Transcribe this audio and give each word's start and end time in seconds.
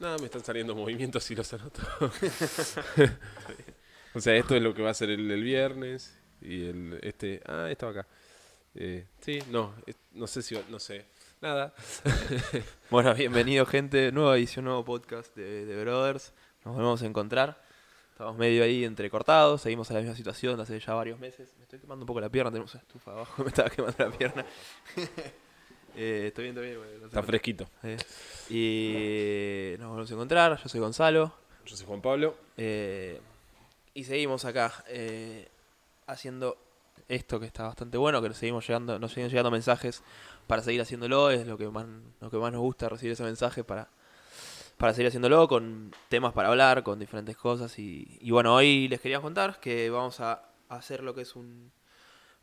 Nada, 0.00 0.16
me 0.16 0.24
están 0.24 0.42
saliendo 0.42 0.74
movimientos 0.74 1.30
y 1.30 1.34
los 1.34 1.52
anoto. 1.52 1.82
o 4.14 4.20
sea, 4.20 4.34
esto 4.34 4.56
es 4.56 4.62
lo 4.62 4.72
que 4.72 4.80
va 4.80 4.88
a 4.88 4.94
ser 4.94 5.10
el, 5.10 5.42
viernes. 5.42 6.18
Y 6.40 6.64
el 6.64 6.98
este. 7.02 7.42
Ah, 7.44 7.68
esto 7.70 7.86
acá. 7.88 8.06
Eh, 8.74 9.04
sí, 9.20 9.40
no, 9.50 9.74
no 10.12 10.26
sé 10.26 10.40
si. 10.40 10.58
No 10.70 10.80
sé. 10.80 11.04
Nada. 11.42 11.74
Bueno, 12.90 13.14
bienvenido 13.14 13.66
gente, 13.66 14.10
nueva 14.10 14.38
edición, 14.38 14.64
nuevo 14.64 14.86
podcast 14.86 15.36
de, 15.36 15.66
de 15.66 15.84
Brothers. 15.84 16.32
Nos 16.64 16.74
volvemos 16.74 17.02
a 17.02 17.06
encontrar. 17.06 17.62
Estamos 18.12 18.38
medio 18.38 18.64
ahí 18.64 18.84
entrecortados, 18.84 19.60
seguimos 19.60 19.90
en 19.90 19.96
la 19.96 20.00
misma 20.00 20.16
situación 20.16 20.58
hace 20.60 20.80
ya 20.80 20.94
varios 20.94 21.18
meses. 21.18 21.54
Me 21.58 21.64
estoy 21.64 21.78
quemando 21.78 22.04
un 22.04 22.06
poco 22.06 22.20
la 22.20 22.30
pierna, 22.30 22.50
tenemos 22.50 22.72
una 22.74 22.82
estufa 22.82 23.12
abajo, 23.12 23.42
me 23.44 23.48
estaba 23.48 23.68
quemando 23.68 23.96
la 23.98 24.10
pierna. 24.10 24.46
Eh, 25.96 26.24
estoy 26.28 26.44
bien, 26.44 26.56
estoy 26.56 26.66
bien. 26.70 26.78
bueno, 26.78 27.06
Está 27.06 27.22
fresquito. 27.22 27.68
Eh, 27.82 27.96
y 28.48 29.78
nos 29.78 29.88
volvemos 29.88 30.10
a 30.10 30.14
encontrar, 30.14 30.60
yo 30.62 30.68
soy 30.68 30.80
Gonzalo. 30.80 31.32
Yo 31.66 31.76
soy 31.76 31.86
Juan 31.86 32.00
Pablo. 32.02 32.36
eh, 32.56 33.20
y 33.92 34.04
seguimos 34.04 34.44
acá 34.44 34.72
eh, 34.88 35.48
haciendo 36.06 36.56
esto 37.08 37.40
que 37.40 37.46
está 37.46 37.64
bastante 37.64 37.98
bueno, 37.98 38.22
que 38.22 38.28
nos 38.28 38.36
seguimos 38.38 38.66
llegando, 38.66 38.98
nos 39.00 39.12
siguen 39.12 39.28
llegando 39.28 39.50
mensajes 39.50 40.02
para 40.46 40.62
seguir 40.62 40.80
haciéndolo, 40.80 41.30
es 41.30 41.44
lo 41.46 41.58
que 41.58 41.68
más, 41.68 41.86
lo 42.20 42.30
que 42.30 42.36
más 42.36 42.52
nos 42.52 42.60
gusta 42.60 42.88
recibir 42.88 43.12
ese 43.12 43.24
mensaje 43.24 43.64
para, 43.64 43.88
para 44.78 44.94
seguir 44.94 45.08
haciéndolo, 45.08 45.48
con 45.48 45.92
temas 46.08 46.32
para 46.32 46.48
hablar, 46.50 46.84
con 46.84 47.00
diferentes 47.00 47.36
cosas. 47.36 47.76
Y, 47.80 48.16
y 48.20 48.30
bueno, 48.30 48.54
hoy 48.54 48.86
les 48.86 49.00
quería 49.00 49.20
contar 49.20 49.58
que 49.58 49.90
vamos 49.90 50.20
a 50.20 50.40
hacer 50.68 51.02
lo 51.02 51.12
que 51.12 51.22
es 51.22 51.34
un, 51.34 51.72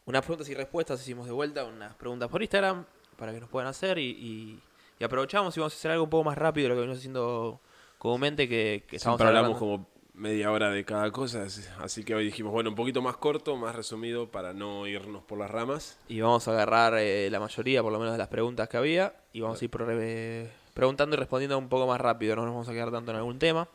unas 0.06 0.22
preguntas 0.22 0.50
y 0.50 0.54
respuestas, 0.54 1.02
hicimos 1.02 1.28
de 1.28 1.32
vuelta 1.32 1.64
unas 1.64 1.96
preguntas 1.96 2.28
por 2.30 2.42
Instagram 2.42 2.86
para 3.18 3.34
que 3.34 3.40
nos 3.40 3.50
puedan 3.50 3.68
hacer 3.68 3.98
y, 3.98 4.10
y- 4.12 4.60
y 5.00 5.04
aprovechamos 5.04 5.56
y 5.56 5.60
vamos 5.60 5.74
a 5.74 5.78
hacer 5.78 5.92
algo 5.92 6.06
un 6.06 6.10
poco 6.10 6.24
más 6.24 6.38
rápido 6.38 6.66
de 6.66 6.70
lo 6.70 6.76
que 6.76 6.80
venimos 6.82 6.98
haciendo 7.00 7.60
comúnmente, 7.98 8.48
que, 8.48 8.84
que 8.88 8.96
estamos 8.96 9.18
Siempre 9.20 9.28
hablamos 9.38 9.58
hablando- 9.62 9.86
como 9.88 9.98
media 10.14 10.52
hora 10.52 10.72
de 10.72 10.84
cada 10.86 11.12
cosa. 11.12 11.44
así- 11.80 12.04
que 12.04 12.16
hoy 12.16 12.26
dijimos, 12.26 12.52
bueno, 12.52 12.72
un 12.72 12.76
poquito 12.76 13.02
más 13.04 13.18
corto, 13.18 13.56
más 13.58 13.76
resumido 13.76 14.32
para 14.32 14.54
no 14.54 14.88
irnos 14.88 15.24
por 15.24 15.38
las 15.38 15.52
ramas. 15.52 16.00
Y 16.08 16.22
vamos 16.22 16.48
a 16.48 16.52
agarrar 16.52 16.96
eh, 16.98 17.30
la 17.30 17.40
mayoría, 17.40 17.84
por 17.84 17.92
lo 17.92 18.00
menos, 18.00 18.14
de 18.14 18.18
las 18.18 18.28
preguntas 18.28 18.68
que 18.70 18.78
había. 18.78 19.14
Y 19.34 19.42
vamos 19.42 19.62
a 19.62 19.66
ir 19.66 19.72
eh, 19.92 20.52
preguntando 20.74 21.16
y 21.16 21.20
respondiendo 21.20 21.58
un 21.60 21.70
poco 21.70 21.86
más 21.86 22.02
rápido. 22.02 22.36
No 22.36 22.44
nos 22.46 22.54
vamos 22.54 22.70
a 22.70 22.72
quedar 22.74 22.92
tanto 22.92 23.12
en 23.12 23.18
algún 23.18 23.38
tema. 23.38 23.68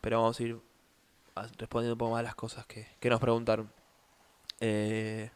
Pero 0.00 0.20
vamos 0.22 0.40
a 0.40 0.42
ir 0.42 0.56
respondiendo 1.58 1.92
un 1.94 1.98
poco 1.98 2.12
más 2.12 2.20
a 2.20 2.22
las 2.22 2.34
cosas 2.34 2.64
que, 2.66 2.86
que 2.98 3.10
nos 3.10 3.20
preguntaron. 3.20 3.70
Eh, 4.60 5.30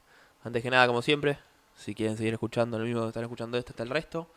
antes 0.44 0.62
que 0.62 0.70
nada, 0.70 0.86
como 0.86 1.02
siempre, 1.02 1.38
si 1.76 1.94
quieren 1.94 2.16
seguir 2.16 2.32
escuchando 2.32 2.78
lo 2.78 2.84
mismo 2.84 3.02
que 3.02 3.08
están 3.08 3.22
escuchando 3.22 3.56
este, 3.58 3.72
está 3.72 3.82
el 3.82 3.90
resto. 3.90 4.30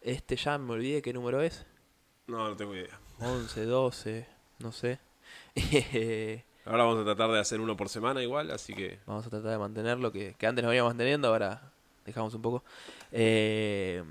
Este 0.00 0.36
ya 0.36 0.56
me 0.58 0.72
olvidé 0.72 1.02
qué 1.02 1.12
número 1.12 1.42
es. 1.42 1.66
No, 2.28 2.48
no 2.48 2.56
tengo 2.56 2.74
idea. 2.74 2.98
11, 3.18 3.64
12, 3.64 4.26
no 4.60 4.72
sé. 4.72 4.98
Ahora 6.64 6.84
vamos 6.84 7.00
a 7.00 7.04
tratar 7.04 7.30
de 7.30 7.38
hacer 7.38 7.60
uno 7.60 7.76
por 7.76 7.88
semana 7.88 8.22
igual, 8.22 8.50
así 8.50 8.74
que 8.74 8.98
Vamos 9.06 9.26
a 9.26 9.30
tratar 9.30 9.52
de 9.52 9.58
mantenerlo, 9.58 10.10
que, 10.10 10.34
que 10.36 10.46
antes 10.46 10.62
nos 10.64 10.70
veníamos 10.70 10.90
manteniendo, 10.90 11.28
ahora 11.28 11.72
dejamos 12.04 12.34
un 12.34 12.42
poco. 12.42 12.64
Eh, 13.12 14.02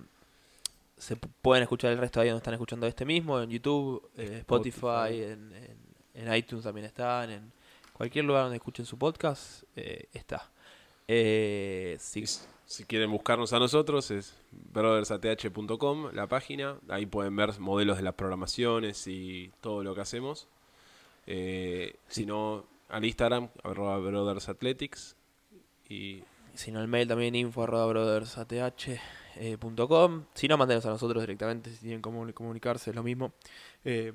se 0.98 1.18
pu- 1.20 1.30
pueden 1.42 1.64
escuchar 1.64 1.92
el 1.92 1.98
resto 1.98 2.22
ahí 2.22 2.30
donde 2.30 2.38
están 2.40 2.54
escuchando 2.54 2.88
este 2.88 3.04
mismo, 3.06 3.42
en 3.42 3.50
YouTube, 3.50 4.10
eh, 4.18 4.38
Spotify, 4.40 4.78
Spotify. 4.80 5.24
En, 5.24 5.54
en- 5.54 5.86
en 6.14 6.34
iTunes 6.34 6.64
también 6.64 6.86
están, 6.86 7.30
en 7.30 7.52
cualquier 7.92 8.24
lugar 8.24 8.44
donde 8.44 8.56
escuchen 8.56 8.86
su 8.86 8.98
podcast, 8.98 9.64
eh, 9.76 10.08
está. 10.14 10.50
Eh, 11.08 11.98
sí, 12.00 12.26
si 12.66 12.84
quieren 12.86 13.12
buscarnos 13.12 13.54
a 13.54 13.60
nosotros 13.60 14.10
es 14.12 14.36
brothersath.com, 14.52 16.12
la 16.14 16.28
página. 16.28 16.78
Ahí 16.90 17.06
pueden 17.06 17.36
ver 17.36 17.60
modelos 17.60 17.98
de 17.98 18.04
las 18.04 18.16
programaciones 18.16 19.06
y 19.08 19.52
todo 19.62 19.84
lo 19.84 19.94
que 19.94 20.02
hacemos. 20.02 20.48
Eh, 21.28 21.96
Si 22.08 22.26
no, 22.26 22.66
al 22.90 23.06
Instagram, 23.06 23.50
arroba 23.64 23.98
brothersathletics. 23.98 25.16
Y 25.90 26.24
si 26.56 26.72
no 26.72 26.82
el 26.82 26.88
mail 26.88 27.08
también 27.08 27.36
info 27.36 27.64
arroba 27.64 27.86
brothersath, 27.88 28.52
eh, 29.38 29.58
punto 29.60 29.88
com. 29.88 30.24
Si 30.34 30.48
no, 30.48 30.58
mándenos 30.58 30.86
a 30.86 30.90
nosotros 30.90 31.22
directamente, 31.22 31.70
si 31.72 31.78
tienen 31.78 32.02
cómo 32.02 32.26
comunicarse, 32.34 32.90
es 32.90 32.96
lo 32.96 33.04
mismo. 33.04 33.34
Eh, 33.84 34.14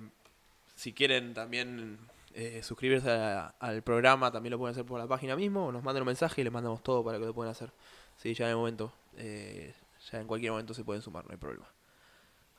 si 0.74 0.92
quieren 0.92 1.34
también 1.34 1.98
eh, 2.34 2.62
suscribirse 2.62 3.10
a- 3.10 3.54
al 3.58 3.82
programa, 3.82 4.30
también 4.30 4.52
lo 4.52 4.58
pueden 4.58 4.72
hacer 4.72 4.84
por 4.84 4.98
la 5.00 5.06
página 5.06 5.36
mismo, 5.36 5.66
o 5.66 5.72
nos 5.72 5.82
manden 5.82 6.02
un 6.02 6.06
mensaje 6.06 6.40
y 6.40 6.44
les 6.44 6.52
mandamos 6.52 6.82
todo 6.82 7.04
para 7.04 7.18
que 7.18 7.24
lo 7.26 7.34
puedan 7.34 7.50
hacer. 7.50 7.72
Sí, 8.16 8.34
ya 8.34 8.44
en 8.46 8.50
el 8.50 8.56
momento, 8.56 8.92
eh, 9.16 9.74
ya 10.10 10.20
en 10.20 10.26
cualquier 10.26 10.52
momento 10.52 10.74
se 10.74 10.84
pueden 10.84 11.02
sumar, 11.02 11.24
no 11.24 11.32
hay 11.32 11.38
problema. 11.38 11.66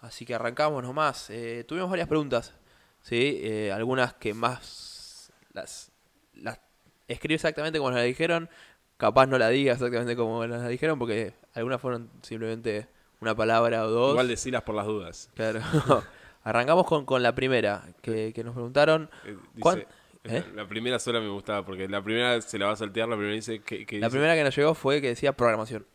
Así 0.01 0.25
que 0.25 0.33
arrancamos 0.33 0.81
nomás. 0.83 1.29
Eh, 1.29 1.63
tuvimos 1.67 1.89
varias 1.89 2.07
preguntas, 2.07 2.53
¿sí? 3.01 3.39
Eh, 3.43 3.71
algunas 3.71 4.13
que 4.15 4.33
más 4.33 5.31
las, 5.53 5.91
las 6.33 6.59
escribe 7.07 7.35
exactamente 7.35 7.77
como 7.77 7.91
nos 7.91 7.99
la 7.99 8.03
dijeron, 8.05 8.49
capaz 8.97 9.27
no 9.27 9.37
la 9.37 9.49
diga 9.49 9.73
exactamente 9.73 10.15
como 10.15 10.45
nos 10.47 10.59
la 10.61 10.67
dijeron, 10.67 10.97
porque 10.97 11.33
algunas 11.53 11.79
fueron 11.79 12.09
simplemente 12.23 12.87
una 13.19 13.35
palabra 13.35 13.85
o 13.85 13.89
dos. 13.91 14.11
igual 14.11 14.27
decilas 14.27 14.63
por 14.63 14.73
las 14.75 14.87
dudas. 14.87 15.29
Claro. 15.35 15.61
Arrancamos 16.43 16.85
con, 16.87 17.05
con 17.05 17.21
la 17.23 17.33
primera 17.35 17.83
que, 18.01 18.33
que 18.33 18.43
nos 18.43 18.53
preguntaron. 18.53 19.09
Eh, 19.25 19.37
dice- 19.53 19.59
¿Cuán- 19.61 19.85
eh? 20.23 20.43
La 20.55 20.67
primera 20.67 20.99
sola 20.99 21.19
me 21.19 21.29
gustaba 21.29 21.65
porque 21.65 21.87
la 21.87 22.01
primera 22.03 22.39
se 22.41 22.59
la 22.59 22.67
va 22.67 22.73
a 22.73 22.75
saltear. 22.75 23.07
La 23.09 23.15
primera 23.15 23.35
dice 23.35 23.59
que, 23.61 23.85
que 23.85 23.99
La 23.99 24.07
dice 24.07 24.11
primera 24.17 24.35
que 24.35 24.43
nos 24.43 24.55
llegó 24.55 24.73
fue 24.75 25.01
que 25.01 25.07
decía 25.09 25.33
programación. 25.33 25.85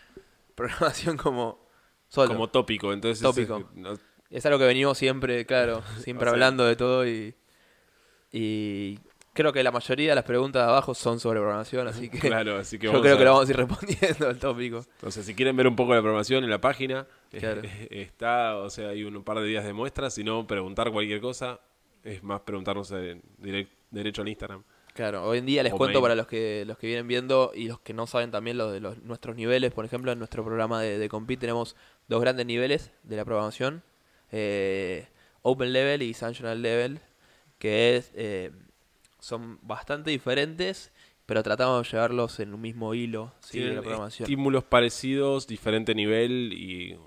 Programación 0.54 1.16
como 1.16 1.58
solo. 2.08 2.28
como 2.34 2.48
tópico. 2.48 2.92
Entonces, 2.92 3.22
Tópico. 3.22 3.56
ese- 3.58 3.66
no- 3.80 3.94
Es 4.30 4.44
algo 4.46 4.58
que 4.58 4.66
venimos 4.66 4.98
siempre, 4.98 5.44
claro, 5.46 5.82
siempre 6.04 6.24
sea- 6.26 6.32
hablando 6.32 6.64
de 6.66 6.76
todo 6.76 7.06
y, 7.06 7.34
y 8.32 8.98
creo 9.32 9.52
que 9.52 9.62
la 9.62 9.70
mayoría 9.72 10.10
de 10.10 10.14
las 10.14 10.24
preguntas 10.24 10.62
de 10.64 10.68
abajo 10.70 10.94
son 10.94 11.18
sobre 11.18 11.40
programación, 11.40 11.88
así 11.88 12.08
que 12.10 12.18
claro, 12.28 12.58
así 12.58 12.78
que 12.78 12.86
yo 12.86 13.00
creo 13.00 13.14
a- 13.14 13.18
que 13.18 13.24
lo 13.24 13.32
vamos 13.32 13.48
a 13.48 13.52
ir 13.52 13.56
respondiendo 13.56 14.28
al 14.28 14.38
tópico. 14.38 14.84
Entonces, 14.96 15.24
si 15.24 15.34
quieren 15.34 15.56
ver 15.56 15.66
un 15.66 15.76
poco 15.76 15.94
la 15.94 16.00
programación 16.02 16.44
en 16.44 16.50
la 16.50 16.60
página, 16.60 17.00
eh, 17.00 17.06
Claro. 17.38 17.62
está, 17.90 18.56
o 18.58 18.70
sea, 18.70 18.88
hay 18.90 19.04
un 19.04 19.22
par 19.22 19.38
de 19.38 19.46
días 19.46 19.64
de 19.64 19.72
muestras. 19.72 20.14
Si 20.14 20.24
no, 20.24 20.46
preguntar 20.46 20.90
cualquier 20.90 21.20
cosa, 21.20 21.60
es 22.02 22.22
más 22.22 22.40
preguntarnos 22.40 22.90
direct- 22.92 23.68
derecho 23.90 24.22
al 24.22 24.28
Instagram. 24.28 24.62
Claro, 24.94 25.24
hoy 25.24 25.38
en 25.38 25.46
día 25.46 25.62
les 25.62 25.72
O 25.72 25.76
cuento 25.76 26.00
mail. 26.00 26.02
para 26.02 26.14
los 26.16 26.26
que 26.26 26.64
los 26.66 26.76
que 26.76 26.88
vienen 26.88 27.06
viendo 27.06 27.52
y 27.54 27.68
los 27.68 27.78
que 27.80 27.94
no 27.94 28.06
saben 28.08 28.32
también 28.32 28.58
lo 28.58 28.72
de 28.72 28.80
los, 28.80 28.98
nuestros 29.02 29.36
niveles, 29.36 29.72
por 29.72 29.84
ejemplo, 29.84 30.10
en 30.10 30.18
nuestro 30.18 30.44
programa 30.44 30.82
de, 30.82 30.98
de 30.98 31.08
Compete 31.08 31.42
tenemos 31.42 31.76
dos 32.08 32.20
grandes 32.20 32.44
niveles 32.44 32.90
de 33.04 33.16
la 33.16 33.24
programación, 33.24 33.84
eh, 34.32 35.06
Open 35.42 35.72
Level 35.72 36.02
y 36.02 36.12
Sanctional 36.12 36.60
Level, 36.60 36.98
que 37.58 37.96
es 37.96 38.10
eh, 38.14 38.50
son 39.20 39.58
bastante 39.62 40.10
diferentes, 40.10 40.90
pero 41.24 41.42
tratamos 41.44 41.84
de 41.84 41.90
llevarlos 41.92 42.40
en 42.40 42.52
un 42.52 42.60
mismo 42.60 42.92
hilo 42.92 43.32
¿sí? 43.40 43.60
de 43.60 43.74
la 43.74 43.82
programación. 43.82 44.24
estímulos 44.24 44.64
parecidos, 44.64 45.46
diferente 45.46 45.94
nivel 45.94 46.52
y 46.52 46.98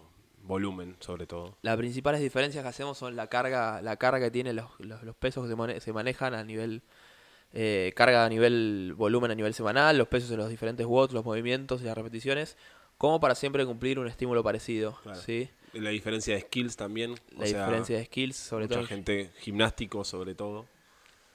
volumen, 0.43 0.95
sobre 0.99 1.25
todo. 1.25 1.57
Las 1.61 1.77
principales 1.77 2.21
diferencias 2.21 2.63
que 2.63 2.69
hacemos 2.69 2.97
son 2.97 3.15
la 3.15 3.27
carga, 3.27 3.81
la 3.81 3.95
carga 3.97 4.19
que 4.25 4.31
tienen 4.31 4.55
los, 4.55 4.67
los, 4.79 5.01
los 5.03 5.15
pesos 5.15 5.43
que 5.43 5.49
se, 5.49 5.55
mane- 5.55 5.79
se 5.79 5.93
manejan 5.93 6.33
a 6.33 6.43
nivel 6.43 6.81
eh, 7.53 7.93
carga 7.95 8.25
a 8.25 8.29
nivel 8.29 8.93
volumen 8.97 9.31
a 9.31 9.35
nivel 9.35 9.53
semanal, 9.53 9.97
los 9.97 10.07
pesos 10.07 10.31
en 10.31 10.37
los 10.37 10.49
diferentes 10.49 10.85
watts, 10.85 11.13
los 11.13 11.23
movimientos 11.23 11.81
y 11.81 11.85
las 11.85 11.95
repeticiones, 11.95 12.57
como 12.97 13.19
para 13.19 13.35
siempre 13.35 13.65
cumplir 13.65 13.99
un 13.99 14.07
estímulo 14.07 14.43
parecido, 14.43 14.97
Claro. 15.03 15.19
¿sí? 15.19 15.49
La 15.73 15.89
diferencia 15.89 16.35
de 16.35 16.41
skills 16.41 16.75
también. 16.75 17.15
La 17.35 17.45
o 17.45 17.47
sea, 17.47 17.59
diferencia 17.65 17.97
de 17.97 18.05
skills, 18.05 18.35
sobre 18.35 18.65
mucha 18.65 18.79
todo. 18.79 18.87
gente 18.87 19.31
gimnástico, 19.39 20.03
sobre 20.03 20.35
todo. 20.35 20.65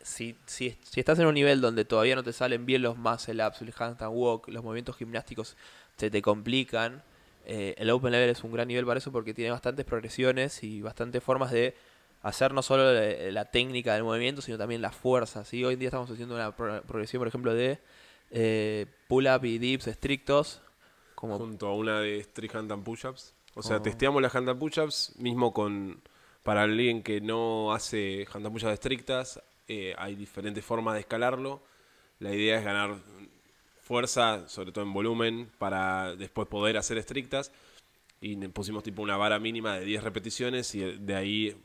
Si, 0.00 0.36
si, 0.46 0.78
si 0.82 1.00
estás 1.00 1.18
en 1.18 1.26
un 1.26 1.34
nivel 1.34 1.60
donde 1.60 1.84
todavía 1.84 2.14
no 2.14 2.22
te 2.22 2.32
salen 2.32 2.64
bien 2.64 2.82
los 2.82 2.96
muscle 2.96 3.44
ups, 3.44 3.62
el 3.62 3.74
handstand 3.76 4.12
walk, 4.14 4.48
los 4.48 4.62
movimientos 4.62 4.96
gimnásticos 4.96 5.56
se 5.96 6.08
te 6.10 6.22
complican, 6.22 7.02
eh, 7.48 7.74
el 7.78 7.90
open 7.90 8.12
level 8.12 8.30
es 8.30 8.44
un 8.44 8.52
gran 8.52 8.68
nivel 8.68 8.84
para 8.86 8.98
eso 8.98 9.10
porque 9.10 9.34
tiene 9.34 9.50
bastantes 9.50 9.84
progresiones 9.84 10.62
y 10.62 10.80
bastantes 10.82 11.22
formas 11.22 11.50
de 11.50 11.74
hacer 12.22 12.52
no 12.52 12.62
solo 12.62 12.92
la, 12.92 13.30
la 13.32 13.44
técnica 13.50 13.94
del 13.94 14.04
movimiento, 14.04 14.42
sino 14.42 14.58
también 14.58 14.82
la 14.82 14.90
fuerza. 14.92 15.44
¿sí? 15.44 15.64
Hoy 15.64 15.74
en 15.74 15.80
día 15.80 15.88
estamos 15.88 16.10
haciendo 16.10 16.34
una 16.34 16.54
pro- 16.54 16.82
progresión, 16.82 17.20
por 17.20 17.28
ejemplo, 17.28 17.54
de 17.54 17.78
eh, 18.30 18.86
pull-up 19.08 19.44
y 19.44 19.58
dips 19.58 19.86
estrictos, 19.88 20.60
como 21.14 21.38
junto 21.38 21.66
a 21.68 21.74
una 21.74 22.00
de 22.00 22.20
strict 22.22 22.54
hand 22.54 22.70
and 22.72 22.84
push-ups. 22.84 23.34
O 23.54 23.62
sea, 23.62 23.76
Oh. 23.78 23.82
testeamos 23.82 24.20
las 24.22 24.34
hand 24.34 24.48
and 24.50 24.58
push-ups, 24.60 25.14
mismo 25.18 25.52
con 25.52 26.00
para 26.42 26.62
alguien 26.62 27.02
que 27.02 27.20
no 27.20 27.72
hace 27.72 28.26
hand 28.32 28.46
and 28.46 28.52
push-ups 28.52 28.72
estrictas, 28.74 29.42
eh, 29.66 29.94
hay 29.98 30.14
diferentes 30.14 30.64
formas 30.64 30.94
de 30.94 31.00
escalarlo. 31.00 31.62
La 32.20 32.34
idea 32.34 32.58
es 32.58 32.64
ganar 32.64 32.96
fuerza, 33.88 34.46
sobre 34.48 34.70
todo 34.70 34.84
en 34.84 34.92
volumen, 34.92 35.50
para 35.58 36.14
después 36.14 36.46
poder 36.46 36.76
hacer 36.76 36.98
estrictas. 36.98 37.50
Y 38.20 38.36
pusimos 38.48 38.82
tipo 38.82 39.02
una 39.02 39.16
vara 39.16 39.38
mínima 39.38 39.76
de 39.76 39.84
10 39.84 40.04
repeticiones 40.04 40.74
y 40.74 40.80
de 40.80 41.14
ahí 41.14 41.56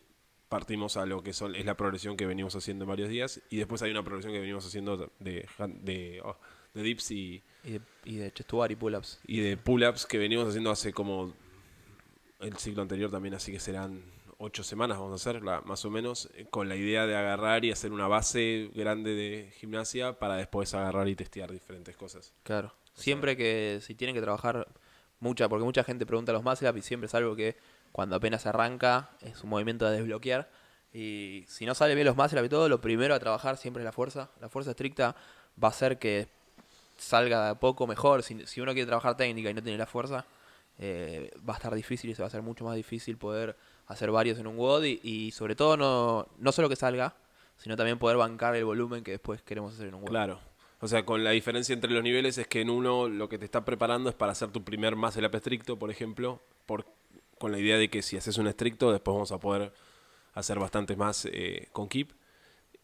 partimos 0.47 0.97
a 0.97 1.05
lo 1.05 1.21
que 1.21 1.33
son, 1.33 1.55
es 1.55 1.65
la 1.65 1.75
progresión 1.75 2.15
que 2.15 2.25
venimos 2.25 2.55
haciendo 2.55 2.85
en 2.85 2.89
varios 2.89 3.09
días. 3.09 3.41
Y 3.49 3.57
después 3.57 3.81
hay 3.81 3.91
una 3.91 4.03
progresión 4.03 4.33
que 4.33 4.39
venimos 4.39 4.65
haciendo 4.65 5.11
de, 5.19 6.21
oh, 6.23 6.37
de 6.73 6.81
dips 6.83 7.11
y, 7.11 7.43
y 7.63 7.71
de, 7.71 7.81
y 8.05 8.15
de 8.15 8.31
y 8.69 8.75
pull-ups. 8.75 9.19
y 9.27 9.39
de 9.41 9.57
pull-ups 9.57 10.05
que 10.05 10.17
venimos 10.17 10.47
haciendo 10.47 10.71
hace 10.71 10.93
como 10.93 11.33
el 12.39 12.57
ciclo 12.57 12.81
anterior 12.81 13.11
también, 13.11 13.33
así 13.33 13.51
que 13.51 13.59
serán 13.59 14.03
ocho 14.43 14.63
semanas 14.63 14.97
vamos 14.97 15.13
a 15.13 15.15
hacerla, 15.15 15.61
más 15.65 15.85
o 15.85 15.89
menos, 15.89 16.29
eh, 16.35 16.45
con 16.49 16.67
la 16.67 16.75
idea 16.75 17.07
de 17.07 17.15
agarrar 17.15 17.63
y 17.63 17.71
hacer 17.71 17.91
una 17.91 18.07
base 18.07 18.69
grande 18.75 19.15
de 19.15 19.51
gimnasia 19.57 20.19
para 20.19 20.35
después 20.35 20.73
agarrar 20.73 21.07
y 21.07 21.15
testear 21.15 21.51
diferentes 21.51 21.95
cosas. 21.95 22.33
Claro. 22.43 22.73
Siempre 22.93 23.37
que 23.37 23.79
si 23.81 23.95
tienen 23.95 24.15
que 24.15 24.21
trabajar 24.21 24.67
mucha, 25.19 25.47
porque 25.47 25.63
mucha 25.63 25.83
gente 25.83 26.05
pregunta 26.05 26.31
a 26.31 26.35
los 26.35 26.43
up 26.43 26.77
y 26.77 26.81
siempre 26.81 27.07
es 27.07 27.15
algo 27.15 27.35
que 27.35 27.55
cuando 27.91 28.15
apenas 28.15 28.45
arranca 28.45 29.11
es 29.21 29.43
un 29.43 29.49
movimiento 29.49 29.89
de 29.89 29.97
desbloquear. 29.97 30.49
Y 30.93 31.45
si 31.47 31.65
no 31.65 31.73
sale 31.73 31.95
bien 31.95 32.05
los 32.05 32.17
up 32.17 32.43
y 32.43 32.49
todo, 32.49 32.69
lo 32.69 32.81
primero 32.81 33.15
a 33.15 33.19
trabajar 33.19 33.57
siempre 33.57 33.81
es 33.81 33.85
la 33.85 33.93
fuerza. 33.93 34.29
La 34.41 34.49
fuerza 34.49 34.71
estricta 34.71 35.15
va 35.61 35.69
a 35.69 35.71
hacer 35.71 35.97
que 35.97 36.27
salga 36.97 37.45
de 37.45 37.49
a 37.51 37.55
poco 37.55 37.87
mejor. 37.87 38.21
Si, 38.21 38.45
si 38.45 38.61
uno 38.61 38.73
quiere 38.73 38.85
trabajar 38.85 39.17
técnica 39.17 39.49
y 39.49 39.53
no 39.53 39.63
tiene 39.63 39.77
la 39.77 39.87
fuerza, 39.87 40.25
eh, 40.77 41.31
va 41.47 41.53
a 41.53 41.57
estar 41.57 41.73
difícil 41.73 42.09
y 42.09 42.15
se 42.15 42.21
va 42.21 42.25
a 42.25 42.27
hacer 42.27 42.41
mucho 42.41 42.65
más 42.65 42.75
difícil 42.75 43.17
poder 43.17 43.55
hacer 43.87 44.11
varios 44.11 44.39
en 44.39 44.47
un 44.47 44.57
WOD 44.57 44.83
y, 44.85 44.99
y 45.03 45.31
sobre 45.31 45.55
todo 45.55 45.77
no, 45.77 46.27
no 46.37 46.51
solo 46.51 46.69
que 46.69 46.75
salga, 46.75 47.15
sino 47.57 47.75
también 47.75 47.99
poder 47.99 48.17
bancar 48.17 48.55
el 48.55 48.65
volumen 48.65 49.03
que 49.03 49.11
después 49.11 49.41
queremos 49.41 49.73
hacer 49.73 49.87
en 49.87 49.95
un 49.95 50.01
WOD. 50.01 50.09
Claro. 50.09 50.39
O 50.79 50.87
sea, 50.87 51.05
con 51.05 51.23
la 51.23 51.31
diferencia 51.31 51.71
entre 51.73 51.91
los 51.91 52.03
niveles 52.03 52.37
es 52.37 52.47
que 52.47 52.59
en 52.61 52.69
uno 52.69 53.07
lo 53.07 53.29
que 53.29 53.37
te 53.37 53.45
está 53.45 53.63
preparando 53.63 54.09
es 54.09 54.15
para 54.15 54.33
hacer 54.33 54.49
tu 54.51 54.63
primer 54.63 54.95
muscle 54.97 55.25
up 55.25 55.35
estricto, 55.35 55.79
por 55.79 55.89
ejemplo, 55.89 56.41
por, 56.65 56.85
con 57.39 57.51
la 57.53 57.59
idea 57.59 57.77
de 57.77 57.89
que 57.89 58.01
si 58.01 58.17
haces 58.17 58.37
un 58.37 58.47
estricto, 58.47 58.91
después 58.91 59.13
vamos 59.13 59.31
a 59.31 59.39
poder 59.39 59.71
hacer 60.33 60.59
bastantes 60.59 60.97
más 60.97 61.25
eh, 61.31 61.69
con 61.71 61.87
keep. 61.87 62.11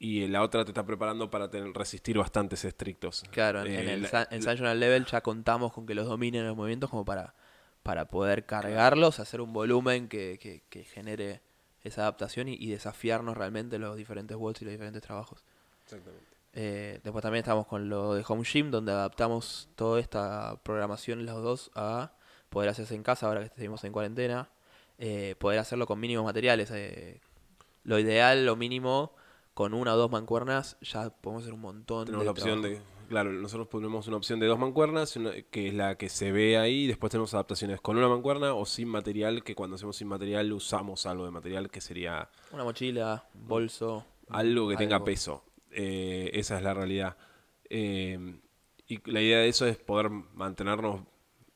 Y 0.02 0.28
la 0.28 0.44
otra 0.44 0.64
te 0.64 0.72
está 0.72 0.86
preparando 0.86 1.30
para 1.30 1.50
tener, 1.50 1.74
resistir 1.74 2.18
bastantes 2.18 2.64
estrictos. 2.64 3.26
Claro, 3.32 3.62
en, 3.66 3.68
Eh, 3.68 3.82
en 3.82 3.90
el, 3.90 4.02
la- 4.04 4.28
en 4.32 4.80
Level 4.80 5.06
ya 5.06 5.20
contamos 5.20 5.74
con 5.74 5.86
que 5.86 5.94
los 5.94 6.08
dominen 6.08 6.48
los 6.48 6.56
movimientos 6.56 6.90
como 6.90 7.04
para, 7.04 7.36
para 7.84 8.06
poder 8.06 8.46
cargarlos, 8.46 9.20
hacer 9.20 9.42
un 9.42 9.54
volumen 9.54 10.08
que, 10.08 10.38
que- 10.40 10.62
que 10.70 10.84
genere 10.84 11.42
esa 11.84 12.02
adaptación 12.02 12.48
y, 12.50 12.54
y 12.56 12.70
desafiarnos 12.70 13.38
realmente 13.38 13.80
los 13.80 13.96
diferentes 13.96 14.36
WODs 14.38 14.62
y 14.62 14.66
los 14.66 14.72
diferentes 14.74 15.02
trabajos. 15.02 15.44
Exactamente. 15.86 16.26
Eh, 16.54 17.00
después 17.04 17.22
también 17.22 17.42
estamos 17.44 17.68
con 17.68 17.90
lo 17.90 18.14
de 18.16 18.24
Home 18.28 18.44
Gym, 18.44 18.72
donde 18.72 18.92
adaptamos 18.92 19.70
toda 19.76 20.00
esta 20.00 20.58
programación 20.64 21.26
los 21.26 21.42
dos 21.42 21.72
a 21.76 22.12
poder 22.50 22.70
hacerse 22.70 22.96
en 22.96 23.04
casa 23.04 23.28
ahora 23.28 23.40
que 23.42 23.46
estuvimos 23.48 23.84
en 23.84 23.92
cuarentena, 23.94 24.50
eh, 24.98 25.36
poder 25.40 25.60
hacerlo 25.60 25.86
con 25.88 26.00
mínimos 26.00 26.26
materiales. 26.26 26.70
eh, 26.72 27.22
lo 27.86 27.98
ideal, 27.98 28.46
lo 28.46 28.56
mínimo, 28.56 29.14
con 29.54 29.74
una 29.74 29.94
o 29.94 29.98
dos 29.98 30.12
mancuernas, 30.12 30.76
ya 30.82 31.10
podemos 31.10 31.44
hacer 31.44 31.54
un 31.54 31.62
montón 31.62 32.06
Tenemos 32.06 32.24
de 32.24 32.26
la 32.26 32.32
opción 32.32 32.62
trabajo. 32.62 32.82
de. 32.82 32.99
Claro, 33.10 33.32
nosotros 33.34 33.68
ponemos 33.68 34.08
una 34.08 34.18
opción 34.18 34.40
de 34.40 34.46
dos 34.48 34.60
mancuernas, 34.60 35.16
una- 35.16 35.34
que 35.42 35.68
es 35.70 35.74
la 35.74 35.96
que 35.98 36.10
se 36.10 36.32
ve 36.32 36.58
ahí. 36.58 36.86
Después 36.86 37.10
tenemos 37.12 37.34
adaptaciones 37.34 37.82
con 37.82 37.98
una 37.98 38.08
mancuerna 38.08 38.54
o 38.54 38.66
sin 38.66 38.88
material, 38.88 39.44
que 39.44 39.56
cuando 39.56 39.76
hacemos 39.76 39.98
sin 39.98 40.08
material 40.08 40.54
usamos 40.54 41.06
algo 41.08 41.26
de 41.26 41.32
material 41.32 41.72
que 41.72 41.82
sería 41.82 42.30
Una 42.52 42.64
mochila, 42.64 43.28
bolso. 43.34 44.06
algo 44.30 44.70
que 44.70 44.78
tenga 44.78 45.04
peso. 45.04 45.44
Eh, 45.72 46.30
esa 46.36 46.58
es 46.58 46.64
la 46.64 46.74
realidad. 46.76 47.18
Eh, 47.70 48.40
y 48.88 49.12
la 49.12 49.22
idea 49.22 49.40
de 49.40 49.48
eso 49.50 49.66
es 49.66 49.78
poder 49.78 50.10
mantenernos 50.12 51.02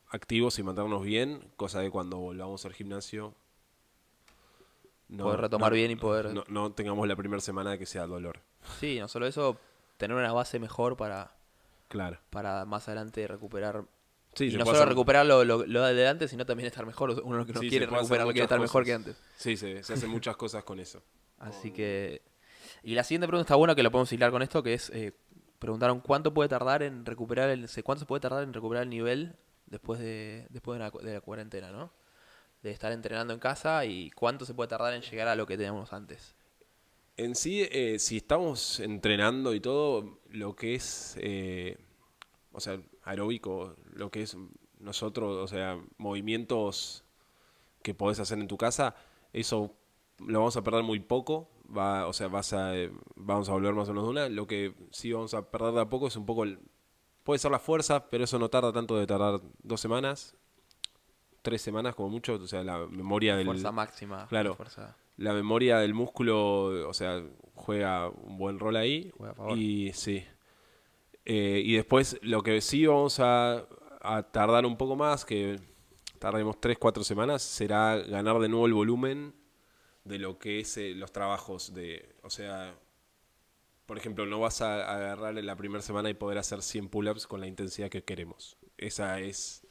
activos 0.09 0.57
y 0.57 0.63
mantenernos 0.63 1.03
bien, 1.03 1.51
cosa 1.55 1.79
de 1.81 1.91
cuando 1.91 2.17
volvamos 2.17 2.65
al 2.65 2.73
gimnasio. 2.73 3.35
Poder 5.15 5.41
retomar 5.41 5.71
bien 5.73 5.91
y 5.91 5.95
poder- 5.95 6.33
No, 6.33 6.43
no 6.47 6.71
tengamos 6.71 7.07
la 7.07 7.15
primera 7.15 7.41
semana 7.41 7.77
que 7.77 7.85
sea 7.85 8.07
dolor. 8.07 8.39
Sí, 8.79 8.97
no 8.99 9.07
solo 9.07 9.27
eso, 9.27 9.57
tener 9.97 10.17
una 10.17 10.33
base 10.33 10.57
mejor 10.59 10.97
para, 10.97 11.35
Claro. 11.93 12.19
para 12.31 12.65
más 12.65 12.87
adelante 12.87 13.27
recuperar. 13.27 13.85
Sí, 14.33 14.45
y 14.45 14.51
se 14.51 14.57
no 14.57 14.65
solo 14.65 14.77
hacer- 14.79 14.89
recuperar 14.89 15.25
lo, 15.27 15.45
lo, 15.45 15.63
lo 15.63 15.81
de 15.83 15.89
adelante, 15.91 16.27
sino 16.27 16.43
también 16.43 16.65
estar 16.67 16.85
mejor. 16.87 17.11
Uno 17.23 17.37
lo 17.37 17.45
que 17.45 17.53
no 17.53 17.59
Sí, 17.59 17.69
quiere 17.69 17.85
recuperar, 17.85 18.25
quiere 18.25 18.41
estar 18.41 18.59
mejor 18.59 18.83
que 18.83 18.93
antes. 18.93 19.15
Sí, 19.37 19.55
se, 19.55 19.83
se 19.83 19.93
hacen 19.93 20.09
muchas 20.09 20.35
cosas 20.35 20.63
con 20.63 20.79
eso. 20.79 21.03
Así 21.37 21.69
que. 21.71 22.23
Y 22.81 22.95
la 22.95 23.03
siguiente 23.03 23.27
pregunta 23.27 23.43
está 23.45 23.55
buena 23.55 23.75
que 23.75 23.83
lo 23.83 23.91
podemos 23.91 24.11
hilar 24.11 24.31
con 24.31 24.41
esto, 24.41 24.63
que 24.63 24.73
es 24.73 24.89
eh, 24.89 25.13
preguntaron 25.59 25.99
cuánto 26.01 26.33
puede 26.33 26.49
tardar 26.49 26.81
en 26.83 27.05
recuperar 27.05 27.49
el, 27.51 27.69
cuánto 27.83 27.99
se 28.01 28.05
puede 28.07 28.21
tardar 28.21 28.43
en 28.43 28.53
recuperar 28.53 28.83
el 28.83 28.89
nivel 28.89 29.35
después 29.67 29.99
de 29.99 30.47
después 30.49 30.79
de 30.79 30.83
la, 30.85 30.89
de 30.91 31.13
la 31.13 31.21
cuarentena, 31.21 31.71
¿no? 31.71 31.93
De 32.63 32.71
estar 32.71 32.91
entrenando 32.91 33.33
en 33.33 33.39
casa 33.39 33.85
y 33.85 34.09
cuánto 34.11 34.45
se 34.45 34.53
puede 34.55 34.67
tardar 34.69 34.93
en 34.93 35.01
llegar 35.03 35.27
a 35.27 35.35
lo 35.35 35.45
que 35.45 35.57
teníamos 35.57 35.93
antes. 35.93 36.35
En 37.15 37.35
sí, 37.35 37.61
eh, 37.71 37.99
si 37.99 38.17
estamos 38.17 38.79
entrenando 38.79 39.53
y 39.53 39.59
todo, 39.59 40.19
lo 40.31 40.55
que 40.55 40.75
es, 40.75 41.15
eh, 41.19 41.77
o 42.51 42.59
sea, 42.59 42.79
aeróbico, 43.03 43.75
lo 43.93 44.09
que 44.09 44.23
es 44.23 44.35
nosotros, 44.79 45.37
o 45.37 45.47
sea, 45.47 45.79
movimientos 45.97 47.03
que 47.83 47.93
podés 47.93 48.19
hacer 48.19 48.39
en 48.39 48.47
tu 48.47 48.57
casa, 48.57 48.95
eso 49.31 49.75
lo 50.19 50.39
vamos 50.39 50.57
a 50.57 50.63
perder 50.63 50.83
muy 50.83 50.99
poco, 50.99 51.49
va, 51.75 52.07
o 52.07 52.13
sea, 52.13 52.29
vas 52.29 52.51
a, 52.53 52.75
eh, 52.75 52.91
vamos 53.15 53.47
a 53.47 53.51
volver 53.53 53.73
más 53.73 53.87
o 53.89 53.91
menos 53.93 54.05
de 54.05 54.09
una. 54.09 54.29
Lo 54.29 54.47
que 54.47 54.73
sí 54.91 55.11
vamos 55.11 55.33
a 55.35 55.49
perder 55.51 55.73
de 55.73 55.81
a 55.81 55.89
poco 55.89 56.07
es 56.07 56.15
un 56.15 56.25
poco, 56.25 56.43
el- 56.43 56.59
puede 57.23 57.37
ser 57.39 57.51
la 57.51 57.59
fuerza, 57.59 58.09
pero 58.09 58.23
eso 58.23 58.39
no 58.39 58.49
tarda 58.49 58.73
tanto 58.73 58.97
de 58.97 59.05
tardar 59.05 59.39
dos 59.61 59.79
semanas, 59.79 60.35
tres 61.43 61.61
semanas 61.61 61.93
como 61.93 62.09
mucho, 62.09 62.35
o 62.35 62.47
sea, 62.47 62.63
la 62.63 62.87
memoria 62.87 63.35
del 63.35 63.45
Fuerza 63.47 63.71
máxima. 63.71 64.27
claro. 64.27 64.55
Fuerza, 64.55 64.95
la 65.17 65.33
memoria 65.33 65.79
del 65.79 65.93
músculo, 65.93 66.87
o 66.87 66.93
sea, 66.93 67.23
juega 67.53 68.09
un 68.09 68.37
buen 68.37 68.59
rol 68.59 68.75
ahí. 68.75 69.11
Juega 69.17 69.31
a 69.31 69.35
favor. 69.35 69.57
Y 69.57 69.93
sí. 69.93 70.23
Eh, 71.25 71.61
y 71.63 71.75
después 71.75 72.19
lo 72.21 72.41
que 72.41 72.59
sí 72.61 72.85
vamos 72.85 73.19
a, 73.19 73.65
a 74.01 74.23
tardar 74.23 74.65
un 74.65 74.77
poco 74.77 74.95
más, 74.95 75.23
que 75.23 75.59
tardaremos 76.19 76.59
3, 76.59 76.77
4 76.77 77.03
semanas, 77.03 77.41
será 77.41 77.97
ganar 77.97 78.39
de 78.39 78.49
nuevo 78.49 78.65
el 78.65 78.73
volumen 78.73 79.33
de 80.03 80.19
lo 80.19 80.37
que 80.37 80.59
es 80.59 80.77
eh, 80.77 80.93
los 80.95 81.11
trabajos 81.11 81.73
de, 81.73 82.15
o 82.23 82.29
sea, 82.29 82.75
por 83.85 83.97
ejemplo, 83.97 84.25
no 84.25 84.39
vas 84.39 84.61
a 84.61 84.93
agarrar 84.93 85.37
en 85.37 85.45
la 85.45 85.55
primera 85.55 85.81
semana 85.81 86.09
y 86.09 86.13
poder 86.13 86.37
hacer 86.37 86.61
100 86.61 86.89
pull-ups 86.89 87.27
con 87.27 87.39
la 87.39 87.47
intensidad 87.47 87.89
que 87.89 88.03
queremos. 88.03 88.57
Esa 88.77 89.19
es 89.19 89.62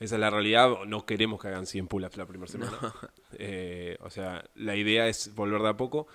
esa 0.00 0.14
es 0.16 0.20
la 0.20 0.30
realidad. 0.30 0.70
No 0.86 1.06
queremos 1.06 1.40
que 1.40 1.48
hagan 1.48 1.66
100 1.66 1.88
pull-ups 1.88 2.16
la 2.16 2.26
primera 2.26 2.50
semana. 2.50 2.78
Eh, 3.38 3.96
o 4.00 4.10
sea, 4.10 4.44
la 4.54 4.76
idea 4.76 5.08
es 5.08 5.34
volver 5.34 5.60
de 5.62 5.68
a 5.70 5.76
poco. 5.76 6.06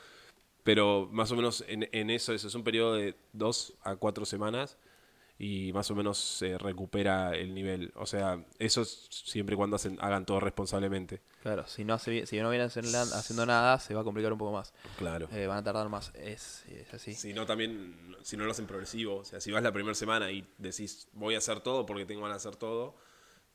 Pero 0.64 1.08
más 1.12 1.31
o 1.31 1.36
menos 1.36 1.64
en, 1.68 1.88
en 1.92 2.10
eso, 2.10 2.34
eso 2.34 2.48
es 2.48 2.56
un 2.56 2.64
periodo 2.64 2.94
de 2.96 3.16
2 3.34 3.74
a 3.84 3.96
4 3.96 4.26
semanas. 4.26 4.78
Y 5.42 5.71
más 5.71 5.90
o 5.90 5.95
menos 5.95 6.18
se 6.18 6.57
recupera 6.57 7.33
el 7.33 7.54
nivel. 7.54 7.94
O 7.95 8.06
sea, 8.06 8.44
eso 8.59 8.81
es 8.81 9.07
siempre 9.09 9.54
y 9.56 9.57
cuando 9.57 9.78
hacen- 9.78 9.98
hagan 10.02 10.26
todo 10.26 10.42
responsablemente. 10.42 11.21
Claro, 11.42 11.66
si 11.66 11.86
no, 11.86 11.94
hace, 11.94 12.26
si 12.26 12.38
no 12.42 12.50
vienen 12.50 12.68
haciendo, 12.68 12.98
haciendo 13.00 13.45
nada, 13.45 13.80
se 13.80 13.94
va 13.94 14.02
a 14.02 14.04
complicar 14.04 14.33
un 14.33 14.38
poco 14.38 14.52
más. 14.52 14.74
Claro. 14.98 15.30
Eh, 15.31 15.48
van 15.48 15.59
a 15.59 15.64
tardar 15.64 15.88
más. 15.88 16.12
Es, 16.16 16.66
es 16.68 16.94
así. 16.94 17.14
Si 17.14 17.33
no, 17.33 17.45
también, 17.45 18.18
si 18.21 18.36
no 18.36 18.44
lo 18.44 18.52
hacen 18.52 18.68
progresivo, 18.68 19.16
o 19.19 19.24
sea, 19.24 19.40
si 19.40 19.50
vas 19.52 19.64
la 19.64 19.71
primera 19.71 19.95
semana 19.95 20.30
y 20.30 20.45
decís 20.57 21.07
voy 21.14 21.36
a 21.36 21.38
hacer 21.38 21.62
todo 21.62 21.86
porque 21.86 22.06
tengo 22.06 22.21
ganas 22.24 22.44
de 22.44 22.50
hacer 22.50 22.59
todo, 22.59 22.98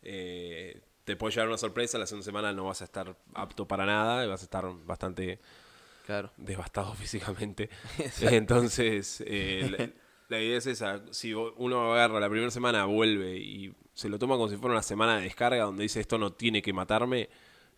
eh, 0.04 0.82
te 1.04 1.16
puede 1.16 1.32
llegar 1.32 1.49
una 1.49 1.58
sorpresa, 1.58 1.99
la 1.99 2.06
segunda 2.06 2.25
semana 2.25 2.52
no 2.52 2.64
vas 2.64 2.80
a 2.82 2.84
estar 2.84 3.16
apto 3.34 3.66
para 3.66 3.84
nada 3.87 4.25
y 4.25 4.28
vas 4.28 4.40
a 4.42 4.44
estar 4.44 4.64
bastante 4.84 5.38
Claro. 6.06 6.30
devastado 6.37 6.94
físicamente. 6.96 7.70
Entonces, 8.20 9.23
eh, 9.26 9.68
la, 9.70 9.90
la 10.28 10.42
idea 10.42 10.58
es 10.58 10.66
esa, 10.66 11.02
si 11.12 11.34
uno 11.34 11.92
agarra 11.94 12.20
la 12.20 12.28
primera 12.28 12.50
semana, 12.50 12.84
vuelve 12.87 13.37
y 13.37 13.75
se 13.94 14.08
lo 14.08 14.18
toma 14.18 14.37
como 14.37 14.49
si 14.49 14.56
fuera 14.56 14.75
una 14.75 14.82
semana 14.82 15.16
de 15.16 15.23
descarga 15.25 15.64
donde 15.64 15.82
dice 15.84 16.00
esto 16.00 16.18
no 16.18 16.32
tiene 16.32 16.62
que 16.62 16.73
matarme, 16.73 17.28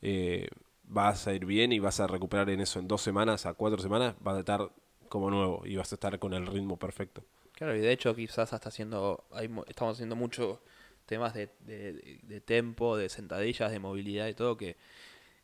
eh, 0.03 0.49
vas 0.85 1.27
a 1.27 1.35
ir 1.35 1.45
bien 1.45 1.73
y 1.73 1.79
vas 1.79 2.01
a 2.01 2.07
recuperar 2.07 2.49
en 2.51 2.61
eso 2.61 2.79
en 2.79 2.89
dos 2.89 3.03
semanas 3.03 3.45
a 3.47 3.55
cuatro 3.55 3.81
semanas, 3.83 4.15
vas 4.21 4.37
a 4.37 4.41
estar 4.41 4.71
como 5.09 5.31
nuevo 5.31 5.63
y 5.65 5.77
vas 5.77 5.93
a 5.93 5.97
estar 5.97 6.19
con 6.19 6.33
el 6.35 6.47
ritmo 6.47 6.79
perfecto. 6.79 7.23
Claro, 7.53 7.75
y 7.77 7.81
de 7.81 7.91
hecho 7.93 8.15
quizás 8.15 8.53
hasta 8.53 8.69
haciendo, 8.69 9.25
hay 9.33 9.51
estamos 9.67 9.95
haciendo 9.97 10.15
mucho 10.17 10.61
temas 11.07 11.35
de, 11.35 11.51
de, 11.61 12.21
de- 12.23 12.41
tempo, 12.41 12.97
de 12.97 13.09
sentadillas, 13.09 13.71
de 13.71 13.79
movilidad 13.79 14.27
y 14.29 14.35
todo, 14.35 14.57
que 14.57 14.77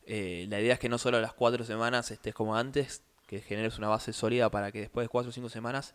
eh, 0.05 0.47
la 0.49 0.61
idea 0.61 0.75
es 0.75 0.81
que 0.81 0.89
no 0.89 0.99
solo 0.99 1.21
las 1.21 1.33
cuatro 1.33 1.65
semanas 1.65 2.11
estés 2.11 2.35
como 2.35 2.57
antes, 2.57 3.03
que 3.27 3.41
generes 3.41 3.79
una 3.79 3.89
base 3.89 4.13
sólida 4.13 4.51
para 4.51 4.73
que 4.73 4.81
después 4.81 5.05
de 5.05 5.09
cuatro 5.09 5.31
o 5.31 5.33
cinco 5.33 5.49
semanas 5.49 5.95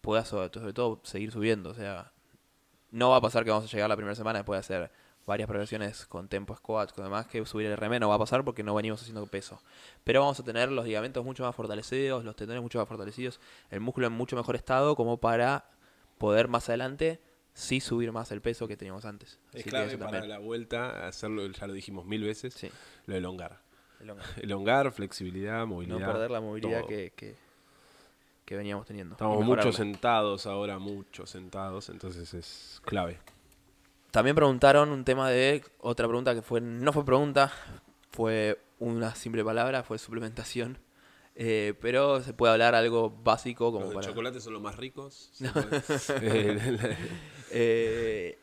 puedas 0.00 0.28
sobre, 0.28 0.50
todo 0.50 1.00
seguir 1.04 1.32
subiendo. 1.32 1.70
O 1.70 1.74
sea, 1.74 2.12
no 2.90 3.10
va 3.10 3.16
a 3.16 3.20
pasar 3.20 3.44
que 3.44 3.50
vamos 3.50 3.64
a 3.64 3.74
llegar 3.74 3.88
la 3.88 3.96
primera 3.96 4.14
semana 4.14 4.40
después 4.40 4.56
de 4.56 4.60
hacer 4.76 4.90
varias 5.26 5.48
progresiones 5.48 6.06
con 6.06 6.28
tempo 6.28 6.56
squat, 6.56 6.92
con 6.92 7.04
demás, 7.04 7.26
que 7.26 7.44
subir 7.46 7.66
el 7.66 7.76
RM 7.76 8.00
no 8.00 8.08
va 8.08 8.16
a 8.16 8.18
pasar 8.18 8.44
porque 8.44 8.62
no 8.62 8.74
venimos 8.74 9.00
haciendo 9.00 9.26
peso. 9.26 9.62
Pero 10.04 10.20
vamos 10.20 10.40
a 10.40 10.44
tener 10.44 10.70
los 10.72 10.84
ligamentos 10.84 11.24
mucho 11.24 11.44
más 11.44 11.54
fortalecidos, 11.54 12.24
los 12.24 12.36
tendones 12.36 12.62
mucho 12.62 12.78
más 12.78 12.88
fortalecidos, 12.88 13.40
el 13.70 13.80
músculo 13.80 14.08
en 14.08 14.12
mucho 14.12 14.36
mejor 14.36 14.56
estado 14.56 14.96
como 14.96 15.18
para 15.18 15.64
poder 16.18 16.48
más 16.48 16.68
adelante 16.68 17.20
sí 17.54 17.80
subir 17.80 18.12
más 18.12 18.30
el 18.32 18.40
peso 18.40 18.66
que 18.68 18.76
teníamos 18.76 19.04
antes. 19.04 19.38
Es 19.52 19.60
Así 19.60 19.70
clave 19.70 19.98
para 19.98 20.10
también. 20.12 20.28
la 20.30 20.38
vuelta 20.38 21.06
hacerlo, 21.06 21.46
ya 21.46 21.66
lo 21.66 21.72
dijimos 21.72 22.04
mil 22.06 22.22
veces, 22.24 22.54
Sí, 22.54 22.70
lo 23.06 23.14
de 23.14 23.18
elongar. 23.18 23.60
elongar. 24.00 24.26
Elongar, 24.40 24.92
flexibilidad, 24.92 25.60
no 25.60 25.66
movilidad. 25.68 26.06
perder 26.12 26.30
la 26.30 26.40
movilidad 26.40 26.86
que, 26.86 27.12
que, 27.16 27.34
que 28.44 28.56
veníamos 28.56 28.86
teniendo. 28.86 29.14
Estamos 29.14 29.44
muchos 29.44 29.76
sentados 29.76 30.46
ahora, 30.46 30.78
muchos 30.78 31.30
sentados, 31.30 31.88
entonces 31.88 32.32
es 32.34 32.80
clave. 32.84 33.18
También 34.10 34.34
preguntaron 34.34 34.90
un 34.90 35.04
tema 35.04 35.30
de 35.30 35.62
otra 35.78 36.08
pregunta 36.08 36.34
que 36.34 36.42
fue 36.42 36.60
no 36.60 36.92
fue 36.92 37.04
pregunta, 37.04 37.52
fue 38.10 38.58
una 38.80 39.14
simple 39.14 39.44
palabra, 39.44 39.82
fue 39.84 39.98
suplementación. 39.98 40.78
Eh, 41.36 41.74
pero 41.80 42.20
se 42.20 42.34
puede 42.34 42.52
hablar 42.52 42.74
algo 42.74 43.08
básico 43.08 43.66
como 43.70 43.82
Los 43.84 43.90
de 43.90 43.94
para... 43.94 44.06
chocolate 44.08 44.40
son 44.40 44.52
los 44.54 44.60
más 44.62 44.76
ricos. 44.76 45.30
Eh, 47.50 48.38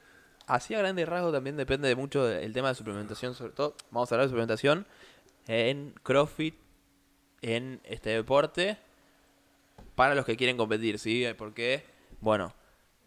así 0.47 0.73
a 0.75 0.79
grandes 0.79 1.07
rasgos 1.07 1.33
también 1.33 1.57
depende 1.57 1.87
de 1.87 1.95
mucho 1.95 2.25
del 2.25 2.53
tema 2.53 2.69
de 2.69 2.75
suplementación, 2.75 3.33
sobre 3.35 3.53
todo, 3.53 3.75
vamos 3.91 4.11
a 4.11 4.15
hablar 4.15 4.27
de 4.27 4.29
suplementación 4.31 4.85
en 5.47 5.93
CrossFit, 6.03 6.55
en 7.41 7.79
este 7.83 8.09
deporte, 8.11 8.77
para 9.95 10.15
los 10.15 10.25
que 10.25 10.35
quieren 10.37 10.57
competir, 10.57 10.99
¿sí? 10.99 11.25
Porque, 11.37 11.83
bueno, 12.21 12.53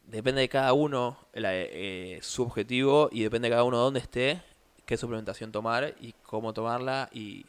depende 0.07 0.41
de 0.41 0.49
cada 0.49 0.73
uno 0.73 1.19
la- 1.35 1.55
eh, 1.55 2.19
su 2.23 2.43
objetivo 2.43 3.09
y 3.13 3.23
depende 3.23 3.49
de 3.49 3.53
cada 3.53 3.65
uno 3.65 3.79
dónde 3.79 4.01
esté, 4.01 4.43
qué 4.87 4.97
suplementación 4.97 5.53
tomar 5.53 5.95
y 6.01 6.13
cómo 6.23 6.53
tomarla 6.53 7.09
y 7.13 7.47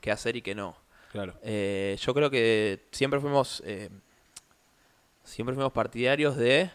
qué 0.00 0.10
hacer 0.10 0.36
y 0.36 0.42
qué 0.42 0.54
no. 0.54 0.76
claro. 1.12 1.34
Eh, 1.42 1.96
yo 2.00 2.14
creo 2.14 2.30
que 2.30 2.86
siempre 2.90 3.20
fuimos 3.20 3.62
eh, 3.66 3.90
siempre 5.24 5.54
fuimos 5.54 5.72
partidarios 5.72 6.36
de 6.36 6.70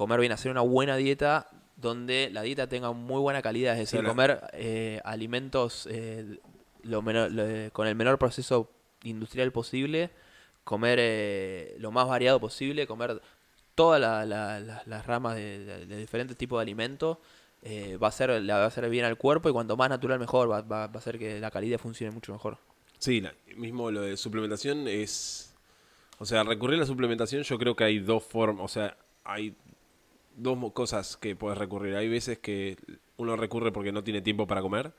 comer 0.00 0.18
bien, 0.18 0.32
hacer 0.32 0.50
una 0.50 0.62
buena 0.62 0.96
dieta 0.96 1.46
donde 1.76 2.30
la 2.32 2.40
dieta 2.40 2.66
tenga 2.68 2.92
muy 2.92 3.20
buena 3.20 3.42
calidad, 3.42 3.74
es 3.74 3.80
decir, 3.80 4.00
Claro. 4.00 4.12
comer 4.14 4.40
eh, 4.54 4.98
alimentos 5.04 5.86
eh, 5.90 6.38
lo 6.84 7.02
menor- 7.02 7.30
lo- 7.30 7.70
con 7.72 7.86
el 7.86 7.94
menor 7.94 8.18
proceso 8.18 8.70
industrial 9.02 9.52
posible, 9.52 10.08
comer 10.64 10.98
eh, 11.02 11.76
lo 11.78 11.90
más 11.90 12.08
variado 12.08 12.40
posible, 12.40 12.86
comer 12.86 13.20
todas 13.74 14.00
la- 14.00 14.24
la- 14.24 14.58
la- 14.60 14.82
las 14.86 15.06
ramas 15.06 15.36
de, 15.36 15.58
de- 15.66 15.84
de 15.86 15.96
diferentes 15.98 16.34
tipos 16.36 16.58
de 16.58 16.62
alimentos. 16.62 17.18
eh, 17.62 17.98
va 18.02 18.08
a 18.08 18.10
ser 18.10 18.30
va 18.48 18.62
a 18.64 18.66
hacer 18.66 18.88
bien 18.88 19.04
al 19.04 19.18
cuerpo 19.18 19.50
y 19.50 19.52
cuanto 19.52 19.76
más 19.76 19.90
natural 19.90 20.18
mejor 20.18 20.50
va, 20.50 20.62
va- 20.62 20.86
va 20.86 20.94
a 20.94 20.98
hacer 20.98 21.18
que 21.18 21.38
la 21.40 21.50
calidad 21.50 21.78
funcione 21.78 22.10
mucho 22.10 22.32
mejor. 22.32 22.56
Sí, 22.98 23.22
mismo 23.54 23.90
lo 23.90 24.00
de 24.00 24.16
suplementación 24.16 24.88
es... 24.88 25.54
O 26.18 26.24
sea, 26.24 26.42
recurrir 26.42 26.76
a 26.78 26.80
la 26.80 26.86
suplementación 26.86 27.42
yo 27.42 27.58
creo 27.58 27.76
que 27.76 27.84
hay 27.84 27.98
dos 27.98 28.24
formas, 28.24 28.64
o 28.64 28.68
sea, 28.68 28.96
hay 29.24 29.54
dos 30.42 30.58
cosas 30.72 31.16
que 31.16 31.36
puedes 31.36 31.58
recurrir. 31.58 31.96
Hay 31.96 32.08
veces 32.08 32.38
que 32.38 32.76
uno 33.16 33.36
recurre 33.36 33.72
porque 33.72 33.92
no 33.92 34.04
tiene 34.04 34.22
tiempo 34.22 34.46
para 34.46 34.62
comer 34.62 34.92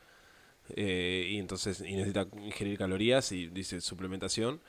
eh, 0.76 1.28
y 1.32 1.38
entonces 1.38 1.82
y 1.82 1.96
necesita 1.96 2.28
ingerir 2.44 2.78
calorías 2.78 3.32
y 3.32 3.48
dice 3.48 3.82
suplementación. 3.82 4.62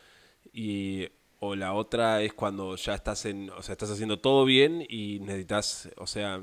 Y 0.52 1.08
o 1.40 1.54
la 1.54 1.72
otra 1.72 2.22
es 2.22 2.32
cuando 2.32 2.76
ya 2.76 2.94
estás 2.94 3.26
en, 3.26 3.50
o 3.50 3.62
sea, 3.62 3.72
estás 3.72 3.90
haciendo 3.90 4.20
todo 4.20 4.44
bien 4.44 4.86
y 4.88 5.18
necesitas, 5.20 5.88
o 5.96 6.06
sea, 6.06 6.40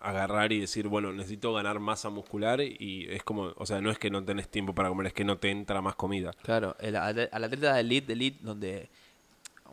agarrar 0.00 0.52
y 0.52 0.60
decir, 0.60 0.88
bueno, 0.88 1.12
necesito 1.12 1.52
ganar 1.52 1.78
masa 1.80 2.10
muscular 2.10 2.60
y 2.60 3.06
es 3.10 3.22
como, 3.22 3.52
o 3.56 3.66
sea, 3.66 3.80
no 3.80 3.90
es 3.90 3.98
que 3.98 4.10
no 4.10 4.24
tenés 4.24 4.48
tiempo 4.48 4.74
para 4.74 4.88
comer, 4.88 5.08
es 5.08 5.12
que 5.12 5.24
no 5.24 5.38
te 5.38 5.50
entra 5.50 5.80
más 5.80 5.94
comida. 5.94 6.30
Claro, 6.42 6.76
el, 6.80 6.96
al 6.96 7.18
atleta 7.44 7.74
de 7.74 7.80
elite, 7.80 8.14
de 8.14 8.36
donde 8.40 8.90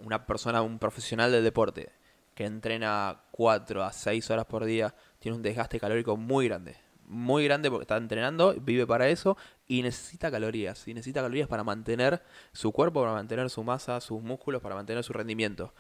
una 0.03 0.25
persona, 0.25 0.61
un 0.61 0.79
profesional 0.79 1.31
del 1.31 1.43
deporte 1.43 1.89
que 2.35 2.45
entrena 2.45 3.21
4 3.41 3.83
a 3.83 3.91
6 3.91 4.29
horas 4.29 4.45
por 4.45 4.65
día, 4.65 4.93
tiene 5.17 5.35
un 5.35 5.41
desgaste 5.41 5.79
calórico 5.79 6.15
muy 6.15 6.47
grande. 6.47 6.75
Muy 7.07 7.43
grande 7.43 7.71
porque 7.71 7.85
está 7.85 7.97
entrenando, 7.97 8.53
vive 8.53 8.85
para 8.85 9.09
eso 9.09 9.35
y 9.67 9.81
necesita 9.81 10.29
calorías. 10.29 10.87
Y 10.87 10.93
necesita 10.93 11.23
calorías 11.23 11.47
para 11.47 11.63
mantener 11.63 12.21
su 12.53 12.71
cuerpo, 12.71 13.01
para 13.01 13.13
mantener 13.13 13.49
su 13.49 13.63
masa, 13.63 13.99
sus 13.99 14.21
músculos, 14.21 14.61
para 14.61 14.75
mantener 14.75 15.03
su 15.03 15.11
rendimiento. 15.11 15.73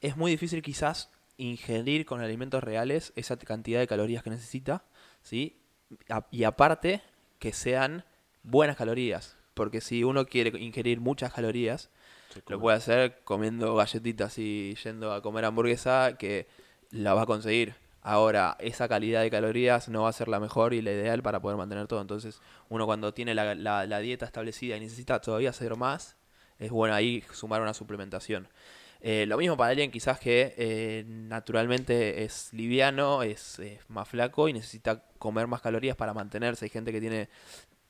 Es 0.00 0.16
muy 0.16 0.30
difícil 0.30 0.62
quizás 0.62 1.10
ingerir 1.38 2.06
con 2.06 2.20
alimentos 2.20 2.62
reales 2.62 3.12
esa 3.16 3.36
cantidad 3.36 3.80
de 3.80 3.88
calorías 3.88 4.22
que 4.22 4.30
necesita, 4.30 4.84
¿sí? 5.22 5.60
Y 6.30 6.44
aparte, 6.44 7.02
que 7.40 7.52
sean 7.52 8.04
buenas 8.44 8.76
calorías. 8.76 9.36
Porque 9.54 9.80
si 9.80 10.04
uno 10.04 10.24
quiere 10.26 10.56
ingerir 10.56 11.00
muchas 11.00 11.32
calorías, 11.32 11.90
lo 12.46 12.60
puede 12.60 12.76
hacer 12.76 13.22
comiendo 13.24 13.74
galletitas 13.74 14.38
y 14.38 14.76
yendo 14.76 15.12
a 15.12 15.20
comer 15.20 15.44
hamburguesa, 15.46 16.16
que 16.16 16.46
la 16.92 17.14
va 17.14 17.22
a 17.22 17.26
conseguir. 17.26 17.74
Ahora, 18.02 18.56
esa 18.60 18.88
calidad 18.88 19.22
de 19.22 19.30
calorías 19.30 19.88
no 19.88 20.02
va 20.04 20.10
a 20.10 20.12
ser 20.12 20.28
la 20.28 20.40
mejor 20.40 20.74
y 20.74 20.82
la 20.82 20.92
ideal 20.92 21.22
para 21.22 21.40
poder 21.40 21.58
mantener 21.58 21.86
todo. 21.88 22.00
Entonces, 22.00 22.40
uno 22.68 22.86
cuando 22.86 23.14
tiene 23.14 23.34
la, 23.34 23.54
la- 23.56 23.86
la 23.86 23.98
dieta 24.00 24.26
establecida 24.26 24.76
y 24.76 24.80
necesita 24.80 25.20
todavía 25.20 25.50
hacer 25.50 25.76
más, 25.76 26.16
es 26.58 26.70
bueno 26.70 26.94
ahí 26.94 27.24
sumar 27.32 27.62
una 27.62 27.74
suplementación. 27.74 28.48
Eh, 29.00 29.26
lo 29.26 29.36
mismo 29.38 29.56
para 29.56 29.70
alguien 29.70 29.90
quizás 29.90 30.20
que 30.20 30.54
eh, 30.56 31.04
naturalmente 31.08 32.22
es 32.24 32.52
liviano, 32.52 33.22
es, 33.24 33.58
es 33.58 33.80
más 33.90 34.08
flaco 34.08 34.48
y 34.48 34.52
necesita 34.52 35.04
comer 35.18 35.48
más 35.48 35.60
calorías 35.60 35.96
para 35.96 36.14
mantenerse. 36.14 36.66
Hay 36.66 36.70
gente 36.70 36.92
que 36.92 37.00
tiene, 37.00 37.28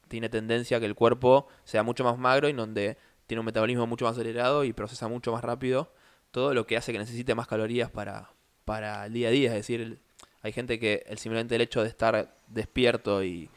tiene 0.09 0.29
tendencia 0.29 0.77
a 0.77 0.81
que 0.81 0.87
el 0.87 0.95
cuerpo 0.95 1.49
sea 1.65 1.83
mucho 1.83 2.05
más 2.05 2.19
magro 2.19 2.49
y 2.49 2.53
donde 2.53 2.97
tiene 3.27 3.41
un 3.41 3.47
metabolismo 3.47 3.87
mucho 3.87 4.05
más 4.05 4.13
acelerado 4.15 4.65
y 4.65 4.73
procesa 4.73 5.09
mucho 5.09 5.33
más 5.33 5.43
rápido 5.45 5.93
todo 6.31 6.55
lo 6.55 6.67
que 6.67 6.77
hace 6.77 6.93
que 6.93 6.99
necesite 6.99 7.35
más 7.35 7.47
calorías 7.47 7.91
para, 7.91 8.31
para 8.65 9.07
el 9.07 9.13
día 9.13 9.29
a 9.29 9.31
día. 9.31 9.49
Es 9.51 9.57
decir, 9.57 9.99
hay 10.43 10.53
gente 10.53 10.79
que 10.79 11.05
el, 11.07 11.19
simplemente 11.19 11.55
el 11.55 11.61
hecho 11.61 11.83
de 11.83 11.89
estar 11.89 12.35
despierto 12.49 13.23
y, 13.23 13.49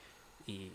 y 0.45 0.71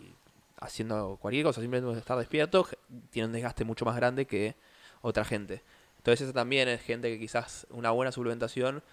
haciendo 0.59 1.17
cualquier 1.21 1.45
cosa, 1.45 1.61
simplemente 1.61 1.93
de 1.93 1.99
estar 1.99 2.17
despierto, 2.17 2.67
tiene 3.09 3.27
un 3.27 3.33
desgaste 3.33 3.63
mucho 3.65 3.85
más 3.85 3.95
grande 3.95 4.25
que 4.25 4.55
otra 5.01 5.25
gente. 5.25 5.61
Entonces 5.97 6.21
eso 6.21 6.33
también 6.33 6.67
es 6.67 6.81
gente 6.81 7.09
que 7.09 7.19
quizás 7.19 7.67
una 7.69 7.91
buena 7.91 8.11
suplementación, 8.11 8.83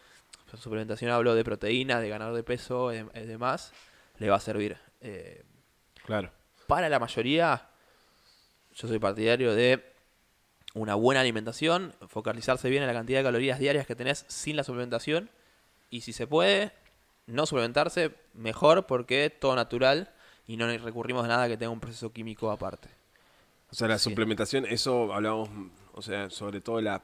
suplementación 0.59 1.11
hablo 1.11 1.35
de 1.35 1.45
proteína, 1.45 2.00
de 2.00 2.09
ganar 2.09 2.33
de 2.35 2.42
peso 2.42 2.92
y 2.92 3.02
demás, 3.26 3.73
le 4.18 4.28
va 4.28 4.37
a 4.37 4.40
servir. 4.40 4.76
Eh, 5.00 5.42
Claro. 6.04 6.30
para 6.66 6.88
la 6.88 6.99
mayoría, 6.99 7.68
yo 8.75 8.88
soy 8.88 8.99
partidario 8.99 9.54
de 9.54 9.88
una 10.78 10.94
buena 10.94 11.20
alimentación, 11.20 11.94
focalizarse 12.08 12.70
bien 12.70 12.82
en 12.82 12.87
la 12.88 12.94
cantidad 12.94 13.18
de 13.20 13.25
calorías 13.25 13.58
diarias 13.58 13.87
que 13.87 13.94
tenés 13.94 14.25
sin 14.28 14.56
la 14.56 14.64
suplementación. 14.64 15.30
Y 15.90 16.02
si 16.02 16.12
se 16.12 16.26
puede, 16.26 16.73
no 17.26 17.47
suplementarse, 17.47 18.12
mejor 18.35 18.87
porque 18.87 19.30
todo 19.30 19.54
natural 19.56 20.11
y 20.47 20.56
no 20.56 20.66
recurrimos 20.78 21.25
a 21.25 21.28
nada 21.28 21.49
que 21.49 21.56
tenga 21.56 21.70
un 21.70 21.80
proceso 21.80 22.12
químico 22.12 22.50
aparte. 22.50 22.88
O 23.70 23.75
sea, 23.75 23.88
la 23.88 23.99
Sí. 23.99 24.08
suplementación, 24.11 24.64
eso 24.66 25.12
hablamos, 25.12 25.49
o 25.92 26.00
sea, 26.02 26.30
sobre 26.30 26.61
todo 26.61 26.80
las 26.80 27.02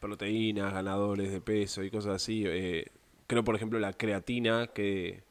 proteínas, 0.00 0.72
ganadores 0.72 1.30
de 1.30 1.40
peso 1.40 1.82
y 1.82 1.90
cosas 1.90 2.16
así. 2.16 2.44
eh, 2.46 2.86
creo, 3.26 3.42
por 3.44 3.54
ejemplo, 3.56 3.78
la 3.78 3.92
creatina, 3.92 4.66
que 4.68 5.22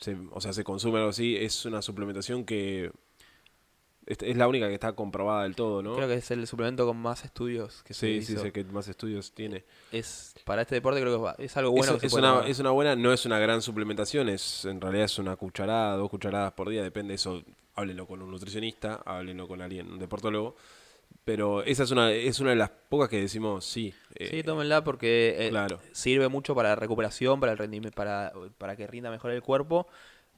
se, 0.00 0.16
o 0.30 0.40
sea, 0.40 0.52
se 0.52 0.64
consume 0.64 0.98
algo 0.98 1.10
así, 1.10 1.36
es 1.36 1.64
una 1.66 1.82
suplementación 1.82 2.44
que 2.44 2.92
es, 4.08 4.18
es 4.22 4.36
la 4.36 4.48
única 4.48 4.66
que 4.68 4.74
está 4.74 4.92
comprobada 4.92 5.42
del 5.42 5.54
todo, 5.54 5.82
¿no? 5.82 5.94
Creo 5.94 6.08
que 6.08 6.14
es 6.14 6.30
el 6.30 6.46
suplemento 6.46 6.86
con 6.86 6.96
más 6.96 7.24
estudios 7.24 7.82
que 7.84 7.92
se 7.92 8.06
sí, 8.06 8.22
sí, 8.22 8.32
hizo. 8.32 8.42
sé 8.42 8.52
que 8.52 8.64
más 8.64 8.88
estudios 8.88 9.32
tiene. 9.32 9.64
Es, 9.92 10.34
para 10.44 10.62
este 10.62 10.74
deporte 10.76 11.00
creo 11.00 11.34
que 11.36 11.44
es 11.44 11.56
algo 11.58 11.70
bueno. 11.72 11.92
es, 11.94 12.00
que 12.00 12.00
se 12.00 12.06
es 12.06 12.12
puede 12.12 12.24
una, 12.24 12.34
tomar. 12.36 12.50
es 12.50 12.58
una 12.58 12.70
buena, 12.70 12.96
no 12.96 13.12
es 13.12 13.26
una 13.26 13.38
gran 13.38 13.60
suplementación, 13.60 14.28
es 14.30 14.64
en 14.64 14.80
realidad 14.80 15.04
es 15.04 15.18
una 15.18 15.36
cucharada, 15.36 15.96
dos 15.96 16.08
cucharadas 16.10 16.52
por 16.54 16.68
día, 16.70 16.82
depende 16.82 17.12
de 17.12 17.16
eso. 17.16 17.42
Háblenlo 17.74 18.06
con 18.08 18.22
un 18.22 18.30
nutricionista, 18.32 19.02
háblenlo 19.04 19.46
con 19.46 19.62
alguien, 19.62 19.90
un 19.92 19.98
deportólogo. 19.98 20.56
Pero 21.24 21.62
esa 21.62 21.82
es 21.82 21.90
una, 21.90 22.10
es 22.10 22.40
una 22.40 22.50
de 22.50 22.56
las 22.56 22.70
pocas 22.70 23.08
que 23.08 23.20
decimos 23.20 23.64
sí. 23.64 23.92
eh, 24.14 24.28
Sí, 24.30 24.42
tómenla 24.42 24.82
porque 24.82 25.36
eh, 25.38 25.50
claro. 25.50 25.78
sirve 25.92 26.28
mucho 26.28 26.54
para 26.54 26.70
la 26.70 26.76
recuperación, 26.76 27.38
para 27.38 27.52
el 27.52 27.92
para, 27.92 28.32
para 28.56 28.76
que 28.76 28.86
rinda 28.86 29.10
mejor 29.10 29.30
el 29.32 29.42
cuerpo. 29.42 29.86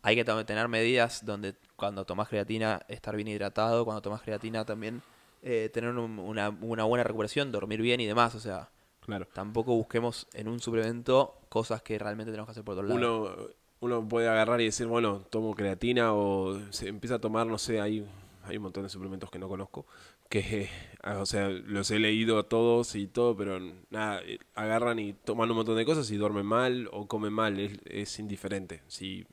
Hay 0.03 0.17
que 0.17 0.25
tener 0.25 0.69
medidas 0.69 1.25
donde 1.25 1.55
cuando 1.77 2.05
tomas 2.05 2.29
creatina 2.29 2.81
estar 2.89 3.15
bien 3.17 3.29
hidratado, 3.29 3.85
cuando 3.85 4.01
tomas 4.03 4.23
creatina 4.23 4.65
también 4.65 5.03
eh, 5.43 5.71
tener 5.73 5.91
un- 5.91 6.19
una, 6.19 6.51
una 6.51 6.85
buena 6.85 7.05
recuperación, 7.05 7.51
dormir 7.53 7.81
bien 7.81 8.01
y 8.01 8.07
demás. 8.07 8.35
O 8.35 8.41
sea, 8.41 8.69
claro. 9.05 9.27
tampoco 9.33 9.75
busquemos 9.75 10.27
en 10.35 10.49
un 10.49 10.61
suplemento 10.61 11.35
cosas 11.49 11.83
que 11.83 11.99
realmente 11.99 12.31
tenemos 12.31 12.47
que 12.47 12.53
hacer 12.53 12.65
por 12.65 12.75
otro 12.75 12.87
lado. 12.87 12.97
Uno, 12.99 13.49
uno 13.81 14.09
puede 14.09 14.29
agarrar 14.29 14.61
y 14.61 14.67
decir, 14.67 14.87
bueno, 14.87 15.21
tomo 15.31 15.55
creatina 15.55 16.13
o 16.15 16.59
se 16.71 16.89
empieza 16.89 17.17
a 17.17 17.19
tomar, 17.19 17.47
no 17.47 17.57
sé, 17.59 17.81
hay, 17.81 18.07
hay 18.45 18.57
un 18.59 18.63
montón 18.65 18.83
de 18.83 18.89
suplementos 18.91 19.31
que 19.31 19.39
no 19.39 19.49
conozco, 19.49 19.87
que, 20.29 20.69
ah, 21.03 21.19
o 21.19 21.27
sea, 21.27 21.49
los 21.49 21.91
he 21.91 21.99
leído 21.99 22.43
todos 22.45 22.95
y 22.95 23.07
todo, 23.07 23.35
pero 23.37 23.59
nada, 23.91 24.21
eh, 24.23 24.39
agarran 24.55 24.99
y 24.99 25.13
toman 25.15 25.51
un 25.51 25.57
montón 25.57 25.77
de 25.77 25.85
cosas 25.87 26.11
y 26.11 26.17
duermen 26.17 26.47
mal 26.47 26.89
o 26.93 27.07
comen 27.09 27.33
mal, 27.33 27.59
es, 27.59 27.79
es 27.87 28.19
indiferente. 28.19 28.83
Si, 28.87 29.27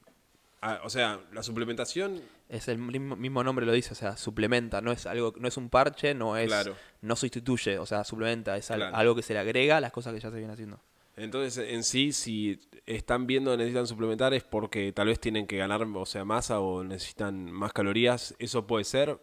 ah, 0.62 0.82
o 0.84 0.90
sea, 0.90 1.20
la 1.32 1.44
suplementación, 1.44 2.22
Es 2.50 2.68
el 2.70 2.78
mismo, 2.78 3.44
nombre 3.44 3.66
lo 3.66 3.74
dice, 3.74 3.92
o 3.92 3.96
sea, 3.96 4.16
suplementa, 4.18 4.80
no 4.82 4.92
es 4.92 5.06
algo, 5.06 5.34
no 5.38 5.48
es 5.48 5.58
un 5.58 5.70
parche, 5.70 6.14
no 6.14 6.38
es, 6.38 6.48
Claro. 6.48 6.76
no 7.02 7.16
sustituye, 7.16 7.78
o 7.78 7.86
sea, 7.86 8.04
suplementa, 8.04 8.56
es 8.58 8.72
al- 8.72 8.80
Claro. 8.80 8.96
algo 8.96 9.16
que 9.16 9.22
se 9.22 9.34
le 9.34 9.40
agrega 9.40 9.78
a 9.78 9.82
las 9.82 9.92
cosas 9.92 10.14
que 10.14 10.20
ya 10.22 10.30
se 10.30 10.36
vienen 10.38 10.52
haciendo. 10.54 10.80
entonces 11.18 11.58
en 11.74 11.84
sí, 11.84 12.12
si 12.14 12.60
están 12.86 13.26
viendo 13.28 13.50
que 13.52 13.58
necesitan 13.58 13.88
suplementar 13.88 14.34
es 14.36 14.44
porque 14.44 14.92
tal 14.94 15.08
vez 15.08 15.20
tienen 15.20 15.48
que 15.48 15.58
ganar, 15.58 15.82
o 15.82 16.06
sea, 16.06 16.24
masa 16.26 16.60
o 16.60 16.84
necesitan 16.84 17.52
más 17.52 17.74
calorías, 17.74 18.36
eso 18.40 18.68
puede 18.68 18.84
ser. 18.86 19.20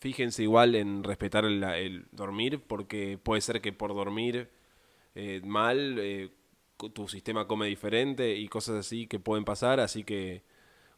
Fíjense 0.00 0.42
igual 0.42 0.74
en 0.74 1.02
respetar 1.02 1.44
el, 1.46 1.62
el 1.64 2.06
dormir, 2.12 2.62
porque 2.66 3.18
puede 3.22 3.40
ser 3.40 3.60
que 3.62 3.72
por 3.72 3.94
dormir 3.94 4.50
eh, 5.14 5.40
mal 5.44 5.96
eh, 5.98 6.30
tu 6.94 7.08
sistema 7.08 7.46
come 7.46 7.66
diferente 7.66 8.34
y 8.36 8.46
cosas 8.48 8.76
así 8.76 9.06
que 9.06 9.18
pueden 9.18 9.44
pasar, 9.44 9.80
así 9.80 10.04
que, 10.04 10.42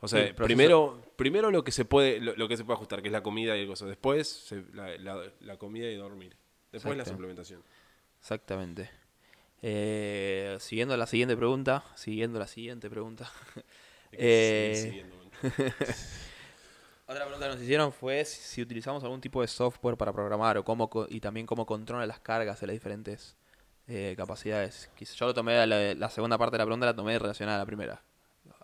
o 0.02 0.08
sea, 0.08 0.26
Sí, 0.26 0.32
primero, 0.34 1.00
primero 1.16 1.50
lo 1.50 1.64
que 1.64 1.72
se 1.72 1.84
puede 1.86 2.20
lo, 2.20 2.36
lo 2.36 2.48
que 2.48 2.56
se 2.58 2.64
puede 2.64 2.74
ajustar, 2.76 3.00
que 3.00 3.08
es 3.08 3.12
la 3.12 3.22
comida 3.22 3.56
y 3.56 3.60
el 3.62 3.66
gozo. 3.68 3.86
Después 3.86 4.28
se- 4.28 4.64
la, 4.74 4.96
la- 4.98 5.32
la 5.40 5.56
comida 5.56 5.88
y 5.88 5.96
dormir. 5.96 6.36
Después 6.70 6.96
la 6.96 7.04
suplementación. 7.04 7.62
Exactamente. 8.20 8.90
Eh, 9.62 10.56
siguiendo 10.60 10.96
la 10.96 11.06
siguiente 11.06 11.36
pregunta, 11.36 11.84
siguiendo 11.94 12.38
la 12.38 12.46
siguiente 12.46 12.90
pregunta. 12.90 13.30
Eh, 14.12 14.74
siguiendo. 14.76 15.16
Otra 17.06 17.24
pregunta 17.24 17.46
que 17.48 17.54
nos 17.54 17.62
hicieron 17.62 17.92
fue 17.92 18.24
si 18.24 18.62
utilizamos 18.62 19.02
algún 19.04 19.20
tipo 19.20 19.40
de 19.40 19.48
software 19.48 19.96
para 19.96 20.12
programar 20.12 20.56
o 20.58 20.64
cómo 20.64 20.88
y 21.08 21.20
también 21.20 21.46
cómo 21.46 21.66
controla 21.66 22.06
las 22.06 22.20
cargas 22.20 22.60
de 22.60 22.66
las 22.68 22.74
diferentes 22.74 23.36
eh, 23.88 24.14
capacidades. 24.16 24.88
Yo 25.16 25.26
lo 25.26 25.34
tomé, 25.34 25.66
la, 25.66 25.94
la 25.94 26.10
segunda 26.10 26.38
parte 26.38 26.54
de 26.54 26.58
la 26.58 26.64
pregunta 26.64 26.86
la 26.86 26.94
tomé 26.96 27.18
relacionada 27.18 27.56
a 27.58 27.60
la 27.60 27.66
primera. 27.66 28.02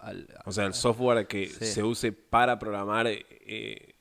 Al- 0.00 0.28
O 0.44 0.52
sea, 0.52 0.64
el 0.66 0.74
software 0.74 1.26
que 1.26 1.48
Sí. 1.48 1.64
se 1.66 1.82
use 1.82 2.12
para 2.12 2.58
programar 2.58 3.06
eh, 3.08 3.94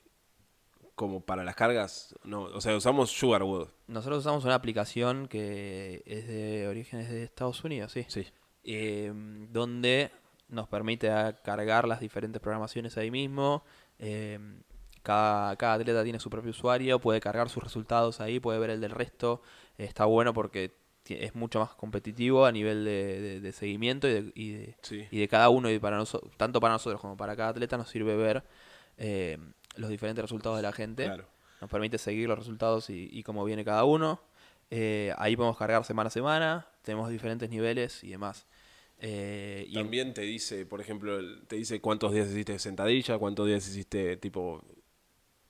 como 0.94 1.20
para 1.20 1.44
las 1.44 1.54
cargas, 1.54 2.14
no, 2.24 2.42
o 2.44 2.60
sea, 2.60 2.76
usamos 2.76 3.10
Sugarwood. 3.10 3.68
nosotros 3.86 4.18
usamos 4.20 4.44
una 4.44 4.54
aplicación 4.54 5.28
que 5.28 6.02
es 6.06 6.26
de 6.26 6.66
orígenes 6.68 7.08
de 7.08 7.22
Estados 7.22 7.62
Unidos, 7.64 7.92
sí. 7.92 8.04
Sí. 8.08 8.26
eh, 8.64 9.12
donde 9.50 10.10
nos 10.48 10.66
permite 10.68 11.08
cargar 11.44 11.86
las 11.86 12.00
diferentes 12.00 12.40
programaciones 12.40 12.96
ahí 12.96 13.10
mismo. 13.10 13.62
eh, 14.00 14.38
cada, 15.02 15.56
cada 15.56 15.74
atleta 15.74 16.02
tiene 16.04 16.20
su 16.20 16.28
propio 16.28 16.50
usuario, 16.50 16.98
puede 17.00 17.20
cargar 17.20 17.48
sus 17.48 17.62
resultados 17.62 18.20
ahí, 18.20 18.40
puede 18.40 18.58
ver 18.58 18.70
el 18.70 18.80
del 18.80 18.90
resto. 18.90 19.40
está 19.78 20.04
bueno 20.04 20.34
porque 20.34 20.72
es 21.14 21.34
mucho 21.34 21.60
más 21.60 21.70
competitivo 21.74 22.44
a 22.46 22.52
nivel 22.52 22.84
de, 22.84 23.20
de- 23.20 23.40
de 23.40 23.52
seguimiento 23.52 24.08
y 24.08 24.12
de, 24.12 24.32
y 24.34 24.50
de- 24.52 24.76
Sí. 24.82 25.06
y 25.10 25.18
de 25.20 25.28
cada 25.28 25.48
uno 25.48 25.70
y 25.70 25.78
para 25.78 25.96
nosotros, 25.96 26.30
tanto 26.36 26.60
para 26.60 26.74
nosotros 26.74 27.00
como 27.00 27.16
para 27.16 27.36
cada 27.36 27.50
atleta 27.50 27.76
nos 27.76 27.88
sirve 27.88 28.16
ver 28.16 28.42
eh, 28.98 29.38
los 29.76 29.90
diferentes 29.90 30.22
resultados 30.22 30.58
de 30.58 30.62
la 30.62 30.72
gente 30.72 31.04
Claro. 31.04 31.26
nos 31.60 31.70
permite 31.70 31.98
seguir 31.98 32.28
los 32.28 32.38
resultados 32.38 32.90
y, 32.90 33.08
y 33.12 33.22
cómo 33.22 33.44
viene 33.44 33.64
cada 33.64 33.84
uno. 33.84 34.20
Eh, 34.70 35.12
ahí 35.16 35.34
podemos 35.36 35.56
cargar 35.56 35.84
semana 35.84 36.08
a 36.08 36.10
semana, 36.10 36.66
tenemos 36.82 37.08
diferentes 37.10 37.48
niveles 37.48 38.02
y 38.04 38.10
demás. 38.10 38.46
Eh, 39.00 39.64
y 39.68 39.74
También 39.74 40.12
te 40.12 40.22
dice, 40.22 40.66
por 40.66 40.80
ejemplo, 40.80 41.18
te 41.46 41.56
dice 41.56 41.80
cuántos 41.80 42.12
días 42.12 42.28
hiciste 42.28 42.58
sentadilla, 42.58 43.16
cuántos 43.18 43.46
días 43.46 43.66
hiciste 43.68 44.16
tipo... 44.16 44.62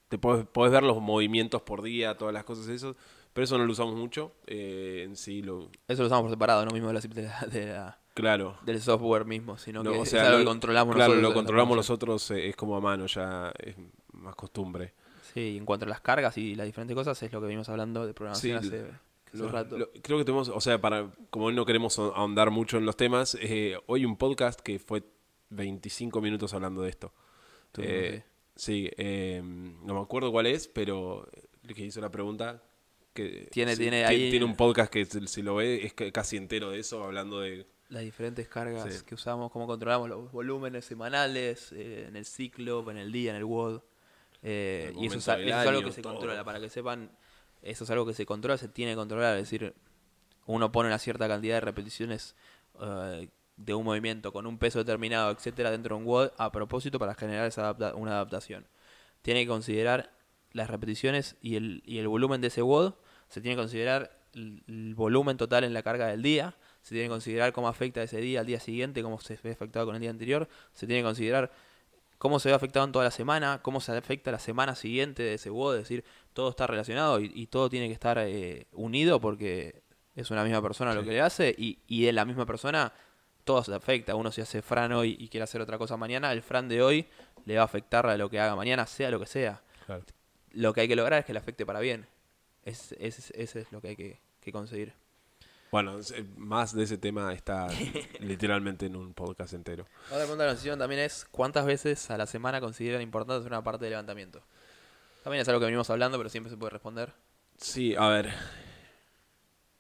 Te 0.09 0.19
podés, 0.19 0.47
podés 0.47 0.73
ver 0.73 0.83
los 0.83 1.01
movimientos 1.03 1.61
por 1.63 1.83
día, 1.83 2.17
todas 2.17 2.33
las 2.33 2.45
cosas 2.45 2.69
eso, 2.69 2.97
pero 3.33 3.45
eso 3.45 3.59
no 3.59 3.65
lo 3.67 3.73
usamos 3.73 3.95
mucho. 3.95 4.33
eh, 4.47 5.03
en 5.05 5.17
sí, 5.17 5.43
lo, 5.43 5.71
eso 5.87 6.03
lo 6.03 6.07
usamos 6.07 6.23
por 6.25 6.31
separado, 6.31 6.65
no 6.65 6.71
mismo 6.73 6.89
de 6.89 6.95
la, 6.95 7.01
de 7.01 7.23
la- 7.23 7.47
de 7.47 7.67
la- 7.67 7.99
claro. 8.15 8.59
del 8.65 8.81
software 8.81 9.25
mismo, 9.25 9.57
sino 9.59 9.83
No, 9.83 9.93
que 9.93 9.99
o 9.99 10.03
es 10.03 10.09
sea, 10.11 10.23
algo 10.27 10.33
lo- 10.33 10.39
que 10.39 10.45
controlamos 10.47 10.95
claro, 10.95 11.13
nosotros. 11.15 11.31
lo 11.31 11.35
controlamos 11.35 11.77
nosotros, 11.77 12.31
eh, 12.33 12.49
es 12.49 12.57
como 12.57 12.77
a 12.77 12.81
mano, 12.81 13.07
ya 13.07 13.53
es 13.59 13.77
más 14.13 14.35
costumbre. 14.35 14.95
Sí, 15.35 15.57
en 15.59 15.65
cuanto 15.67 15.85
a 15.85 15.89
las 15.89 16.01
cargas 16.01 16.37
y 16.39 16.55
las 16.55 16.67
diferentes 16.67 16.95
cosas, 16.97 17.23
es 17.23 17.33
lo 17.33 17.41
que 17.41 17.47
venimos 17.47 17.69
hablando 17.69 18.07
de 18.07 18.15
programación 18.15 18.61
Sí, 18.63 18.69
hace, 18.69 18.81
hace 19.27 19.37
Lo- 19.39 19.49
rato. 19.51 19.79
lo- 19.79 19.91
creo 20.03 20.19
que 20.19 20.25
tenemos, 20.25 20.49
o 20.49 20.61
sea, 20.61 20.81
para 20.81 21.11
como 21.31 21.51
no 21.53 21.65
queremos 21.67 21.99
ahondar 21.99 22.51
mucho 22.51 22.79
en 22.79 22.87
los 22.87 22.97
temas, 22.97 23.37
eh, 23.41 23.77
hoy 23.87 24.05
un 24.05 24.17
podcast 24.17 24.61
que 24.61 24.79
fue 24.79 25.05
25 25.51 26.21
minutos 26.21 26.55
hablando 26.55 26.83
de 26.83 26.91
esto. 26.91 27.13
Eh, 27.79 28.23
sí, 28.57 28.91
eh, 28.97 29.41
no 29.45 29.95
me 29.95 30.01
acuerdo 30.01 30.33
cuál 30.33 30.47
es, 30.47 30.67
pero 30.67 31.29
el 31.63 31.75
que 31.75 31.85
hizo 31.85 32.01
la 32.01 32.11
pregunta 32.11 32.63
que 33.23 33.49
Tiene- 33.51 33.77
tiene 33.77 34.05
ahí- 34.05 34.31
tiene 34.31 34.45
un 34.45 34.57
podcast 34.57 34.93
que 34.93 35.05
si 35.05 35.43
lo 35.43 35.57
ve 35.57 35.85
es 35.87 35.95
casi 36.13 36.37
entero 36.37 36.71
de 36.71 36.79
eso, 36.81 37.03
hablando 37.05 37.41
de 37.41 37.67
las 37.89 38.03
diferentes 38.03 38.49
cargas 38.49 38.95
Sí. 38.95 39.05
que 39.05 39.15
usamos, 39.15 39.51
cómo 39.51 39.67
controlamos 39.67 40.09
los 40.09 40.31
volúmenes 40.31 40.85
semanales, 40.85 41.73
eh, 41.73 42.07
en 42.09 42.17
el 42.17 42.25
ciclo, 42.25 42.89
en 42.91 42.99
el 42.99 43.11
día, 43.13 43.31
en 43.31 43.37
el 43.37 43.45
WOD. 43.45 43.81
eh, 44.43 44.93
El 44.95 45.03
y 45.03 45.07
eso 45.07 45.17
es, 45.19 45.27
eso 45.27 45.33
algo 45.57 45.83
que 45.83 45.91
se 45.93 46.01
todo. 46.01 46.13
controla, 46.15 46.45
para 46.45 46.61
que 46.61 46.69
sepan, 46.71 47.11
eso 47.61 47.83
es 47.83 47.91
algo 47.91 48.07
que 48.07 48.15
se 48.15 48.25
controla, 48.25 48.57
se 48.57 48.69
tiene 48.69 48.93
que 48.93 48.97
controlar, 48.97 49.37
es 49.37 49.43
decir, 49.51 49.75
uno 50.47 50.71
pone 50.71 50.89
una 50.89 50.99
cierta 51.01 51.27
cantidad 51.27 51.57
de 51.57 51.61
repeticiones 51.61 52.37
eh, 52.81 53.29
de 53.57 53.75
un 53.75 53.85
movimiento 53.85 54.33
con 54.33 54.47
un 54.47 54.57
peso 54.59 54.79
determinado, 54.79 55.33
etcétera, 55.33 55.73
dentro 55.73 55.97
de 55.97 56.03
un 56.03 56.07
WOD 56.09 56.31
a 56.39 56.53
propósito 56.53 57.01
para 57.01 57.15
generar 57.17 57.49
esa 57.49 57.63
adapta- 57.63 57.95
una 57.97 58.13
adaptación. 58.13 58.69
Tiene 59.23 59.43
que 59.43 59.49
considerar 59.49 60.13
las 60.53 60.71
repeticiones 60.71 61.35
y 61.43 61.57
el, 61.57 61.83
y 61.85 61.99
el 61.99 62.07
volumen 62.07 62.41
de 62.41 62.47
ese 62.47 62.63
WOD, 62.63 62.95
se 63.29 63.41
tiene 63.41 63.57
que 63.57 63.63
considerar 63.63 64.19
el, 64.35 64.95
volumen 64.95 65.37
total 65.37 65.65
en 65.65 65.73
la 65.73 65.83
carga 65.83 66.07
del 66.07 66.23
día, 66.23 66.57
se 66.83 66.91
tiene 66.91 67.07
que 67.07 67.11
considerar 67.11 67.53
cómo 67.53 67.69
afecta 67.69 68.03
ese 68.03 68.19
día 68.19 68.41
al 68.41 68.47
día 68.47 68.61
siguiente, 68.61 69.03
cómo 69.03 69.21
se 69.21 69.39
ve 69.43 69.53
afectado 69.53 69.87
con 69.87 69.95
el 69.95 70.01
día 70.01 70.11
anterior, 70.11 70.49
se 70.73 70.87
tiene 70.87 71.03
que 71.03 71.07
considerar 71.07 71.51
cómo 72.19 72.41
se 72.41 72.49
ve 72.49 72.55
afectado 72.55 72.85
en 72.85 72.93
toda 72.93 73.05
la 73.05 73.11
semana, 73.11 73.61
cómo 73.63 73.81
se 73.81 73.97
afecta 73.97 74.31
la 74.31 74.39
semana 74.39 74.75
siguiente 74.75 75.23
de 75.23 75.35
ese 75.35 75.51
WOD, 75.51 75.77
es 75.77 75.83
decir, 75.83 76.05
todo 76.33 76.51
está 76.51 76.67
relacionado 76.67 77.21
y, 77.21 77.31
y 77.35 77.47
todo 77.47 77.69
tiene 77.69 77.87
que 77.87 77.95
estar 77.95 78.19
eh, 78.19 78.67
unido 78.73 79.21
porque 79.21 79.83
es 80.17 80.31
una 80.31 80.43
misma 80.43 80.61
persona 80.61 80.95
lo 80.95 81.05
que 81.05 81.11
le 81.11 81.21
hace 81.21 81.55
y, 81.57 81.79
y 81.87 82.05
de 82.05 82.13
la 82.13 82.25
misma 82.25 82.45
persona 82.45 82.93
todo 83.45 83.63
se 83.63 83.75
afecta. 83.75 84.15
Uno 84.15 84.33
si 84.33 84.41
hace 84.41 84.63
Fran 84.63 84.93
hoy 84.93 85.17
y 85.19 85.29
quiere 85.29 85.45
hacer 85.45 85.61
otra 85.61 85.79
cosa 85.79 85.97
mañana, 85.97 86.33
el 86.33 86.43
Fran 86.43 86.69
de 86.69 86.83
hoy 86.83 87.07
le 87.45 87.57
va 87.57 87.63
a 87.63 87.65
afectar 87.65 88.07
a 88.07 88.17
lo 88.17 88.29
que 88.29 88.41
haga 88.41 88.57
mañana, 88.57 88.85
sea 88.87 89.11
lo 89.11 89.21
que 89.21 89.27
sea. 89.27 89.63
Lo 90.53 90.75
que 90.75 90.83
hay 90.83 90.89
que 90.89 90.97
lograr 90.97 91.21
es 91.21 91.25
que 91.25 91.33
le 91.33 91.39
afecte 91.39 91.65
para 91.65 91.81
bien. 91.81 92.07
Es, 92.69 92.93
es, 92.99 93.31
ese 93.35 93.61
es 93.61 93.73
lo 93.73 93.81
que 93.81 93.89
hay 93.89 93.97
que, 93.97 94.21
que 94.41 94.53
conseguir. 94.53 94.93
Bueno, 95.71 95.99
es- 95.99 96.11
eh, 96.13 96.25
más 96.37 96.75
de 96.75 96.85
ese 96.85 96.99
tema 96.99 97.33
está 97.33 97.67
literalmente 98.21 98.87
en 98.87 98.97
un 98.97 99.13
podcast 99.15 99.53
entero. 99.55 99.87
Otra 100.07 100.19
pregunta 100.21 100.45
que 100.45 100.51
nos 100.51 100.59
hicieron 100.59 100.79
también 100.79 101.01
es 101.03 101.27
¿cuántas 101.31 101.67
veces 101.67 102.11
a 102.11 102.17
la 102.19 102.27
semana 102.27 102.61
consideran 102.61 103.03
importante 103.03 103.41
hacer 103.41 103.53
una 103.53 103.63
parte 103.63 103.85
de 103.85 103.91
levantamiento? 103.91 104.43
También 105.25 105.43
es 105.43 105.49
algo 105.49 105.61
que 105.61 105.67
venimos 105.67 105.91
hablando, 105.91 106.17
pero 106.17 106.31
siempre 106.31 106.51
se 106.51 106.57
puede 106.57 106.71
responder. 106.71 107.13
Sí, 107.59 107.95
a 107.97 108.09
ver. 108.09 108.33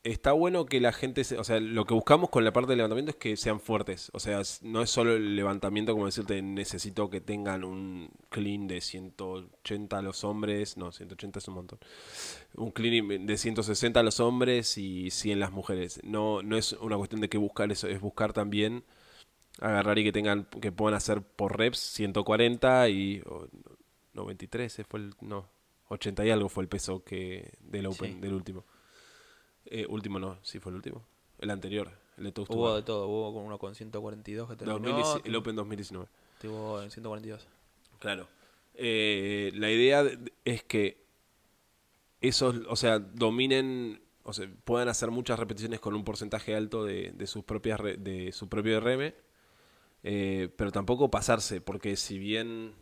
Está 0.04 0.32
bueno 0.32 0.64
que 0.64 0.80
la 0.80 0.92
gente, 0.92 1.24
se- 1.24 1.36
o 1.38 1.44
sea, 1.44 1.58
lo 1.60 1.84
que 1.84 1.92
buscamos 1.92 2.30
con 2.30 2.44
la 2.44 2.52
parte 2.52 2.70
de 2.70 2.76
levantamiento 2.76 3.10
es 3.10 3.16
que 3.16 3.36
sean 3.36 3.58
fuertes. 3.60 4.10
O 4.14 4.20
sea, 4.20 4.40
no 4.62 4.80
es 4.80 4.90
solo 4.90 5.14
el 5.16 5.34
levantamiento, 5.36 5.92
como 5.92 6.06
decirte, 6.06 6.40
necesito 6.40 7.10
que 7.10 7.20
tengan 7.20 7.64
un 7.64 8.08
clean 8.30 8.68
de 8.68 8.80
180 8.80 9.98
a 9.98 10.02
los 10.02 10.22
hombres. 10.24 10.76
No, 10.76 10.92
180 10.92 11.40
es 11.40 11.48
un 11.48 11.54
montón. 11.54 11.78
Un 12.54 12.70
clean 12.70 13.26
de 13.26 13.36
160 13.36 14.00
a 14.00 14.02
los 14.04 14.20
hombres 14.20 14.78
y 14.78 15.10
100 15.10 15.40
las 15.40 15.50
mujeres. 15.52 16.00
No, 16.04 16.42
no 16.42 16.56
es 16.56 16.72
una 16.74 16.96
cuestión 16.96 17.20
de 17.20 17.28
que 17.28 17.36
buscar 17.38 17.70
eso, 17.72 17.88
es 17.88 18.00
buscar 18.00 18.32
también 18.32 18.84
agarrar 19.60 19.98
y 19.98 20.04
que 20.04 20.12
tengan, 20.12 20.44
que 20.62 20.70
puedan 20.70 20.94
hacer 20.96 21.22
por 21.22 21.58
reps 21.58 21.78
140 21.80 22.88
y 22.88 23.20
o, 23.26 23.48
93 24.14 24.72
ese 24.72 24.84
fue 24.84 25.00
el, 25.00 25.14
no, 25.20 25.48
80 25.88 26.24
y 26.24 26.30
algo 26.30 26.48
fue 26.48 26.62
el 26.62 26.68
peso 26.68 27.02
que 27.02 27.52
del 27.60 27.86
Open, 27.86 28.14
Sí. 28.14 28.20
del 28.20 28.32
último. 28.34 28.64
Eh, 29.70 29.86
último 29.88 30.18
no, 30.18 30.38
sí 30.42 30.58
fue 30.58 30.70
el 30.70 30.76
último. 30.76 31.04
El 31.38 31.50
anterior, 31.50 31.90
el 32.16 32.24
de 32.24 32.32
Toast 32.32 32.50
to 32.50 32.56
Hubo 32.56 32.74
de 32.74 32.82
todo, 32.82 33.06
hubo 33.06 33.32
con 33.34 33.44
uno 33.44 33.58
con 33.58 33.74
142 33.74 34.48
que 34.48 34.56
terminó, 34.56 34.78
2010 34.78 35.26
el 35.26 35.36
Open 35.36 35.54
2019. 35.56 36.08
tuvo 36.40 36.82
en 36.82 36.90
142. 36.90 37.46
Claro. 37.98 38.26
Eh, 38.74 39.52
la 39.54 39.70
idea 39.70 40.04
de- 40.04 40.32
es 40.44 40.62
que 40.62 41.04
esos, 42.20 42.56
o 42.68 42.76
sea, 42.76 42.98
dominen, 42.98 44.00
o 44.24 44.32
sea, 44.32 44.48
puedan 44.64 44.88
hacer 44.88 45.10
muchas 45.10 45.38
repeticiones 45.38 45.80
con 45.80 45.94
un 45.94 46.04
porcentaje 46.04 46.54
alto 46.56 46.84
de, 46.84 47.12
de 47.12 47.26
sus 47.26 47.44
propias 47.44 47.78
re- 47.78 47.96
de 47.96 48.32
su 48.32 48.48
propio 48.48 48.80
RM, 48.80 49.14
eh, 50.02 50.48
pero 50.56 50.72
tampoco 50.72 51.10
pasarse, 51.10 51.60
porque 51.60 51.96
si 51.96 52.18
bien, 52.18 52.74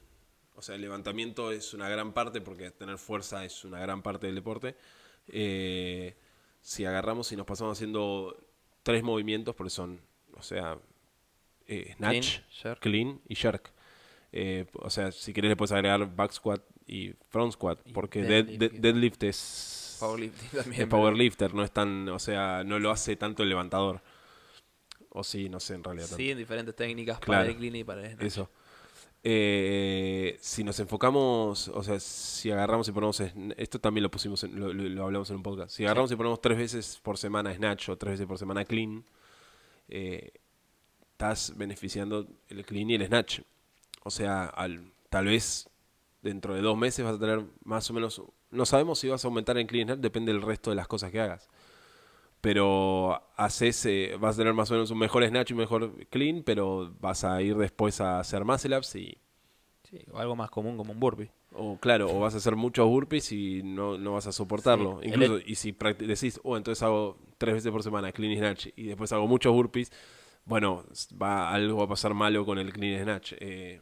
o 0.55 0.62
sea, 0.62 0.75
el 0.75 0.81
levantamiento 0.83 1.51
es 1.53 1.75
una 1.75 1.88
gran 1.88 2.12
parte, 2.12 2.40
porque 2.40 2.70
tener 2.70 2.99
fuerza 2.99 3.44
es 3.44 3.64
una 3.64 3.81
gran 3.81 4.03
parte 4.03 4.27
del 4.27 4.35
deporte, 4.37 4.77
eh, 5.29 6.16
si 6.66 6.85
agarramos 6.85 7.31
y 7.31 7.37
nos 7.37 7.46
pasamos 7.46 7.79
haciendo 7.79 8.37
tres 8.83 9.05
movimientos, 9.05 9.55
porque 9.55 9.70
son, 9.70 10.00
o 10.37 10.42
sea, 10.42 10.76
eh, 11.68 11.94
snatch, 11.96 12.38
Clean, 12.81 13.20
y 13.29 13.37
jerk. 13.37 13.70
Eh, 14.33 14.66
o 14.74 14.90
sea, 14.90 15.12
si 15.12 15.33
querés 15.33 15.50
le 15.50 15.57
puedes 15.57 15.70
agregar 15.70 16.14
back 16.16 16.33
squat 16.33 16.61
y 16.88 17.12
front 17.29 17.52
squat, 17.52 17.79
porque 17.94 18.22
deadlift, 18.24 18.59
dead- 18.61 18.81
deadlift 18.81 19.22
es 19.22 19.96
Powerlifting 20.00 20.48
es 20.59 20.64
también. 20.64 20.88
powerlifter, 20.88 21.55
no 21.55 21.62
es 21.62 21.70
tan, 21.70 22.09
o 22.09 22.18
sea, 22.18 22.64
no 22.64 22.81
lo 22.81 22.90
hace 22.90 23.14
tanto 23.16 23.44
el 23.44 23.48
levantador. 23.48 24.02
O 25.11 25.22
sí, 25.24 25.48
no 25.48 25.61
sé 25.61 25.74
en 25.74 25.85
realidad. 25.85 26.09
Sí, 26.09 26.31
en 26.33 26.38
diferentes 26.38 26.74
técnicas 26.74 27.18
Claro. 27.20 27.42
para 27.42 27.50
el 27.52 27.57
clean 27.57 27.76
y 27.76 27.85
para 27.85 28.02
el 28.02 28.09
snatch. 28.11 28.26
Eso. 28.26 28.50
Eh, 29.29 30.37
si 30.41 30.62
nos 30.62 30.79
enfocamos, 30.79 31.67
o 31.75 31.83
sea, 31.83 31.99
si 31.99 32.49
agarramos 32.53 32.87
y 32.87 32.93
ponemos, 32.93 33.21
esto 33.57 33.81
también 33.81 34.05
lo 34.05 34.11
pusimos, 34.11 34.45
en- 34.45 34.59
lo, 34.61 34.73
lo- 34.73 34.89
lo 34.89 35.03
hablamos 35.05 35.29
en 35.31 35.37
un 35.37 35.43
podcast, 35.43 35.75
si 35.75 35.85
agarramos 35.85 36.12
y 36.12 36.17
ponemos 36.17 36.41
tres 36.41 36.57
veces 36.57 37.01
por 37.03 37.19
semana 37.19 37.53
snatch 37.53 37.89
o 37.89 37.97
tres 37.99 38.12
veces 38.12 38.27
por 38.29 38.39
semana 38.39 38.65
clean, 38.65 39.05
eh, 39.89 40.31
estás 41.11 41.55
beneficiando 41.57 42.29
el 42.51 42.65
clean 42.65 42.89
y 42.91 42.95
el 42.95 43.05
snatch. 43.07 43.41
O 44.05 44.11
sea, 44.11 44.45
al, 44.45 44.93
tal 45.11 45.25
vez 45.27 45.69
dentro 46.23 46.55
de 46.55 46.61
dos 46.61 46.79
meses 46.79 47.05
vas 47.05 47.17
a 47.17 47.19
tener 47.19 47.43
más 47.65 47.91
o 47.91 47.95
menos, 47.95 48.23
no 48.53 48.65
sabemos 48.65 49.01
si 49.01 49.09
vas 49.09 49.25
a 49.25 49.29
aumentar 49.29 49.59
en 49.59 49.67
clean 49.67 49.89
y 49.89 49.91
snatch, 49.91 50.01
depende 50.03 50.33
del 50.33 50.43
resto 50.43 50.71
de 50.71 50.77
las 50.77 50.87
cosas 50.87 51.11
que 51.11 51.19
hagas. 51.21 51.49
Pero 52.47 53.21
haces, 53.37 53.85
eh, 53.87 54.17
vas 54.21 54.37
a 54.37 54.39
tener 54.39 54.55
más 54.55 54.71
o 54.71 54.75
menos 54.75 54.93
un 54.93 54.99
mejor 54.99 55.27
snatch 55.27 55.51
y 55.51 55.55
un 55.55 55.59
mejor 55.59 56.07
clean, 56.11 56.45
pero 56.45 56.95
vas 57.01 57.25
a 57.25 57.43
ir 57.43 57.57
después 57.57 58.01
a 58.01 58.21
hacer 58.21 58.45
muscle 58.45 58.79
ups 58.79 58.95
y 58.95 59.19
Sí, 59.83 59.99
o 60.13 60.19
algo 60.19 60.37
más 60.37 60.49
común 60.49 60.77
como 60.77 60.93
un 60.93 61.01
burpee. 61.01 61.29
O 61.55 61.77
claro, 61.81 62.09
o 62.09 62.21
vas 62.21 62.35
a 62.35 62.37
hacer 62.37 62.55
muchos 62.55 62.87
burpees 62.87 63.33
y 63.33 63.65
no, 63.65 63.99
no 63.99 64.13
vas 64.13 64.29
a 64.29 64.33
soportarlo. 64.33 65.01
Sí, 65.03 65.09
Incluso, 65.09 65.41
y 65.45 65.57
si 65.57 65.73
decís, 65.99 66.39
oh, 66.45 66.57
entonces 66.57 66.85
hago 66.85 67.19
tres 67.37 67.55
veces 67.55 67.73
por 67.73 67.83
semana 67.83 68.13
clean 68.13 68.31
y 68.33 68.37
snatch 68.37 68.69
y 68.77 68.85
después 68.85 69.13
hago 69.13 69.27
muchos 69.27 69.53
burpees, 69.53 69.91
bueno, 70.45 70.85
va, 71.21 71.51
algo 71.53 71.79
va 71.79 71.85
a 71.87 71.89
pasar 71.89 72.15
malo 72.15 72.47
con 72.47 72.61
el 72.61 72.73
clean 72.73 73.01
y 73.01 73.03
snatch. 73.03 73.33
Eh, 73.41 73.81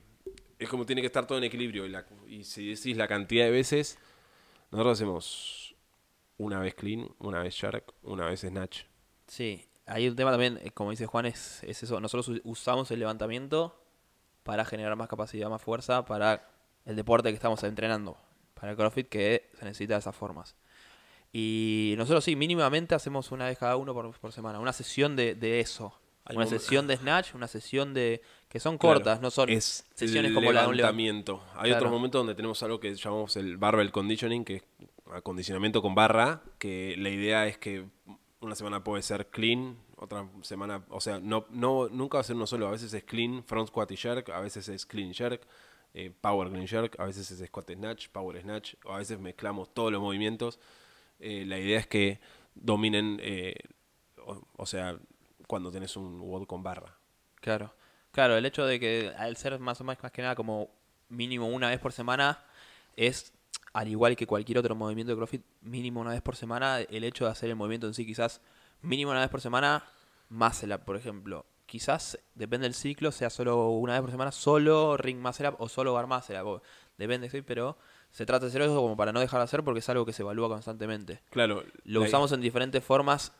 es 0.58 0.68
como 0.70 0.86
tiene 0.86 1.02
que 1.02 1.08
estar 1.08 1.26
todo 1.26 1.36
en 1.36 1.44
equilibrio. 1.44 1.84
Y, 1.84 1.90
la- 1.90 2.06
y 2.26 2.44
si 2.44 2.66
decís 2.70 2.96
la 2.96 3.08
cantidad 3.08 3.44
de 3.44 3.50
veces, 3.50 3.98
nosotros 4.70 4.98
hacemos 4.98 5.63
una 6.38 6.60
vez 6.60 6.74
clean, 6.74 7.08
una 7.18 7.40
vez 7.40 7.54
shark, 7.54 7.94
una 8.02 8.26
vez 8.26 8.40
snatch. 8.40 8.82
Sí, 9.26 9.64
hay 9.86 10.08
un 10.08 10.16
tema 10.16 10.30
también, 10.30 10.58
eh, 10.62 10.70
como 10.72 10.90
dice 10.90 11.06
Juan, 11.06 11.26
es, 11.26 11.62
es 11.64 11.82
eso. 11.82 12.00
Nosotros 12.00 12.40
usamos 12.44 12.90
el 12.90 12.98
levantamiento 13.00 13.80
para 14.42 14.64
generar 14.64 14.96
más 14.96 15.08
capacidad, 15.08 15.48
más 15.48 15.62
fuerza 15.62 16.04
para 16.04 16.48
el 16.84 16.96
deporte 16.96 17.30
que 17.30 17.34
estamos 17.34 17.62
entrenando. 17.64 18.16
Para 18.54 18.72
el 18.72 18.76
CrossFit 18.76 19.08
que 19.08 19.50
se 19.58 19.64
necesita 19.64 19.94
de 19.94 20.00
esas 20.00 20.14
formas. 20.16 20.54
Y 21.32 21.94
nosotros 21.96 22.24
sí, 22.24 22.36
mínimamente 22.36 22.94
hacemos 22.94 23.32
una 23.32 23.46
vez 23.46 23.58
cada 23.58 23.76
uno 23.76 23.92
por, 23.92 24.18
por 24.18 24.32
semana. 24.32 24.60
Una 24.60 24.72
sesión 24.72 25.16
de, 25.16 25.34
de 25.34 25.60
eso. 25.60 25.98
Hay 26.26 26.36
una 26.36 26.46
sesión 26.46 26.86
de 26.86 26.96
snatch, 26.96 27.34
una 27.34 27.48
sesión 27.48 27.92
de... 27.92 28.22
que 28.48 28.58
son 28.58 28.78
Claro, 28.78 28.94
cortas, 28.94 29.20
no 29.20 29.30
son 29.30 29.50
es 29.50 29.84
sesiones 29.94 30.32
como 30.32 30.52
la 30.52 30.62
de 30.62 30.66
un 30.68 30.72
levant- 30.72 30.76
levantamiento. 30.76 31.42
Hay 31.54 31.64
Claro. 31.70 31.76
otros 31.76 31.92
momentos 31.92 32.20
donde 32.20 32.34
tenemos 32.34 32.62
algo 32.62 32.80
que 32.80 32.94
llamamos 32.94 33.36
el 33.36 33.58
barbell 33.58 33.90
conditioning, 33.92 34.42
que 34.44 34.54
es 34.56 34.62
acondicionamiento 35.12 35.82
con 35.82 35.94
barra, 35.94 36.42
que 36.58 36.94
la 36.98 37.10
idea 37.10 37.46
es 37.46 37.58
que 37.58 37.86
una 38.40 38.54
semana 38.54 38.84
puede 38.84 39.02
ser 39.02 39.28
clean, 39.28 39.76
otra 39.96 40.28
semana, 40.42 40.84
o 40.88 41.00
sea, 41.00 41.18
no, 41.18 41.46
no, 41.50 41.88
nunca 41.88 42.18
va 42.18 42.20
a 42.20 42.24
ser 42.24 42.36
uno 42.36 42.46
solo, 42.46 42.68
a 42.68 42.72
veces 42.72 42.92
es 42.92 43.04
clean, 43.04 43.42
front 43.44 43.68
squat 43.68 43.90
y 43.90 43.96
jerk, 43.96 44.30
a 44.30 44.40
veces 44.40 44.68
es 44.68 44.84
clean 44.86 45.12
jerk, 45.14 45.46
eh, 45.94 46.12
power 46.20 46.50
clean 46.50 46.66
jerk, 46.66 46.98
a 46.98 47.04
veces 47.04 47.30
es 47.30 47.46
squat 47.46 47.70
snatch, 47.70 48.08
power 48.08 48.40
snatch, 48.40 48.74
o 48.84 48.92
a 48.92 48.98
veces 48.98 49.18
mezclamos 49.18 49.72
todos 49.72 49.92
los 49.92 50.00
movimientos. 50.00 50.58
Eh, 51.20 51.44
la 51.46 51.58
idea 51.58 51.78
es 51.78 51.86
que 51.86 52.20
dominen, 52.54 53.18
eh, 53.22 53.54
o, 54.56 54.66
sea, 54.66 54.98
cuando 55.46 55.70
tenés 55.70 55.96
un 55.96 56.20
WOD 56.20 56.46
con 56.46 56.62
barra. 56.62 56.96
Claro, 57.40 57.74
claro, 58.10 58.36
el 58.36 58.46
hecho 58.46 58.66
de 58.66 58.80
que 58.80 59.12
al 59.16 59.36
ser 59.36 59.58
más 59.58 59.80
o 59.80 59.84
más, 59.84 60.02
más 60.02 60.12
que 60.12 60.22
nada 60.22 60.34
como 60.34 60.70
mínimo 61.08 61.46
una 61.48 61.68
vez 61.68 61.78
por 61.78 61.92
semana 61.92 62.44
es, 62.96 63.33
al 63.74 63.88
igual 63.88 64.16
que 64.16 64.26
cualquier 64.26 64.56
otro 64.58 64.74
movimiento 64.74 65.12
de 65.12 65.16
CrossFit, 65.16 65.42
mínimo 65.60 66.00
una 66.00 66.10
vez 66.12 66.22
por 66.22 66.36
semana, 66.36 66.80
el 66.80 67.04
hecho 67.04 67.26
de 67.26 67.30
hacer 67.32 67.50
el 67.50 67.56
movimiento 67.56 67.86
en 67.86 67.92
sí 67.94 68.06
quizás 68.06 68.40
mínimo 68.80 69.10
una 69.10 69.20
vez 69.20 69.28
por 69.28 69.40
semana, 69.42 69.84
muscle 70.30 70.74
up, 70.74 70.84
por 70.86 70.96
ejemplo. 70.96 71.44
Quizás, 71.66 72.18
depende 72.34 72.64
del 72.66 72.74
ciclo, 72.74 73.10
sea 73.12 73.30
solo 73.30 73.68
una 73.70 73.92
vez 73.94 74.00
por 74.02 74.10
semana, 74.10 74.32
solo 74.32 74.96
ring 74.96 75.18
muscle 75.20 75.48
up 75.48 75.56
o 75.58 75.68
solo 75.68 75.92
bar 75.92 76.06
muscle 76.06 76.40
up, 76.42 76.62
depende, 76.98 77.28
sí, 77.30 77.42
pero 77.42 77.76
se 78.10 78.24
trata 78.26 78.46
de 78.46 78.50
hacer 78.50 78.62
eso 78.62 78.76
como 78.76 78.96
para 78.96 79.12
no 79.12 79.18
dejar 79.20 79.40
de 79.40 79.44
hacer 79.44 79.64
porque 79.64 79.80
es 79.80 79.88
algo 79.88 80.06
que 80.06 80.12
se 80.12 80.22
evalúa 80.22 80.48
constantemente. 80.48 81.20
Claro. 81.30 81.64
Lo 81.84 82.00
usamos 82.06 82.30
en 82.32 82.40
diferentes 82.40 82.84
formas, 82.84 83.32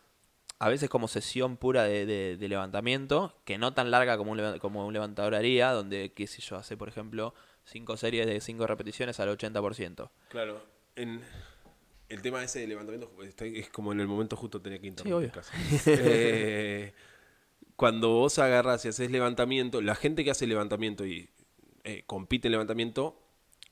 a 0.59 0.69
veces 0.69 0.89
como 0.89 1.07
sesión 1.07 1.57
pura 1.59 1.85
de, 1.85 2.07
de- 2.07 2.37
de 2.37 2.49
levantamiento, 2.49 3.35
que 3.45 3.57
no 3.59 3.73
tan 3.75 3.91
larga 3.93 4.17
como 4.17 4.33
un, 4.33 4.59
como 4.59 4.85
un 4.87 4.93
levantador 4.93 5.35
haría, 5.37 5.71
donde, 5.73 6.13
qué 6.13 6.27
sé 6.27 6.41
yo, 6.43 6.57
hace, 6.57 6.77
por 6.77 6.89
ejemplo, 6.89 7.35
cinco 7.65 7.97
series 7.97 8.27
de 8.27 8.41
cinco 8.41 8.67
repeticiones 8.67 9.19
al 9.21 9.29
80%. 9.37 10.11
Claro, 10.29 10.63
en 10.97 11.21
el 12.09 12.23
tema 12.23 12.43
ese 12.45 12.61
de 12.61 12.67
levantamiento 12.67 13.11
está- 13.23 13.47
es 13.47 13.69
como 13.71 13.93
en 13.93 14.01
el 14.01 14.07
momento 14.07 14.37
justo 14.37 14.61
tenía 14.61 14.79
que 14.81 14.87
interrumpir 14.89 15.31
obvio. 15.31 15.33
casi. 15.33 15.51
Eh, 15.87 16.93
cuando 17.77 18.11
vos 18.11 18.39
agarras 18.39 18.85
y 18.85 18.89
haces 18.89 19.11
levantamiento, 19.11 19.81
la 19.81 19.95
gente 19.95 20.25
que 20.25 20.31
hace 20.31 20.47
levantamiento 20.47 21.05
y 21.07 21.29
eh, 21.85 22.03
compite 22.07 22.49
en 22.49 22.53
levantamiento, 22.53 23.21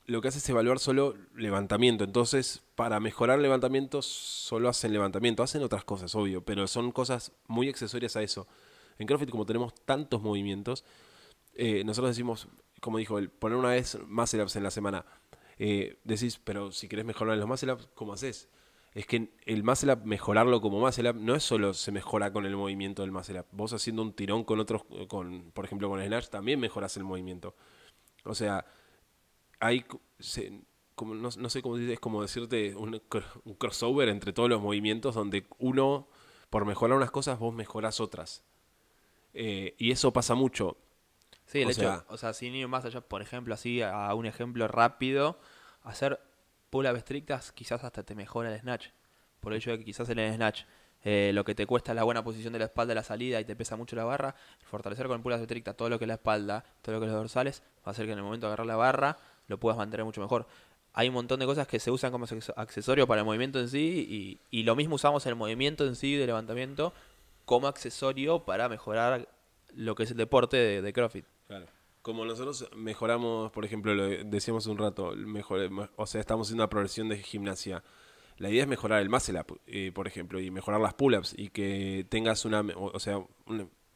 lo 0.07 0.21
que 0.21 0.29
hace 0.29 0.39
es 0.39 0.49
evaluar 0.49 0.79
solo 0.81 1.15
levantamiento. 1.37 2.03
Entonces, 2.05 2.63
para 2.75 2.99
mejorar 2.99 3.39
levantamiento, 3.39 4.03
solo 4.03 4.69
hacen 4.69 4.93
levantamiento. 4.93 5.43
Hacen 5.45 5.63
otras 5.63 5.85
cosas, 5.85 6.15
obvio, 6.17 6.43
pero 6.45 6.67
son 6.67 6.91
cosas 6.91 7.33
muy 7.47 7.69
accesorias 7.69 8.17
a 8.17 8.23
eso. 8.23 8.49
En 8.99 9.07
CrossFit, 9.07 9.31
como 9.31 9.47
tenemos 9.47 9.73
tantos 9.85 10.21
movimientos, 10.21 10.85
eh, 11.55 11.85
nosotros 11.85 12.11
decimos, 12.11 12.49
como 12.83 12.99
dijo 12.99 13.19
él, 13.19 13.31
poner 13.31 13.57
una 13.57 13.71
vez 13.71 13.97
muscle 14.09 14.43
ups 14.43 14.57
en 14.57 14.65
la 14.65 14.73
semana. 14.73 15.07
Eh, 15.57 16.01
decís, 16.03 16.41
pero 16.43 16.73
si 16.73 16.89
querés 16.89 17.05
mejorar 17.05 17.39
los 17.39 17.47
muscle 17.47 17.73
ups, 17.73 17.89
¿cómo 17.95 18.13
haces? 18.13 18.49
Es 18.93 19.07
que 19.07 19.31
el 19.47 19.63
muscle 19.63 19.93
up, 19.93 20.05
mejorarlo 20.05 20.61
como 20.61 20.81
muscle 20.81 21.09
up, 21.09 21.17
no 21.17 21.37
es 21.37 21.45
solo 21.45 21.75
se 21.75 21.93
mejora 21.93 22.33
con 22.33 22.45
el 22.45 22.57
movimiento 22.57 23.03
del 23.03 23.13
muscle 23.13 23.39
up. 23.39 23.47
Vos 23.53 23.73
haciendo 23.73 24.03
un 24.03 24.13
tirón 24.15 24.43
con 24.43 24.59
otros, 24.59 24.83
con, 25.07 25.53
por 25.53 25.65
ejemplo 25.65 25.89
con 25.89 26.01
el 26.01 26.09
snatch, 26.09 26.27
también 26.29 26.59
mejoras 26.59 26.97
el 26.97 27.05
movimiento. 27.05 27.55
O 28.25 28.35
sea, 28.35 28.67
hay, 29.61 29.87
como, 30.97 31.15
no, 31.15 31.31
sé 31.31 31.63
cómo 31.63 31.77
es 31.77 32.01
como 32.01 32.21
decirte 32.21 32.75
un 32.75 33.01
crossover 33.59 34.09
entre 34.09 34.33
todos 34.33 34.51
los 34.51 34.61
movimientos 34.61 35.15
donde 35.15 35.47
uno, 35.59 36.09
por 36.51 36.67
mejorar 36.67 36.97
unas 36.97 37.13
cosas, 37.13 37.39
vos 37.39 37.55
mejorás 37.55 38.01
otras. 38.01 38.43
Eh, 39.35 39.77
y 39.79 39.93
eso 39.93 40.13
pasa 40.13 40.35
mucho. 40.35 40.77
Sí, 41.47 41.61
el 41.61 41.69
O 41.69 41.71
hecho, 41.71 41.81
sea- 41.83 42.05
o 42.09 42.17
sea, 42.17 42.33
sin 42.33 42.55
ir 42.55 42.67
más 42.69 42.85
allá, 42.85 43.01
por 43.01 43.23
ejemplo, 43.23 43.55
así 43.55 43.83
a 43.83 44.13
un 44.15 44.27
ejemplo 44.27 44.69
rápido, 44.69 45.39
hacer 45.83 46.19
pull-up 46.71 46.97
estrictas 46.97 47.53
quizás 47.53 47.85
hasta 47.85 48.03
te 48.03 48.15
mejora 48.15 48.53
el 48.55 48.61
snatch. 48.61 48.89
Por 49.41 49.53
el 49.53 49.59
hecho 49.59 49.71
de 49.73 49.79
que 49.79 49.85
quizás 49.85 50.09
en 50.09 50.19
el 50.19 50.35
snatch 50.35 50.63
eh, 51.05 51.33
lo 51.35 51.45
que 51.45 51.55
te 51.57 51.67
cuesta 51.67 51.91
es 51.93 51.97
la 51.97 52.05
buena 52.05 52.23
posición 52.23 52.53
de 52.53 52.61
la 52.61 52.67
espalda, 52.67 52.95
la 52.95 53.03
salida 53.03 53.41
y 53.41 53.45
te 53.45 53.57
pesa 53.57 53.75
mucho 53.77 53.97
la 53.97 54.05
barra, 54.05 54.37
fortalecer 54.63 55.09
con 55.09 55.21
pull-up 55.21 55.41
estrictas 55.41 55.77
todo 55.77 55.89
lo 55.89 55.99
que 55.99 56.05
es 56.05 56.09
la 56.09 56.15
espalda, 56.15 56.65
todo 56.81 56.95
lo 56.95 57.01
que 57.01 57.07
es 57.07 57.13
los 57.13 57.21
dorsales, 57.21 57.61
va 57.79 57.87
a 57.87 57.91
hacer 57.91 58.07
que 58.07 58.13
en 58.13 58.19
el 58.19 58.25
momento 58.25 58.47
de 58.47 58.51
agarrar 58.53 58.67
la 58.67 58.77
barra 58.77 59.19
lo 59.49 59.59
puedas 59.59 59.77
mantener 59.77 60.05
mucho 60.05 60.21
mejor. 60.21 60.47
Hay 60.95 61.09
un 61.09 61.15
montón 61.15 61.41
de 61.41 61.47
cosas 61.47 61.67
que 61.67 61.81
se 61.81 61.91
usan 61.91 62.13
como 62.13 62.25
acceso- 62.27 62.55
accesorio 62.57 63.07
para 63.09 63.23
el 63.23 63.25
movimiento 63.25 63.59
en 63.59 63.69
sí 63.69 64.39
y, 64.51 64.59
y 64.61 64.63
lo 64.63 64.77
mismo 64.77 64.95
usamos 64.95 65.27
el 65.27 65.35
movimiento 65.35 65.85
en 65.87 65.97
sí 65.97 66.15
de 66.15 66.27
levantamiento 66.27 66.93
como 67.47 67.67
accesorio 67.67 68.45
para 68.45 68.69
mejorar 68.69 69.29
lo 69.75 69.95
que 69.95 70.03
es 70.05 70.11
el 70.11 70.17
deporte 70.17 70.57
de, 70.57 70.83
de 70.83 70.93
CrossFit. 70.93 71.27
Claro. 71.47 71.67
Como 72.03 72.25
nosotros 72.25 72.69
mejoramos, 72.75 73.53
por 73.53 73.65
ejemplo, 73.65 73.95
lo 73.95 74.05
de- 74.07 74.25
decíamos 74.25 74.67
un 74.67 74.79
rato, 74.79 75.13
mejor, 75.17 75.71
o 75.97 76.07
sea, 76.07 76.21
estamos 76.21 76.49
haciendo 76.49 76.65
una 76.65 76.69
progresión 76.71 77.09
de 77.09 77.19
gimnasia. 77.19 77.83
La 78.39 78.51
idea 78.51 78.63
es 78.63 78.69
mejorar 78.69 79.03
el 79.03 79.09
muscle 79.09 79.39
up, 79.39 79.61
eh, 79.67 79.93
por 79.95 80.07
ejemplo, 80.09 80.41
y 80.41 80.51
mejorar 80.51 80.81
las 80.81 80.95
pull-ups 80.95 81.35
y 81.39 81.51
que 81.51 82.05
tengas 82.09 82.45
una, 82.45 82.61
o 82.77 82.99
sea, 82.99 83.25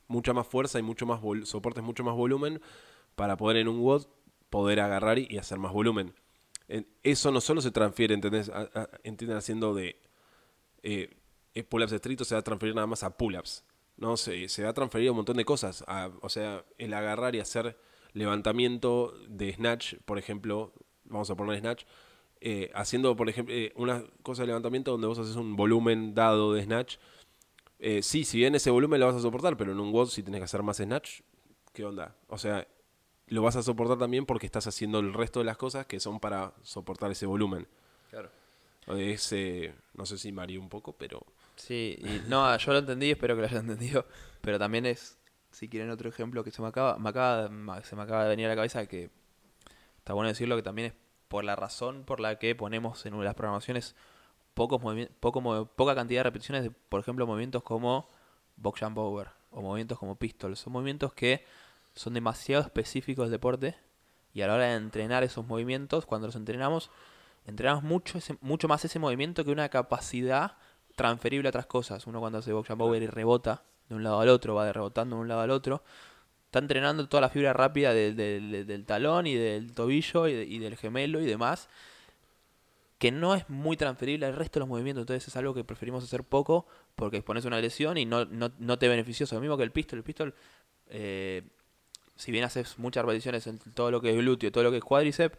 mucha 0.06 0.32
más 0.32 0.46
fuerza 0.46 0.78
y 0.78 0.82
mucho 0.82 1.04
más 1.06 1.20
soportes 1.48 1.82
mucho 1.82 2.04
más 2.04 2.14
volumen 2.14 2.60
para 3.16 3.36
poder 3.36 3.56
en 3.56 3.66
un 3.68 3.80
WOD 3.80 4.06
poder 4.50 4.78
agarrar 4.80 5.18
y, 5.18 5.36
hacer 5.38 5.58
más 5.58 5.72
volumen. 5.72 6.14
En- 6.68 6.86
eso 7.02 7.32
no 7.32 7.40
solo 7.40 7.60
se 7.60 7.72
transfiere, 7.72 8.14
¿entendés? 8.14 8.48
A- 8.50 8.88
entienden 9.02 9.36
haciendo 9.38 9.74
de 9.74 10.00
eh, 10.82 11.10
pull-ups 11.68 11.92
estrictos 11.92 12.28
se 12.28 12.34
va 12.34 12.40
a 12.40 12.44
transferir 12.44 12.74
nada 12.74 12.86
más 12.86 13.02
a 13.02 13.16
pull-ups. 13.16 13.64
No, 13.96 14.16
se, 14.16 14.48
se 14.48 14.62
va 14.62 14.70
a 14.70 14.74
transferir 14.74 15.08
a 15.08 15.12
un 15.12 15.16
montón 15.18 15.36
de 15.36 15.44
cosas. 15.44 15.84
A- 15.86 16.10
o 16.20 16.28
sea, 16.28 16.64
el 16.78 16.92
agarrar 16.94 17.34
y 17.34 17.40
hacer 17.40 17.78
levantamiento 18.12 19.14
de 19.28 19.52
snatch, 19.52 19.94
por 20.04 20.18
ejemplo, 20.18 20.72
vamos 21.04 21.30
a 21.30 21.34
poner 21.36 21.58
snatch, 21.58 21.84
eh, 22.40 22.70
haciendo, 22.74 23.16
por 23.16 23.28
ejemplo, 23.28 23.54
eh, 23.54 23.72
una 23.76 24.04
cosa 24.22 24.42
de 24.42 24.48
levantamiento 24.48 24.90
donde 24.92 25.06
vos 25.06 25.18
haces 25.18 25.36
un 25.36 25.56
volumen 25.56 26.14
dado 26.14 26.52
de 26.52 26.62
snatch. 26.64 26.96
Eh, 27.78 28.02
sí, 28.02 28.24
si 28.24 28.38
bien 28.38 28.54
ese 28.54 28.70
volumen 28.70 29.00
lo 29.00 29.06
vas 29.06 29.16
a 29.16 29.20
soportar, 29.20 29.56
pero 29.56 29.72
en 29.72 29.80
un 29.80 29.92
WOD 29.92 30.08
si 30.08 30.22
tenés 30.22 30.40
que 30.40 30.44
hacer 30.44 30.62
más 30.62 30.78
snatch, 30.78 31.20
¿qué 31.72 31.84
onda? 31.84 32.16
O 32.28 32.38
sea, 32.38 32.66
lo 33.28 33.42
vas 33.42 33.56
a 33.56 33.62
soportar 33.62 33.98
también 33.98 34.24
porque 34.26 34.46
estás 34.46 34.66
haciendo 34.66 34.98
el 34.98 35.12
resto 35.12 35.40
de 35.40 35.46
las 35.46 35.56
cosas 35.56 35.86
que 35.86 36.00
son 36.00 36.20
para 36.20 36.54
soportar 36.62 37.10
ese 37.10 37.26
volumen. 37.26 37.66
Claro. 38.10 38.30
Es, 38.88 39.34
no 39.94 40.06
sé 40.06 40.16
si 40.16 40.30
mareé 40.32 40.58
un 40.58 40.68
poco, 40.68 40.92
pero 40.92 41.26
Sí, 41.56 41.96
y 42.00 42.28
no, 42.28 42.56
yo 42.58 42.72
lo 42.72 42.78
entendí, 42.78 43.10
espero 43.10 43.34
que 43.34 43.42
lo 43.42 43.48
hayan 43.48 43.68
entendido, 43.70 44.06
pero 44.40 44.58
también 44.58 44.86
es, 44.86 45.18
si 45.50 45.68
quieren 45.68 45.90
otro 45.90 46.08
ejemplo 46.08 46.44
que 46.44 46.50
se 46.50 46.62
me 46.62 46.68
acaba, 46.68 46.98
me 46.98 47.08
acaba, 47.08 47.48
se 47.82 47.96
me 47.96 48.02
acaba 48.02 48.24
de 48.24 48.28
venir 48.30 48.46
a 48.46 48.50
la 48.50 48.56
cabeza 48.56 48.86
que 48.86 49.10
está 49.98 50.12
bueno 50.12 50.28
decirlo 50.28 50.56
que 50.56 50.62
también 50.62 50.88
es 50.88 50.94
por 51.28 51.44
la 51.44 51.56
razón 51.56 52.04
por 52.04 52.20
la 52.20 52.38
que 52.38 52.54
ponemos 52.54 53.04
en 53.06 53.22
las 53.24 53.34
programaciones 53.34 53.96
pocos 54.54 54.80
poco, 55.20 55.66
poca 55.74 55.94
cantidad 55.94 56.20
de 56.20 56.24
repeticiones 56.24 56.62
de, 56.62 56.70
por 56.70 57.00
ejemplo, 57.00 57.26
movimientos 57.26 57.62
como 57.62 58.08
box 58.56 58.80
jump 58.80 58.98
over 58.98 59.28
o 59.50 59.60
movimientos 59.60 59.98
como 59.98 60.16
pistol. 60.16 60.56
Son 60.56 60.72
movimientos 60.72 61.12
que 61.12 61.44
son 61.94 62.14
demasiado 62.14 62.62
específicos 62.62 63.24
del 63.26 63.32
deporte 63.32 63.74
y 64.32 64.42
a 64.42 64.46
la 64.46 64.54
hora 64.54 64.64
de 64.66 64.74
entrenar 64.76 65.24
esos 65.24 65.46
movimientos, 65.46 66.06
cuando 66.06 66.28
los 66.28 66.36
entrenamos, 66.36 66.90
entrenamos 67.46 67.82
mucho, 67.82 68.18
ese- 68.18 68.36
mucho 68.40 68.68
más 68.68 68.84
ese 68.84 68.98
movimiento 68.98 69.44
que 69.44 69.50
una 69.50 69.68
capacidad 69.68 70.56
transferible 70.96 71.48
a 71.48 71.50
otras 71.50 71.66
cosas. 71.66 72.06
Uno 72.08 72.18
cuando 72.18 72.38
hace 72.38 72.52
box 72.52 72.68
jump 72.68 72.82
over 72.82 73.00
y 73.00 73.06
rebota 73.06 73.62
de 73.88 73.94
un 73.94 74.02
lado 74.02 74.18
al 74.20 74.28
otro, 74.28 74.56
va 74.56 74.72
rebotando 74.72 75.14
de 75.14 75.22
un 75.22 75.28
lado 75.28 75.42
al 75.42 75.50
otro, 75.50 75.84
está 76.46 76.58
entrenando 76.58 77.08
toda 77.08 77.20
la 77.20 77.28
fibra 77.28 77.52
rápida 77.52 77.94
del, 77.94 78.16
del- 78.16 78.66
del 78.66 78.84
talón 78.84 79.28
y 79.28 79.34
del 79.36 79.72
tobillo 79.72 80.26
y, 80.26 80.32
y 80.32 80.58
del 80.58 80.76
gemelo 80.76 81.20
y 81.20 81.26
demás, 81.26 81.68
que 82.98 83.12
no 83.12 83.34
es 83.34 83.48
muy 83.50 83.76
transferible 83.76 84.26
al 84.26 84.34
resto 84.34 84.54
de 84.58 84.60
los 84.60 84.68
movimientos. 84.68 85.02
Entonces 85.02 85.28
es 85.28 85.36
algo 85.36 85.54
que 85.54 85.62
preferimos 85.62 86.02
hacer 86.02 86.24
poco 86.24 86.66
porque 86.96 87.18
expones 87.18 87.44
una 87.44 87.60
lesión 87.60 87.98
y 87.98 88.06
no, 88.06 88.24
no, 88.24 88.50
no 88.58 88.78
te 88.78 88.88
beneficioso. 88.88 89.34
Lo 89.36 89.40
mismo 89.42 89.56
que 89.56 89.62
el 89.64 89.70
pistol. 89.70 89.98
El 89.98 90.02
pistol, 90.02 90.34
eh, 90.88 91.42
si 92.16 92.32
bien 92.32 92.42
haces 92.44 92.78
muchas 92.78 93.04
repeticiones 93.04 93.46
en 93.46 93.58
todo 93.58 93.90
lo 93.90 94.00
que 94.00 94.10
es 94.10 94.16
glúteo, 94.16 94.50
todo 94.50 94.64
lo 94.64 94.70
que 94.70 94.78
es 94.78 94.82
cuádriceps, 94.84 95.36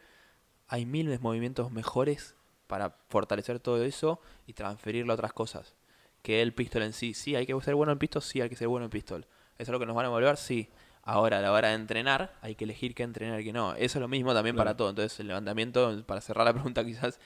hay 0.67 0.85
miles 0.85 1.11
de 1.17 1.19
movimientos 1.19 1.71
mejores 1.71 2.35
para 2.67 2.91
fortalecer 3.09 3.59
todo 3.59 3.83
eso 3.83 4.19
y 4.45 4.53
transferirlo 4.53 5.13
a 5.13 5.15
otras 5.15 5.33
cosas. 5.33 5.75
Que 6.21 6.41
el 6.41 6.53
pistol 6.53 6.83
en 6.83 6.93
sí, 6.93 7.13
sí, 7.13 7.35
hay 7.35 7.45
que 7.45 7.59
ser 7.61 7.75
bueno 7.75 7.91
en 7.91 7.99
pistol, 7.99 8.21
sí, 8.21 8.41
hay 8.41 8.49
que 8.49 8.55
ser 8.55 8.67
bueno 8.67 8.85
en 8.85 8.91
pistol. 8.91 9.25
¿Eso 9.57 9.63
es 9.63 9.69
lo 9.69 9.79
que 9.79 9.85
nos 9.85 9.95
van 9.95 10.05
a 10.05 10.09
volver? 10.09 10.37
Sí. 10.37 10.69
Ahora, 11.03 11.39
a 11.39 11.41
la 11.41 11.53
hora 11.53 11.69
de 11.69 11.75
entrenar, 11.75 12.33
hay 12.41 12.55
que 12.55 12.65
elegir 12.65 12.93
qué 12.93 13.03
entrenar 13.03 13.39
y 13.39 13.45
qué 13.45 13.53
no. 13.53 13.73
Eso 13.75 13.97
es 13.97 14.01
lo 14.01 14.09
mismo 14.09 14.33
también 14.33 14.55
para 14.55 14.75
todo. 14.75 14.89
Entonces, 14.89 15.19
el 15.21 15.27
levantamiento, 15.27 16.03
para 16.05 16.19
cerrar 16.19 16.45
la 16.45 16.53
pregunta 16.53 16.83
quizás, 16.85 17.19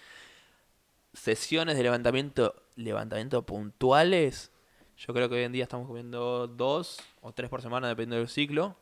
sesiones 1.14 1.78
de 1.78 1.84
levantamiento, 1.84 2.54
levantamiento 2.76 3.44
puntuales, 3.44 4.52
yo 4.98 5.14
creo 5.14 5.30
que 5.30 5.36
hoy 5.36 5.44
en 5.44 5.52
día 5.52 5.64
estamos 5.64 5.88
comiendo 5.88 6.48
dos 6.48 7.00
o 7.22 7.32
tres 7.32 7.50
por 7.50 7.62
semana, 7.62 7.88
dependiendo 7.88 8.18
del 8.18 8.30
ciclo, 8.30 8.78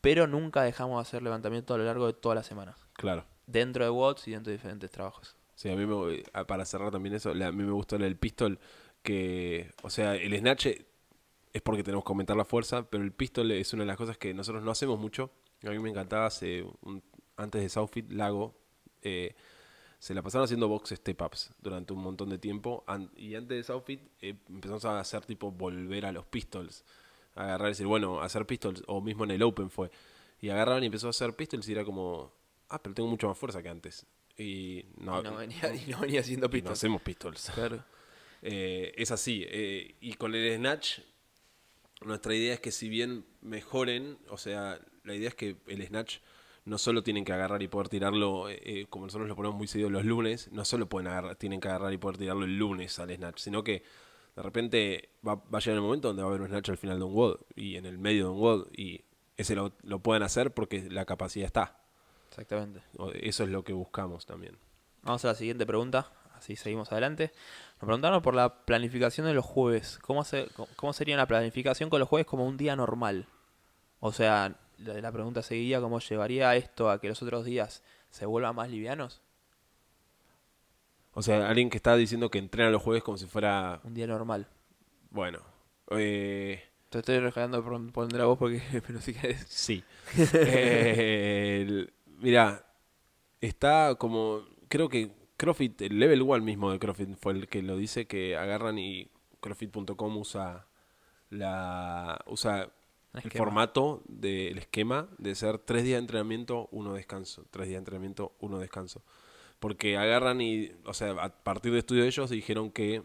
pero 0.00 0.26
nunca 0.28 0.62
dejamos 0.62 0.98
de 0.98 1.02
hacer 1.02 1.22
levantamiento 1.22 1.74
a 1.74 1.78
lo 1.78 1.84
largo 1.84 2.06
de 2.06 2.12
toda 2.12 2.36
la 2.36 2.44
semana. 2.44 2.76
Claro. 2.92 3.24
Dentro 3.46 3.84
de 3.84 3.90
WOTS 3.90 4.28
y 4.28 4.30
dentro 4.30 4.50
de 4.50 4.56
diferentes 4.56 4.90
trabajos. 4.90 5.36
Sí, 5.64 5.70
a 5.70 5.76
mí 5.76 5.86
me, 5.86 6.22
para 6.44 6.66
cerrar 6.66 6.90
también 6.90 7.14
eso, 7.14 7.30
a 7.30 7.34
mí 7.52 7.64
me 7.64 7.72
gustó 7.72 7.96
el 7.96 8.16
pistol 8.18 8.58
que, 9.02 9.70
o 9.82 9.88
sea, 9.88 10.14
el 10.14 10.36
snatch 10.38 10.66
es 10.66 11.62
porque 11.62 11.82
tenemos 11.82 12.04
que 12.04 12.10
aumentar 12.10 12.36
la 12.36 12.44
fuerza, 12.44 12.82
pero 12.90 13.02
el 13.02 13.12
pistol 13.12 13.50
es 13.50 13.72
una 13.72 13.84
de 13.84 13.86
las 13.86 13.96
cosas 13.96 14.18
que 14.18 14.34
nosotros 14.34 14.62
no 14.62 14.70
hacemos 14.70 14.98
mucho. 15.00 15.30
A 15.62 15.70
mí 15.70 15.78
me 15.78 15.88
encantaba 15.88 16.26
hace 16.26 16.66
antes 17.38 17.62
de 17.62 17.70
Southfit 17.70 18.10
Lago, 18.10 18.54
eh, 19.00 19.34
se 19.98 20.12
la 20.12 20.20
pasaron 20.20 20.44
haciendo 20.44 20.68
box 20.68 20.90
step 20.90 21.22
ups 21.22 21.50
durante 21.62 21.94
un 21.94 22.02
montón 22.02 22.28
de 22.28 22.36
tiempo 22.36 22.84
y 23.16 23.34
antes 23.34 23.56
de 23.56 23.62
Southfit 23.64 24.02
eh, 24.20 24.34
empezamos 24.50 24.84
a 24.84 25.00
hacer 25.00 25.24
tipo 25.24 25.50
volver 25.50 26.04
a 26.04 26.12
los 26.12 26.26
pistols, 26.26 26.84
agarrar 27.36 27.68
y 27.68 27.70
decir, 27.70 27.86
bueno, 27.86 28.20
hacer 28.20 28.44
pistols 28.44 28.82
o 28.86 29.00
mismo 29.00 29.24
en 29.24 29.30
el 29.30 29.42
Open 29.42 29.70
fue. 29.70 29.90
Y 30.42 30.50
agarraron 30.50 30.82
y 30.82 30.86
empezó 30.86 31.06
a 31.06 31.10
hacer 31.10 31.34
pistols 31.34 31.66
y 31.70 31.72
era 31.72 31.86
como, 31.86 32.34
ah, 32.68 32.82
pero 32.82 32.94
tengo 32.94 33.08
mucho 33.08 33.28
más 33.28 33.38
fuerza 33.38 33.62
que 33.62 33.70
antes. 33.70 34.06
Y 34.36 34.84
no, 34.96 35.22
venía, 35.36 35.74
y 35.86 35.90
no 35.90 36.00
venía 36.00 36.20
haciendo 36.20 36.50
pistols. 36.50 36.70
No 36.70 36.72
hacemos 36.72 37.02
pistols. 37.02 37.50
Claro. 37.54 37.84
Eh, 38.42 38.92
es 38.96 39.10
así. 39.10 39.46
y 40.00 40.14
con 40.14 40.34
el 40.34 40.56
snatch 40.56 41.00
nuestra 42.04 42.34
idea 42.34 42.54
es 42.54 42.60
que 42.60 42.70
si 42.70 42.88
bien 42.88 43.24
mejoren, 43.40 44.18
o 44.28 44.36
sea, 44.36 44.78
la 45.04 45.14
idea 45.14 45.28
es 45.28 45.34
que 45.34 45.56
el 45.66 45.86
snatch 45.86 46.18
no 46.64 46.78
solo 46.78 47.02
tienen 47.02 47.24
que 47.24 47.32
agarrar 47.32 47.62
y 47.62 47.68
poder 47.68 47.88
tirarlo, 47.88 48.48
eh, 48.48 48.60
eh, 48.64 48.86
como 48.88 49.06
nosotros 49.06 49.28
lo 49.28 49.36
ponemos 49.36 49.56
muy 49.56 49.66
seguido 49.66 49.90
los 49.90 50.04
lunes, 50.04 50.50
no 50.52 50.64
solo 50.64 50.88
pueden 50.88 51.08
agarrar, 51.08 51.36
tienen 51.36 51.60
que 51.60 51.68
agarrar 51.68 51.92
y 51.92 51.98
poder 51.98 52.18
tirarlo 52.18 52.44
el 52.44 52.56
lunes 52.56 52.98
al 52.98 53.14
snatch, 53.14 53.38
sino 53.38 53.62
que 53.62 53.82
de 54.36 54.42
repente 54.42 55.10
va, 55.26 55.32
a 55.32 55.58
llegar 55.58 55.76
el 55.76 55.82
momento 55.82 56.08
donde 56.08 56.22
va 56.22 56.28
a 56.28 56.30
haber 56.30 56.40
un 56.40 56.48
snatch 56.48 56.70
al 56.70 56.78
final 56.78 56.98
de 56.98 57.04
un 57.04 57.14
WOD 57.14 57.40
y 57.54 57.76
en 57.76 57.86
el 57.86 57.98
medio 57.98 58.24
de 58.24 58.30
un 58.30 58.40
WOD 58.40 58.68
y 58.76 59.02
ese 59.36 59.54
lo, 59.54 59.72
lo 59.82 60.00
pueden 60.00 60.22
hacer 60.22 60.52
porque 60.52 60.88
la 60.90 61.04
capacidad 61.04 61.46
está. 61.46 61.83
Exactamente. 62.34 62.82
Eso 63.20 63.44
es 63.44 63.50
lo 63.50 63.62
que 63.62 63.72
buscamos 63.72 64.26
también. 64.26 64.58
Vamos 65.02 65.24
a 65.24 65.28
la 65.28 65.34
siguiente 65.36 65.64
pregunta, 65.66 66.10
así 66.34 66.56
seguimos 66.56 66.90
adelante. 66.90 67.30
Nos 67.74 67.86
preguntaron 67.86 68.22
por 68.22 68.34
la 68.34 68.64
planificación 68.64 69.28
de 69.28 69.34
los 69.34 69.44
jueves. 69.44 70.00
¿Cómo, 70.02 70.24
¿Cómo 70.74 70.92
sería 70.92 71.16
la 71.16 71.28
planificación 71.28 71.90
con 71.90 72.00
los 72.00 72.08
jueves 72.08 72.26
como 72.26 72.44
un 72.44 72.56
día 72.56 72.74
normal? 72.74 73.28
O 74.00 74.10
sea, 74.10 74.56
la, 74.78 75.12
pregunta 75.12 75.42
seguía, 75.42 75.80
¿cómo 75.80 76.00
llevaría 76.00 76.56
esto 76.56 76.90
a 76.90 77.00
que 77.00 77.08
los 77.08 77.22
otros 77.22 77.44
días 77.44 77.84
se 78.10 78.26
vuelvan 78.26 78.56
más 78.56 78.68
livianos? 78.68 79.22
O 81.12 81.22
sea, 81.22 81.48
alguien 81.48 81.70
que 81.70 81.76
está 81.76 81.94
diciendo 81.94 82.32
que 82.32 82.38
entrena 82.38 82.70
los 82.70 82.82
jueves 82.82 83.04
como 83.04 83.16
si 83.16 83.26
fuera... 83.26 83.80
Un 83.84 83.94
día 83.94 84.08
normal. 84.08 84.48
Bueno. 85.10 85.38
Eh... 85.90 86.64
Te 86.88 86.98
estoy 86.98 87.20
regalando 87.20 87.62
por 87.62 87.92
poner 87.92 88.20
a 88.20 88.24
vos 88.24 88.38
porque... 88.38 88.60
Pero 88.84 89.00
si 89.00 89.14
querés. 89.14 89.46
Sí. 89.48 89.84
eh, 90.34 91.86
mira, 92.24 92.66
está 93.40 93.94
como... 93.96 94.42
Creo 94.68 94.88
que 94.88 95.12
CrossFit, 95.36 95.82
el 95.82 95.98
level 95.98 96.22
1 96.22 96.40
mismo 96.42 96.72
de 96.72 96.78
CrossFit 96.78 97.16
fue 97.16 97.34
el 97.34 97.48
que 97.48 97.62
lo 97.62 97.76
dice, 97.76 98.06
que 98.06 98.36
agarran 98.36 98.78
y 98.78 99.10
CrossFit.com 99.40 100.16
usa 100.16 100.66
la 101.30 102.20
usa 102.26 102.70
el, 103.12 103.30
formato 103.30 104.02
del 104.08 104.58
esquema 104.58 105.08
de 105.18 105.34
ser 105.34 105.58
tres 105.58 105.84
días 105.84 105.96
de 105.96 106.00
entrenamiento, 106.00 106.68
uno 106.72 106.94
descanso, 106.94 107.44
tres 107.50 107.66
días 107.66 107.76
de 107.76 107.80
entrenamiento, 107.80 108.32
uno 108.40 108.58
descanso. 108.58 109.02
Porque 109.60 109.96
agarran 109.96 110.40
y, 110.40 110.72
o 110.84 110.94
sea, 110.94 111.10
a 111.12 111.28
partir 111.28 111.72
de 111.72 111.78
estudio 111.78 112.02
de 112.02 112.08
ellos 112.08 112.30
dijeron 112.30 112.70
que, 112.70 113.02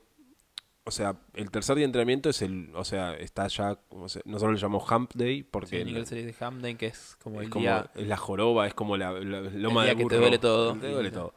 o 0.90 0.92
sea, 0.92 1.16
el 1.36 1.52
tercer 1.52 1.76
día 1.76 1.84
de 1.84 1.86
entrenamiento 1.86 2.32
es 2.32 2.42
el, 2.42 2.72
o 2.74 2.84
sea, 2.84 3.14
está 3.14 3.48
ya, 3.48 3.78
nosotros 3.92 4.54
le 4.54 4.58
llamamos 4.58 4.92
Hump 4.92 5.14
Day 5.14 5.44
porque... 5.44 5.86
Sí, 5.86 5.96
el 5.96 6.26
de 6.26 6.36
Hump 6.42 6.62
Day 6.64 6.76
que 6.76 6.88
es 6.88 7.16
como 7.22 7.42
el 7.42 7.50
día... 7.52 7.92
Es 7.94 8.08
la 8.08 8.18
joroba, 8.18 8.66
es 8.66 8.74
como 8.74 8.98
la, 8.98 9.12
loma 9.12 9.86
de 9.86 9.96
que 9.96 10.06
te 10.06 10.18
duele 10.18 10.40
todo. 10.40 10.76
Te 10.76 10.90
duele 10.90 11.12
todo. 11.12 11.36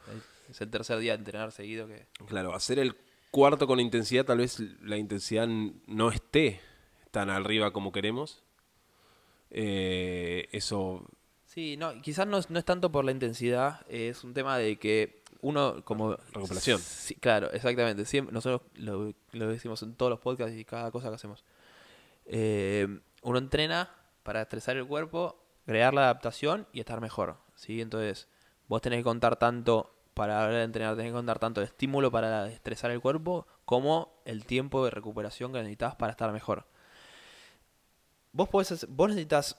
Es 0.48 0.58
el 0.62 0.70
tercer 0.70 0.98
día 1.00 1.12
de 1.12 1.18
entrenar 1.18 1.52
seguido 1.52 1.86
que... 1.86 2.06
Claro, 2.26 2.54
hacer 2.54 2.78
el 2.78 2.96
cuarto 3.30 3.66
con 3.66 3.78
intensidad, 3.78 4.24
tal 4.24 4.38
vez 4.38 4.58
la 4.80 4.96
intensidad 4.96 5.46
no 5.46 6.08
esté 6.08 6.62
tan 7.10 7.28
arriba 7.28 7.74
como 7.74 7.92
queremos. 7.92 8.42
Eh, 9.50 10.48
eso... 10.52 11.06
Sí, 11.44 11.76
no, 11.76 12.00
quizás 12.00 12.26
no, 12.26 12.40
no, 12.48 12.58
es 12.58 12.64
tanto 12.64 12.90
por 12.90 13.04
la 13.04 13.12
intensidad, 13.12 13.84
es 13.90 14.24
un 14.24 14.32
tema 14.32 14.56
de 14.56 14.78
que 14.78 15.21
uno 15.42 15.84
como... 15.84 16.16
Recuperación. 16.32 16.80
Sí, 16.80 17.14
claro, 17.16 17.50
exactamente. 17.52 18.04
Siempre, 18.06 18.32
nosotros 18.32 18.62
lo, 18.74 19.12
lo, 19.32 19.48
decimos 19.48 19.82
en 19.82 19.94
todos 19.94 20.10
los 20.10 20.20
podcasts 20.20 20.56
y 20.56 20.64
cada 20.64 20.90
cosa 20.90 21.08
que 21.10 21.16
hacemos. 21.16 21.44
Eh, 22.24 22.88
uno 23.22 23.38
entrena 23.38 23.90
para 24.22 24.42
estresar 24.42 24.76
el 24.76 24.86
cuerpo, 24.86 25.44
crear 25.66 25.92
la 25.92 26.04
adaptación 26.04 26.66
y 26.72 26.80
estar 26.80 27.00
mejor. 27.00 27.36
¿sí? 27.54 27.80
Entonces, 27.80 28.28
vos 28.68 28.80
tenés 28.80 29.00
que 29.00 29.04
contar 29.04 29.36
tanto 29.36 29.94
para 30.14 30.46
de 30.48 30.62
entrenar 30.62 30.94
tenés 30.94 31.10
que 31.10 31.16
contar 31.16 31.38
tanto 31.38 31.60
el 31.60 31.66
estímulo 31.66 32.10
para 32.10 32.48
estresar 32.48 32.90
el 32.90 33.00
cuerpo 33.00 33.46
como 33.64 34.20
el 34.24 34.44
tiempo 34.44 34.84
de 34.84 34.90
recuperación 34.90 35.52
que 35.52 35.58
necesitas 35.58 35.94
para 35.96 36.12
estar 36.12 36.30
mejor. 36.32 36.66
Vos, 38.32 38.48
podés, 38.48 38.86
vos 38.88 39.08
necesitas 39.08 39.58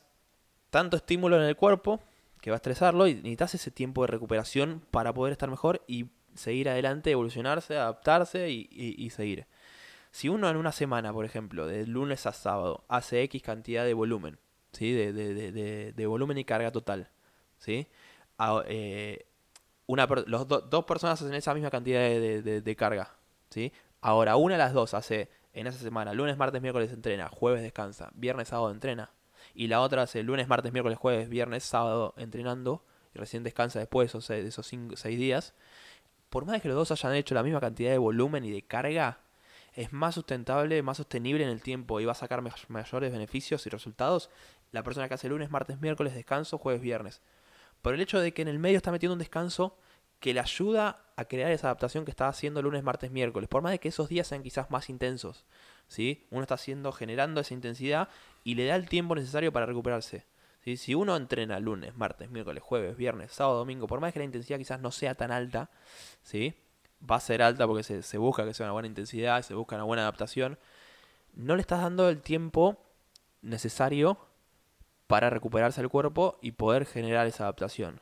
tanto 0.69 0.97
estímulo 0.97 1.37
en 1.37 1.43
el 1.43 1.55
cuerpo 1.55 1.99
que 2.43 2.51
va 2.51 2.55
a 2.55 2.57
estresarlo 2.57 3.07
y 3.07 3.15
necesitas 3.15 3.55
ese 3.55 3.71
tiempo 3.71 4.01
de 4.01 4.07
recuperación 4.07 4.83
para 4.91 5.13
poder 5.13 5.31
estar 5.31 5.49
mejor 5.49 5.81
y 5.87 6.07
seguir 6.35 6.67
adelante, 6.67 7.09
evolucionarse, 7.09 7.77
adaptarse 7.77 8.49
y, 8.49 9.09
seguir. 9.11 9.47
Si 10.11 10.27
uno 10.27 10.49
en 10.49 10.57
una 10.57 10.73
semana, 10.73 11.13
por 11.13 11.23
ejemplo, 11.23 11.67
de 11.67 11.87
lunes 11.87 12.25
a 12.25 12.33
sábado, 12.33 12.83
hace 12.89 13.23
X 13.23 13.41
cantidad 13.41 13.85
de 13.85 13.93
volumen, 13.93 14.39
¿sí? 14.73 14.91
de, 14.91 15.13
de, 15.13 15.93
de, 15.93 16.05
volumen 16.05 16.37
y 16.37 16.43
carga 16.43 16.69
total, 16.69 17.11
¿sí? 17.59 17.87
eh, 18.65 19.25
una 19.87 20.05
los 20.05 20.45
dos 20.45 20.83
personas 20.83 21.21
hacen 21.21 21.33
esa 21.35 21.53
misma 21.53 21.71
cantidad 21.71 22.01
de, 22.01 22.75
carga, 22.75 23.15
¿sí? 23.51 23.71
Ahora, 24.01 24.35
una 24.35 24.55
de 24.55 24.59
las 24.59 24.73
dos 24.73 24.93
hace 24.93 25.29
en 25.53 25.67
esa 25.67 25.79
semana, 25.79 26.13
lunes, 26.13 26.35
martes, 26.35 26.61
miércoles 26.61 26.91
entrena, 26.91 27.29
jueves 27.29 27.61
descansa, 27.61 28.11
viernes, 28.15 28.49
sábado 28.49 28.71
entrena, 28.71 29.11
y 29.53 29.67
la 29.67 29.81
otra 29.81 30.03
hace 30.03 30.23
lunes, 30.23 30.47
martes, 30.47 30.71
miércoles, 30.73 30.97
jueves, 30.97 31.29
viernes, 31.29 31.63
sábado 31.63 32.13
entrenando, 32.17 32.83
y 33.13 33.19
recién 33.19 33.43
descansa 33.43 33.79
después 33.79 34.11
de 34.11 34.47
esos, 34.47 34.67
cinco, 34.67 34.95
seis 34.97 35.17
días, 35.17 35.53
por 36.29 36.45
más 36.45 36.61
que 36.61 36.67
los 36.67 36.75
dos 36.75 36.91
hayan 36.91 37.15
hecho 37.15 37.35
la 37.35 37.43
misma 37.43 37.59
cantidad 37.59 37.91
de 37.91 37.97
volumen 37.97 38.43
y 38.45 38.51
de 38.51 38.63
carga, 38.63 39.19
es 39.73 39.91
más 39.93 40.15
sustentable, 40.15 40.81
más 40.83 40.97
sostenible 40.97 41.43
en 41.43 41.49
el 41.49 41.61
tiempo 41.61 41.99
y 41.99 42.05
va 42.05 42.11
a 42.11 42.15
sacar 42.15 42.43
mayores 42.67 43.11
beneficios 43.11 43.65
y 43.65 43.69
resultados 43.69 44.29
la 44.71 44.83
persona 44.83 45.07
que 45.07 45.15
hace 45.15 45.29
lunes, 45.29 45.49
martes, 45.49 45.79
miércoles, 45.81 46.13
descanso, 46.13 46.57
jueves, 46.57 46.81
viernes 46.81 47.21
por 47.83 47.93
el 47.93 48.01
hecho 48.01 48.19
de 48.19 48.33
que 48.33 48.41
en 48.41 48.47
el 48.47 48.59
medio 48.59 48.77
está 48.77 48.91
metiendo 48.91 49.13
un 49.13 49.19
descanso 49.19 49.77
que 50.21 50.33
le 50.33 50.39
ayuda 50.39 51.05
a 51.17 51.25
crear 51.25 51.51
esa 51.51 51.67
adaptación 51.67 52.05
que 52.05 52.11
está 52.11 52.29
haciendo 52.29 52.61
lunes, 52.61 52.81
martes, 52.81 53.11
miércoles, 53.11 53.49
por 53.49 53.61
más 53.61 53.73
de 53.73 53.79
que 53.79 53.89
esos 53.89 54.07
días 54.07 54.25
sean 54.25 54.41
quizás 54.41 54.71
más 54.71 54.89
intensos. 54.89 55.45
¿sí? 55.89 56.25
Uno 56.31 56.43
está 56.43 56.55
haciendo, 56.55 56.93
generando 56.93 57.41
esa 57.41 57.53
intensidad 57.53 58.07
y 58.43 58.55
le 58.55 58.65
da 58.65 58.75
el 58.75 58.87
tiempo 58.89 59.15
necesario 59.15 59.51
para 59.51 59.65
recuperarse. 59.65 60.25
Si 60.63 60.95
uno 60.95 61.15
entrena 61.17 61.59
lunes, 61.59 61.95
martes, 61.97 62.29
miércoles, 62.29 62.63
jueves, 62.63 62.95
viernes, 62.95 63.33
sábado, 63.33 63.57
domingo, 63.57 63.85
por 63.85 63.99
más 63.99 64.13
que 64.13 64.19
la 64.19 64.25
intensidad 64.25 64.57
quizás 64.57 64.79
no 64.79 64.91
sea 64.91 65.13
tan 65.13 65.31
alta, 65.31 65.69
¿sí? 66.23 66.53
va 67.09 67.17
a 67.17 67.19
ser 67.19 67.41
alta 67.41 67.67
porque 67.67 67.83
se, 67.83 68.01
se 68.01 68.17
busca 68.17 68.45
que 68.45 68.53
sea 68.53 68.65
una 68.65 68.73
buena 68.73 68.87
intensidad, 68.87 69.41
se 69.41 69.53
busca 69.53 69.75
una 69.75 69.83
buena 69.83 70.03
adaptación, 70.03 70.57
no 71.33 71.55
le 71.55 71.61
estás 71.61 71.81
dando 71.81 72.09
el 72.09 72.21
tiempo 72.21 72.77
necesario 73.41 74.17
para 75.07 75.29
recuperarse 75.29 75.81
el 75.81 75.89
cuerpo 75.89 76.39
y 76.41 76.53
poder 76.53 76.85
generar 76.85 77.27
esa 77.27 77.43
adaptación. 77.43 77.99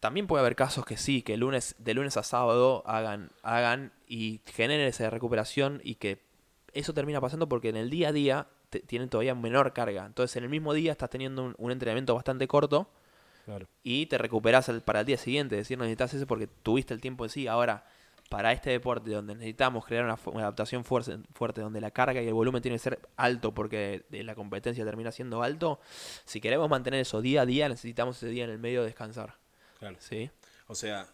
También 0.00 0.26
puede 0.26 0.42
haber 0.42 0.56
casos 0.56 0.84
que 0.84 0.98
sí, 0.98 1.22
que 1.22 1.38
lunes, 1.38 1.76
de 1.78 1.94
lunes 1.94 2.18
a 2.18 2.22
sábado 2.22 2.82
hagan, 2.86 3.30
hagan 3.42 3.92
y 4.06 4.42
generen 4.44 4.86
esa 4.86 5.08
recuperación 5.08 5.80
y 5.82 5.94
que 5.94 6.20
eso 6.74 6.92
termina 6.92 7.20
pasando 7.20 7.48
porque 7.48 7.68
en 7.68 7.76
el 7.76 7.90
día 7.90 8.08
a 8.08 8.12
día 8.12 8.46
tienen 8.86 9.08
todavía 9.08 9.34
menor 9.34 9.72
carga. 9.72 10.04
Entonces 10.06 10.36
en 10.36 10.44
el 10.44 10.50
mismo 10.50 10.74
día 10.74 10.92
estás 10.92 11.10
teniendo 11.10 11.54
un, 11.56 11.70
entrenamiento 11.70 12.14
bastante 12.14 12.46
corto 12.48 12.88
y 13.82 14.06
te 14.06 14.18
recuperas 14.18 14.70
para 14.84 15.00
el 15.00 15.06
día 15.06 15.16
siguiente. 15.16 15.56
Es 15.56 15.62
decir, 15.62 15.78
no 15.78 15.84
necesitas 15.84 16.14
ese 16.14 16.26
porque 16.26 16.46
tuviste 16.46 16.92
el 16.92 17.00
tiempo 17.00 17.24
en 17.24 17.30
sí. 17.30 17.46
Ahora, 17.46 17.84
para 18.28 18.52
este 18.52 18.70
deporte 18.70 19.10
donde 19.10 19.34
necesitamos 19.34 19.84
crear 19.84 20.04
una, 20.04 20.18
adaptación 20.42 20.84
fuerte, 20.84 21.18
fuerte, 21.34 21.60
donde 21.60 21.80
la 21.80 21.90
carga 21.90 22.22
y 22.22 22.26
el 22.26 22.34
volumen 22.34 22.62
tiene 22.62 22.76
que 22.76 22.82
ser 22.82 22.98
alto 23.16 23.52
porque 23.52 24.04
de 24.08 24.24
la 24.24 24.34
competencia 24.34 24.84
termina 24.84 25.12
siendo 25.12 25.42
alto, 25.42 25.80
si 26.24 26.40
queremos 26.40 26.68
mantener 26.68 27.00
eso 27.00 27.20
día 27.20 27.42
a 27.42 27.46
día, 27.46 27.68
necesitamos 27.68 28.16
ese 28.16 28.28
día 28.28 28.44
en 28.44 28.50
el 28.50 28.58
medio 28.58 28.82
descansar. 28.82 29.36
Claro. 29.78 29.96
¿sí? 30.00 30.30
O 30.66 30.74
sea, 30.74 31.06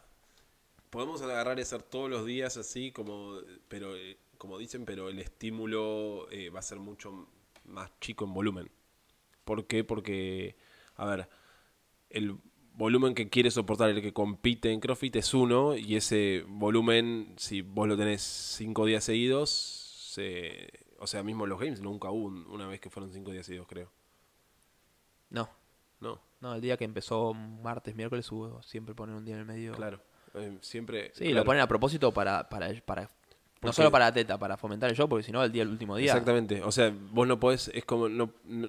podemos 0.90 1.20
agarrar 1.22 1.58
y 1.58 1.62
hacer 1.62 1.82
todos 1.82 2.08
los 2.08 2.24
días 2.24 2.56
así, 2.56 2.92
como, 2.92 3.38
pero, 3.68 3.96
eh, 3.96 4.16
como 4.40 4.56
dicen, 4.56 4.86
pero 4.86 5.10
el 5.10 5.18
estímulo 5.18 6.26
eh, 6.30 6.48
va 6.48 6.60
a 6.60 6.62
ser 6.62 6.78
mucho 6.78 7.28
más 7.66 7.90
chico 8.00 8.24
en 8.24 8.32
volumen. 8.32 8.70
¿Por 9.44 9.66
qué? 9.66 9.84
Porque, 9.84 10.56
a 10.96 11.04
ver, 11.04 11.28
el 12.08 12.38
volumen 12.72 13.14
que 13.14 13.28
quiere 13.28 13.50
soportar 13.50 13.90
el 13.90 14.00
que 14.00 14.14
compite 14.14 14.72
en 14.72 14.80
CrossFit 14.80 15.16
es 15.16 15.34
uno, 15.34 15.76
y 15.76 15.94
ese 15.96 16.42
volumen, 16.48 17.34
si 17.36 17.60
vos 17.60 17.86
lo 17.86 17.98
tenés 17.98 18.22
cinco 18.22 18.86
días 18.86 19.04
seguidos, 19.04 19.50
se- 19.50 20.70
o 20.98 21.06
sea, 21.06 21.22
mismo 21.22 21.46
los 21.46 21.60
games 21.60 21.82
nunca 21.82 22.10
hubo 22.10 22.24
un- 22.28 22.46
una 22.46 22.66
vez 22.66 22.80
que 22.80 22.88
fueron 22.88 23.12
cinco 23.12 23.32
días 23.32 23.44
seguidos, 23.44 23.66
creo. 23.68 23.92
No, 25.28 25.48
No, 26.00 26.18
no, 26.40 26.54
el 26.54 26.62
día 26.62 26.78
que 26.78 26.84
empezó 26.84 27.34
martes, 27.34 27.94
miércoles 27.94 28.32
hubo 28.32 28.62
siempre 28.62 28.94
poner 28.94 29.14
un 29.14 29.24
día 29.26 29.34
en 29.34 29.40
el 29.40 29.46
medio. 29.46 29.72
claro. 29.74 30.00
Eh, 30.32 30.56
siempre. 30.62 31.10
Sí, 31.12 31.24
claro. 31.24 31.34
lo 31.40 31.44
ponen 31.44 31.60
a 31.60 31.68
propósito 31.68 32.10
para, 32.14 32.48
para, 32.48 32.72
para 32.86 33.10
no 33.62 33.72
solo 33.72 33.90
para 33.90 34.06
la 34.06 34.12
teta, 34.12 34.38
para 34.38 34.56
fomentar 34.56 34.88
el 34.90 34.96
show, 34.96 35.08
porque 35.08 35.22
si 35.24 35.32
no, 35.32 35.42
el 35.44 35.52
día, 35.52 35.62
el 35.62 35.68
último 35.68 35.96
día. 35.96 36.12
Exactamente. 36.12 36.62
O 36.62 36.72
sea, 36.72 36.92
vos 37.12 37.26
no 37.28 37.38
podés, 37.38 37.68
es 37.74 37.84
como, 37.84 38.08
no, 38.08 38.32
no- 38.44 38.68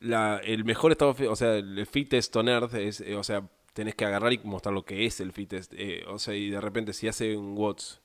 la, 0.00 0.40
el 0.44 0.64
mejor 0.64 0.92
estado, 0.92 1.16
o 1.30 1.36
sea, 1.36 1.54
el 1.56 1.86
fittest 1.86 2.34
on 2.36 2.48
earth 2.48 2.74
es, 2.74 3.00
eh, 3.00 3.16
o 3.16 3.24
sea, 3.24 3.48
tenés 3.72 3.94
que 3.94 4.04
agarrar 4.04 4.32
y 4.32 4.38
mostrar 4.44 4.74
lo 4.74 4.84
que 4.84 5.06
es 5.06 5.20
el 5.20 5.32
fittest. 5.32 5.72
eh, 5.74 6.04
o 6.08 6.18
sea, 6.18 6.34
y 6.34 6.50
de 6.50 6.60
repente 6.60 6.92
si 6.92 7.08
hace 7.08 7.36
un 7.36 7.56
Watts 7.56 8.00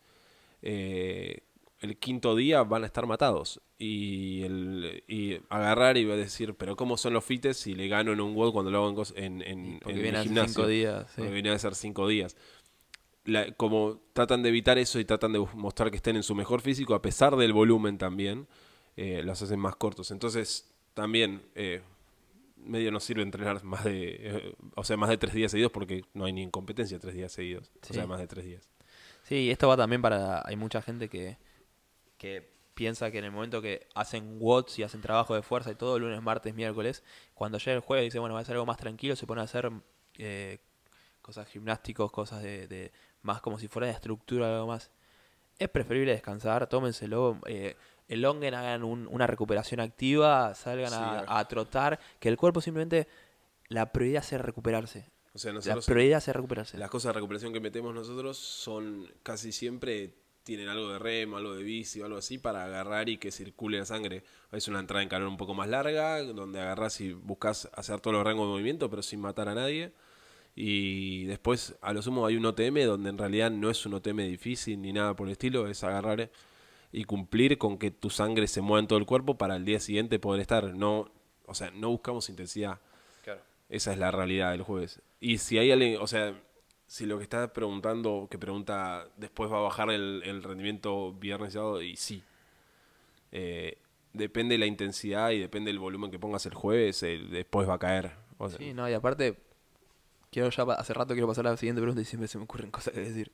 eh, 0.62 1.40
el 1.80 1.98
quinto 1.98 2.36
día 2.36 2.64
van 2.64 2.84
a 2.84 2.86
estar 2.86 3.08
matados. 3.08 3.60
Y, 3.80 4.44
el, 4.44 5.04
y 5.08 5.40
agarrar 5.50 5.98
y 5.98 6.06
va 6.06 6.14
a 6.14 6.18
decir, 6.18 6.54
pero 6.54 6.76
¿cómo 6.76 6.96
son 6.98 7.14
los 7.14 7.26
fittest 7.26 7.62
si 7.62 7.74
le 7.74 7.88
gano 7.88 8.14
en 8.14 8.22
un 8.22 8.36
WOD 8.36 8.54
cuando 8.54 8.70
lo 8.70 8.86
hago 8.86 9.04
en, 9.16 9.42
en, 9.42 9.42
en, 9.42 9.80
Porque 9.80 9.98
en 9.98 10.04
viene 10.04 10.18
el 10.20 10.24
gimnasio? 10.26 10.54
cinco 10.54 10.68
días. 10.68 11.08
sí. 11.08 11.14
Porque 11.18 11.32
viene 11.34 11.50
a 11.50 11.58
ser 11.60 11.74
cinco 11.74 12.08
días. 12.08 12.38
La- 13.26 13.52
como 13.54 14.02
tratan 14.14 14.42
de 14.44 14.50
evitar 14.50 14.78
eso 14.78 15.00
y 15.00 15.06
tratan 15.06 15.34
de 15.34 15.40
mostrar 15.54 15.92
que 15.92 15.98
estén 15.98 16.16
en 16.16 16.24
su 16.24 16.34
mejor 16.36 16.62
físico, 16.62 16.96
a 16.96 17.02
pesar 17.02 17.36
del 17.36 17.54
volumen 17.54 17.98
también, 17.98 18.48
eh, 18.98 19.22
los 19.24 19.42
hacen 19.42 19.60
más 19.60 19.76
cortos. 19.76 20.12
Entonces, 20.12 20.74
también, 20.94 21.42
eh, 21.56 21.82
medio 22.58 22.92
no 22.92 23.00
sirve 23.00 23.22
entrenar 23.24 23.64
más 23.64 23.84
de, 23.84 24.18
eh, 24.20 24.56
o 24.76 24.84
sea, 24.84 24.98
más 24.98 25.10
de 25.10 25.18
tres 25.18 25.34
días 25.34 25.52
seguidos 25.52 25.72
porque 25.72 26.04
no 26.14 26.26
hay 26.26 26.34
ni 26.34 26.44
en 26.44 26.52
competencia 26.52 27.00
tres 27.00 27.16
días 27.16 27.32
seguidos. 27.32 27.72
Sí. 27.82 27.92
O 27.92 27.94
sea, 27.94 28.08
más 28.08 28.20
de 28.20 28.28
tres 28.28 28.46
días. 28.46 28.68
Sí, 29.24 29.50
esto 29.52 29.68
va 29.68 29.78
también 29.78 30.02
para. 30.02 30.42
Hay 30.46 30.56
mucha 30.56 30.82
gente 30.82 31.08
que, 31.08 31.38
que 32.18 32.50
piensa 32.74 33.12
que 33.12 33.20
en 33.20 33.26
el 33.26 33.32
momento 33.32 33.62
que 33.62 33.88
hacen 33.94 34.38
watts 34.40 34.80
y 34.80 34.84
hacen 34.84 35.02
trabajo 35.02 35.36
de 35.36 35.42
fuerza 35.44 35.72
y 35.72 35.76
todo, 35.76 36.00
lunes, 36.00 36.22
martes, 36.22 36.54
miércoles, 36.56 37.04
cuando 37.36 37.58
llega 37.60 37.74
el 37.74 37.80
jueves 37.82 38.06
dice, 38.06 38.20
bueno, 38.20 38.34
va 38.36 38.42
a 38.42 38.46
ser 38.46 38.56
algo 38.56 38.66
más 38.66 38.78
tranquilo, 38.78 39.16
se 39.16 39.28
pone 39.28 39.42
a 39.42 39.44
hacer 39.44 39.72
eh, 40.18 40.58
cosas 41.22 41.48
gimnásticos, 41.48 42.12
cosas 42.12 42.42
de, 42.44 42.68
de 42.68 42.92
más 43.22 43.42
como 43.42 43.60
si 43.60 43.68
fuera 43.68 43.88
de 43.88 43.94
estructura, 43.94 44.54
algo 44.54 44.68
más. 44.68 44.92
Es 45.60 45.70
preferible 45.70 46.12
descansar, 46.12 46.68
tómenselo. 46.68 47.38
Eh, 47.46 47.76
elonguen, 48.08 48.54
hagan 48.56 48.84
un- 48.84 49.08
una 49.12 49.28
recuperación 49.28 49.80
activa, 49.80 50.54
salgan 50.56 50.90
Sí, 50.90 50.96
a, 51.28 51.48
trotar, 51.48 52.00
que 52.20 52.30
el 52.30 52.38
cuerpo 52.38 52.62
simplemente. 52.62 53.08
La 53.70 53.92
prioridad 53.94 54.24
es 54.30 54.42
recuperarse. 54.42 55.10
O 55.34 55.38
sea, 55.38 55.52
La 55.52 55.56
nosotros, 55.60 55.86
prioridad 55.86 56.18
es 56.18 56.28
recuperarse. 56.36 56.78
las 56.78 56.90
cosas 56.90 57.10
de 57.10 57.14
recuperación 57.14 57.54
que 57.54 57.62
metemos 57.62 57.94
nosotros 57.94 58.38
son 58.38 59.08
casi 59.24 59.54
siempre 59.54 60.14
tienen 60.44 60.68
algo 60.68 60.92
de 60.92 61.00
remo, 61.00 61.38
algo 61.38 61.54
de 61.54 61.64
bici 61.64 62.02
o 62.02 62.06
algo 62.06 62.18
así 62.18 62.38
para 62.38 62.66
agarrar 62.66 63.08
y 63.08 63.18
que 63.18 63.32
circule 63.32 63.78
la 63.78 63.86
sangre. 63.86 64.24
Es 64.52 64.68
una 64.68 64.80
entrada 64.80 65.04
en 65.04 65.08
calor 65.08 65.30
un 65.30 65.38
poco 65.38 65.54
más 65.54 65.70
larga, 65.70 66.22
donde 66.24 66.60
agarras 66.60 67.00
y 67.00 67.14
buscas 67.14 67.70
hacer 67.74 68.02
todos 68.02 68.14
los 68.18 68.26
rangos 68.26 68.48
de 68.48 68.52
movimiento, 68.52 68.90
pero 68.90 69.04
sin 69.04 69.22
matar 69.22 69.48
a 69.48 69.56
nadie. 69.56 69.94
Y 70.56 71.26
después, 71.26 71.76
a 71.82 71.94
lo 71.94 72.02
sumo, 72.02 72.26
hay 72.26 72.36
un 72.36 72.46
OTM 72.46 72.86
donde 72.86 73.10
en 73.10 73.18
realidad 73.18 73.50
no 73.52 73.70
es 73.70 73.86
un 73.86 73.94
OTM 73.94 74.18
difícil 74.28 74.82
ni 74.82 74.92
nada 74.94 75.16
por 75.16 75.28
el 75.28 75.32
estilo, 75.34 75.68
es 75.68 75.84
agarrar 75.84 76.30
y 76.92 77.06
cumplir 77.06 77.58
con 77.58 77.78
que 77.78 77.90
tu 77.92 78.10
sangre 78.10 78.48
se 78.48 78.60
mueva 78.62 78.82
en 78.82 78.88
todo 78.88 79.00
el 79.00 79.06
cuerpo 79.06 79.38
para 79.38 79.56
el 79.56 79.64
día 79.64 79.80
siguiente 79.80 80.20
poder 80.20 80.42
estar. 80.42 80.74
No, 80.76 81.10
o 81.46 81.54
sea, 81.54 81.72
no 81.72 81.90
buscamos 81.90 82.30
intensidad. 82.30 82.80
Esa 83.70 83.94
es 83.94 83.98
la 83.98 84.12
realidad 84.12 84.52
del 84.52 84.64
jueves. 84.64 85.02
Y 85.22 85.38
si 85.38 85.58
hay 85.58 85.72
alguien, 85.72 85.98
o 86.02 86.08
sea, 86.08 86.36
si 86.88 87.06
lo 87.06 87.18
que 87.18 87.24
está 87.24 87.54
preguntando, 87.54 88.28
que 88.30 88.38
pregunta, 88.38 89.08
después 89.16 89.50
va 89.50 89.60
a 89.60 89.62
bajar 89.62 89.90
el, 89.92 90.22
el 90.26 90.44
rendimiento 90.44 91.14
viernes 91.14 91.50
y 91.50 91.54
sábado, 91.54 91.82
y 91.82 91.96
sí. 91.96 92.22
Eh, 93.32 93.78
depende 94.12 94.56
de 94.56 94.60
la 94.60 94.66
intensidad 94.66 95.32
y 95.32 95.40
depende 95.40 95.70
del 95.70 95.80
volumen 95.80 96.12
que 96.12 96.20
pongas 96.20 96.46
el 96.46 96.54
jueves, 96.54 97.02
el- 97.04 97.30
después 97.30 97.68
va 97.70 97.76
a 97.76 97.80
caer. 97.80 98.12
O 98.38 98.50
sea, 98.50 98.58
Sí, 98.58 98.74
no, 98.74 98.90
y 98.90 98.94
aparte, 98.94 99.38
quiero 100.32 100.50
ya, 100.50 100.64
hace 100.74 100.94
rato 100.94 101.14
quiero 101.14 101.28
pasar 101.28 101.46
a 101.48 101.52
la 101.52 101.58
siguiente 101.58 101.82
pregunta 101.82 102.02
y 102.02 102.06
siempre 102.06 102.28
se 102.28 102.38
me 102.38 102.46
ocurren 102.46 102.72
cosas 102.72 102.94
que 102.94 103.02
decir. 103.02 103.32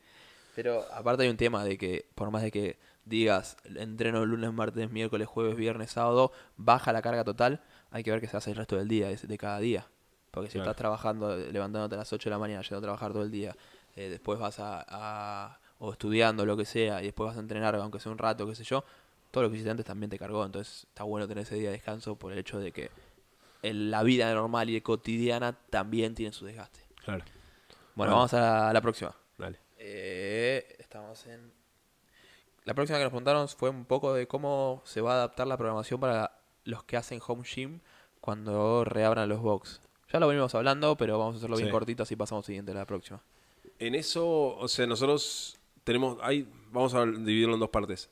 Pero 0.55 0.83
aparte 0.91 1.23
hay 1.23 1.29
un 1.29 1.37
tema 1.37 1.63
de 1.63 1.77
que, 1.77 2.05
por 2.15 2.31
más 2.31 2.41
de 2.41 2.51
que 2.51 2.77
digas, 3.05 3.55
entreno 3.75 4.25
lunes, 4.25 4.51
martes, 4.51 4.89
miércoles, 4.91 5.27
jueves, 5.27 5.55
viernes, 5.55 5.91
sábado, 5.91 6.31
baja 6.57 6.91
la 6.91 7.01
carga 7.01 7.23
total, 7.23 7.61
hay 7.91 8.03
que 8.03 8.11
ver 8.11 8.19
qué 8.19 8.27
se 8.27 8.35
hace 8.37 8.49
el 8.49 8.57
resto 8.57 8.75
del 8.75 8.87
día, 8.87 9.07
de, 9.07 9.15
de 9.15 9.37
cada 9.37 9.59
día. 9.59 9.87
Porque 10.31 10.49
si 10.49 10.53
Claro. 10.57 10.71
estás 10.71 10.77
trabajando, 10.79 11.37
levantándote 11.37 11.95
a 11.95 11.99
las 11.99 12.11
8 12.11 12.29
de 12.29 12.31
la 12.31 12.39
mañana, 12.39 12.61
yendo 12.63 12.77
a 12.77 12.81
trabajar 12.81 13.13
todo 13.13 13.23
el 13.23 13.31
día, 13.31 13.55
eh, 13.95 14.09
después 14.09 14.39
vas 14.39 14.59
a, 14.59 14.83
a- 14.87 15.59
o 15.79 15.91
estudiando, 15.91 16.45
lo 16.45 16.57
que 16.57 16.65
sea, 16.65 17.01
y 17.01 17.05
después 17.05 17.27
vas 17.27 17.37
a 17.37 17.39
entrenar, 17.39 17.75
aunque 17.75 17.99
sea 17.99 18.11
un 18.11 18.17
rato, 18.17 18.47
qué 18.47 18.55
sé 18.55 18.63
yo, 18.63 18.83
todo 19.31 19.43
lo 19.43 19.49
que 19.49 19.55
hiciste 19.55 19.69
antes 19.69 19.85
también 19.85 20.09
te 20.09 20.17
cargó. 20.17 20.43
Entonces 20.43 20.85
está 20.89 21.03
bueno 21.03 21.27
tener 21.27 21.43
ese 21.43 21.55
día 21.55 21.69
de 21.69 21.73
descanso 21.73 22.15
por 22.17 22.31
el 22.33 22.39
hecho 22.39 22.59
de 22.59 22.71
que 22.71 22.89
el- 23.61 23.89
la 23.91 24.01
vida 24.03 24.33
normal 24.33 24.69
y 24.71 24.81
cotidiana 24.81 25.53
también 25.69 26.13
tiene 26.15 26.33
su 26.33 26.45
desgaste. 26.45 26.79
Claro. 27.15 27.23
Bueno, 27.25 27.85
Bueno. 27.95 28.11
vamos 28.13 28.33
a 28.33 28.39
la, 28.39 28.69
a 28.69 28.73
la 28.73 28.81
próxima. 28.81 29.15
Dale. 29.37 29.59
Eh, 29.77 30.75
estamos 30.79 31.25
en... 31.27 31.51
La 32.65 32.73
próxima 32.73 32.97
que 32.97 33.03
nos 33.05 33.11
preguntaron 33.11 33.47
fue 33.47 33.69
un 33.69 33.85
poco 33.85 34.13
de 34.13 34.27
cómo 34.27 34.81
se 34.85 35.01
va 35.01 35.13
a 35.13 35.15
adaptar 35.15 35.47
la 35.47 35.57
programación 35.57 35.99
para 35.99 36.39
los 36.65 36.83
que 36.83 36.97
hacen 36.97 37.19
home 37.25 37.43
gym 37.43 37.79
cuando 38.19 38.83
reabran 38.83 39.29
los 39.29 39.39
box. 39.41 39.79
Ya 40.11 40.19
lo 40.19 40.27
venimos 40.27 40.53
hablando, 40.55 40.95
pero 40.97 41.17
vamos 41.17 41.35
a 41.35 41.37
hacerlo 41.37 41.55
bien 41.57 41.69
Sí. 41.69 41.71
cortito, 41.71 42.03
así 42.03 42.15
pasamos 42.15 42.45
siguiente 42.45 42.71
a 42.71 42.75
la 42.75 42.85
próxima. 42.85 43.21
En 43.79 43.95
eso, 43.95 44.27
o 44.57 44.67
sea, 44.67 44.85
nosotros 44.87 45.57
tenemos, 45.83 46.17
hay, 46.21 46.47
vamos 46.71 46.93
a 46.93 47.05
dividirlo 47.05 47.53
en 47.53 47.59
dos 47.61 47.69
partes. 47.69 48.09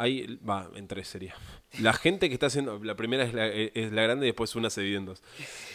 Hay, 0.00 0.38
va, 0.48 0.70
en 0.76 0.86
tres 0.86 1.08
sería. 1.08 1.34
La 1.80 1.92
gente 1.92 2.28
que 2.28 2.34
está 2.34 2.46
haciendo, 2.46 2.78
la 2.82 2.94
primera 2.94 3.24
es 3.24 3.34
la, 3.34 3.48
es 3.48 3.92
la 3.92 4.02
grande 4.02 4.26
y 4.26 4.28
después 4.30 4.54
una 4.54 4.70
se 4.70 4.80
divide 4.80 4.98
en 4.98 5.06
dos. 5.06 5.22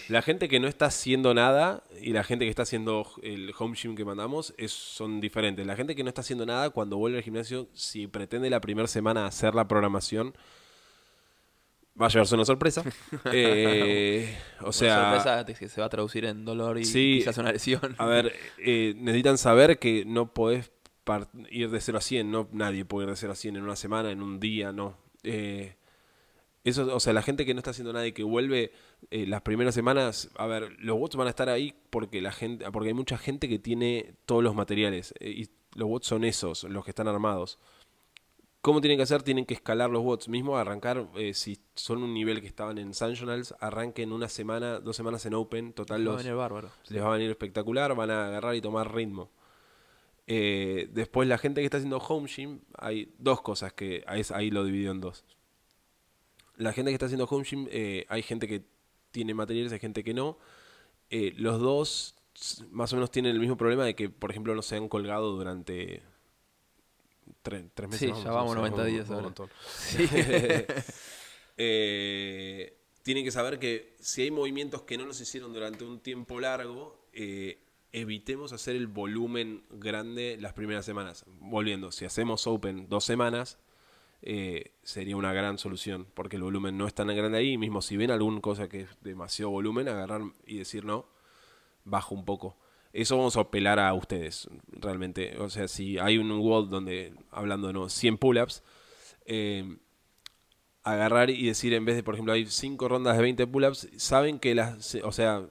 La 0.07 0.21
gente 0.21 0.47
que 0.47 0.59
no 0.61 0.67
está 0.69 0.85
haciendo 0.85 1.33
nada 1.33 1.83
y 2.01 2.13
la 2.13 2.23
gente 2.23 2.45
que 2.45 2.49
está 2.49 2.63
haciendo 2.63 3.05
el 3.21 3.53
home 3.59 3.75
gym 3.75 3.95
que 3.95 4.05
mandamos 4.05 4.53
es, 4.57 4.71
son 4.71 5.19
diferentes. 5.19 5.65
La 5.67 5.75
gente 5.75 5.93
que 5.95 6.03
no 6.03 6.09
está 6.09 6.21
haciendo 6.21 6.45
nada 6.45 6.69
cuando 6.69 6.97
vuelve 6.97 7.17
al 7.17 7.23
gimnasio, 7.23 7.67
si 7.73 8.07
pretende 8.07 8.49
la 8.49 8.61
primera 8.61 8.87
semana 8.87 9.25
hacer 9.27 9.53
la 9.55 9.67
programación, 9.67 10.33
va 12.01 12.07
a 12.07 12.09
llevarse 12.09 12.35
una 12.35 12.45
sorpresa. 12.45 12.83
Eh, 13.31 14.35
o 14.61 14.71
sea, 14.71 14.95
Una 14.97 15.23
sorpresa 15.23 15.45
que 15.59 15.67
se 15.69 15.81
va 15.81 15.87
a 15.87 15.89
traducir 15.89 16.25
en 16.25 16.45
dolor 16.45 16.77
y 16.79 16.85
Sí. 16.85 17.17
quizás 17.19 17.37
una 17.37 17.51
lesión. 17.51 17.95
a 17.97 18.05
ver, 18.05 18.33
eh, 18.57 18.93
necesitan 18.97 19.37
saber 19.37 19.79
que 19.79 20.05
no 20.05 20.33
podés 20.33 20.71
ir 21.49 21.69
de 21.69 21.81
0 21.81 21.97
a 21.97 22.01
100, 22.01 22.31
no 22.31 22.47
nadie 22.51 22.85
puede 22.85 23.05
ir 23.05 23.09
de 23.11 23.15
0 23.17 23.33
a 23.33 23.35
100 23.35 23.55
en 23.57 23.63
una 23.63 23.75
semana, 23.75 24.11
en 24.11 24.21
un 24.21 24.39
día, 24.39 24.71
no. 24.71 24.97
Eh, 25.23 25.75
eso, 26.63 26.95
o 26.95 26.99
sea, 26.99 27.11
la 27.11 27.21
gente 27.21 27.45
que 27.45 27.53
no 27.53 27.59
está 27.59 27.71
haciendo 27.71 27.91
nada 27.91 28.07
y 28.07 28.13
que 28.13 28.23
vuelve 28.23 28.71
eh, 29.11 29.25
las 29.27 29.41
primeras 29.41 29.75
semanas, 29.75 30.29
a 30.35 30.47
ver, 30.47 30.75
los 30.79 30.97
bots 30.97 31.15
van 31.17 31.27
a 31.27 31.29
estar 31.29 31.49
ahí 31.49 31.73
porque 31.89 32.21
la 32.21 32.31
gente, 32.31 32.69
porque 32.71 32.89
hay 32.89 32.93
mucha 32.93 33.17
gente 33.17 33.49
que 33.49 33.59
tiene 33.59 34.15
todos 34.25 34.41
los 34.43 34.55
materiales 34.55 35.13
eh, 35.19 35.29
y 35.29 35.49
los 35.77 35.89
bots 35.89 36.07
son 36.07 36.23
esos, 36.23 36.63
los 36.63 36.85
que 36.85 36.91
están 36.91 37.07
armados. 37.09 37.59
¿Cómo 38.61 38.79
tienen 38.79 38.97
que 38.97 39.03
hacer? 39.03 39.23
Tienen 39.23 39.45
que 39.45 39.55
escalar 39.55 39.89
los 39.89 40.03
bots. 40.03 40.29
Mismo 40.29 40.55
arrancar, 40.57 41.09
eh, 41.17 41.33
si 41.33 41.59
son 41.75 42.01
un 42.01 42.13
nivel 42.13 42.39
que 42.39 42.47
estaban 42.47 42.77
en 42.77 42.93
Sanctionals, 42.93 43.53
arranquen 43.59 44.13
una 44.13 44.29
semana, 44.29 44.79
dos 44.79 44.95
semanas 44.95 45.25
en 45.25 45.33
Open. 45.33 45.73
Total, 45.73 45.99
Va 45.99 46.01
a 46.01 46.05
los, 46.05 46.23
venir 46.23 46.35
bárbaro. 46.35 46.69
les 46.87 47.03
va 47.03 47.07
a 47.07 47.17
venir 47.17 47.29
espectacular, 47.29 47.93
van 47.93 48.09
a 48.09 48.27
agarrar 48.27 48.55
y 48.55 48.61
tomar 48.61 48.95
ritmo. 48.95 49.29
Eh, 50.27 50.89
después 50.91 51.27
la 51.27 51.37
gente 51.37 51.61
que 51.61 51.65
está 51.65 51.77
haciendo 51.77 51.97
home 51.97 52.27
gym, 52.29 52.59
hay 52.77 53.13
dos 53.17 53.41
cosas 53.41 53.73
que 53.73 54.03
ahí, 54.07 54.21
ahí 54.33 54.49
lo 54.51 54.63
dividió 54.63 54.91
en 54.91 55.01
dos. 55.01 55.25
La 56.55 56.71
gente 56.71 56.91
que 56.91 56.95
está 56.95 57.07
haciendo 57.07 57.25
home 57.25 57.43
gym, 57.43 57.67
eh, 57.71 58.05
hay 58.09 58.21
gente 58.23 58.47
que 58.47 58.63
tiene 59.11 59.33
materiales, 59.33 59.73
hay 59.73 59.79
gente 59.79 60.03
que 60.03 60.13
no. 60.13 60.37
Eh, 61.09 61.33
los 61.37 61.59
dos 61.59 62.15
más 62.71 62.91
o 62.93 62.95
menos 62.95 63.11
tienen 63.11 63.31
el 63.33 63.39
mismo 63.39 63.57
problema 63.57 63.85
de 63.85 63.95
que, 63.95 64.09
por 64.09 64.31
ejemplo, 64.31 64.55
no 64.55 64.61
se 64.61 64.75
han 64.75 64.87
colgado 64.89 65.33
durante 65.33 66.01
tre- 67.43 67.69
tres 67.73 67.89
meses. 67.89 68.15
Sí, 68.17 68.23
ya 68.23 68.31
vamos 68.31 68.55
90 68.55 68.85
días 68.85 69.07
un 69.09 69.13
ahora. 69.15 69.23
montón. 69.27 69.49
Sí. 69.67 70.07
Eh, 71.57 72.77
tienen 73.03 73.23
que 73.23 73.31
saber 73.31 73.59
que 73.59 73.95
si 73.99 74.23
hay 74.23 74.31
movimientos 74.31 74.81
que 74.83 74.97
no 74.97 75.05
los 75.05 75.21
hicieron 75.21 75.53
durante 75.53 75.83
un 75.83 75.99
tiempo 75.99 76.39
largo, 76.39 77.07
eh, 77.13 77.59
evitemos 77.93 78.51
hacer 78.51 78.75
el 78.75 78.87
volumen 78.87 79.63
grande 79.69 80.37
las 80.39 80.53
primeras 80.53 80.83
semanas. 80.83 81.25
Volviendo, 81.39 81.91
si 81.91 82.05
hacemos 82.05 82.47
Open 82.47 82.89
dos 82.89 83.05
semanas, 83.05 83.59
eh, 84.23 84.71
sería 84.81 85.15
una 85.15 85.31
gran 85.31 85.59
solución, 85.59 86.07
porque 86.15 86.35
el 86.35 86.43
volumen 86.43 86.77
no 86.77 86.87
es 86.87 86.93
tan 86.93 87.07
grande 87.07 87.37
ahí, 87.37 87.57
mismo 87.57 87.81
si 87.81 87.95
ven 87.95 88.09
alguna 88.09 88.41
cosa 88.41 88.67
que 88.67 88.81
es 88.81 88.89
demasiado 89.01 89.51
volumen, 89.51 89.87
agarrar 89.87 90.21
y 90.45 90.57
decir 90.57 90.85
no, 90.85 91.05
bajo 91.85 92.15
un 92.15 92.25
poco. 92.25 92.57
Eso 92.93 93.17
vamos 93.17 93.37
a 93.37 93.41
apelar 93.41 93.79
a 93.79 93.93
ustedes, 93.93 94.49
realmente. 94.71 95.37
O 95.39 95.49
sea, 95.49 95.67
si 95.67 95.97
hay 95.99 96.17
un 96.17 96.31
world 96.31 96.69
donde, 96.69 97.13
hablando 97.31 97.67
de 97.67 97.73
no, 97.73 97.89
100 97.89 98.17
pull-ups, 98.17 98.63
eh, 99.25 99.77
agarrar 100.83 101.29
y 101.29 101.45
decir, 101.45 101.73
en 101.73 101.85
vez 101.85 101.95
de, 101.95 102.03
por 102.03 102.15
ejemplo, 102.15 102.33
hay 102.33 102.45
5 102.47 102.87
rondas 102.87 103.17
de 103.17 103.23
20 103.23 103.47
pull-ups, 103.47 103.89
saben 103.97 104.39
que 104.39 104.55
las, 104.55 104.95
o 105.03 105.11
sea, 105.11 105.47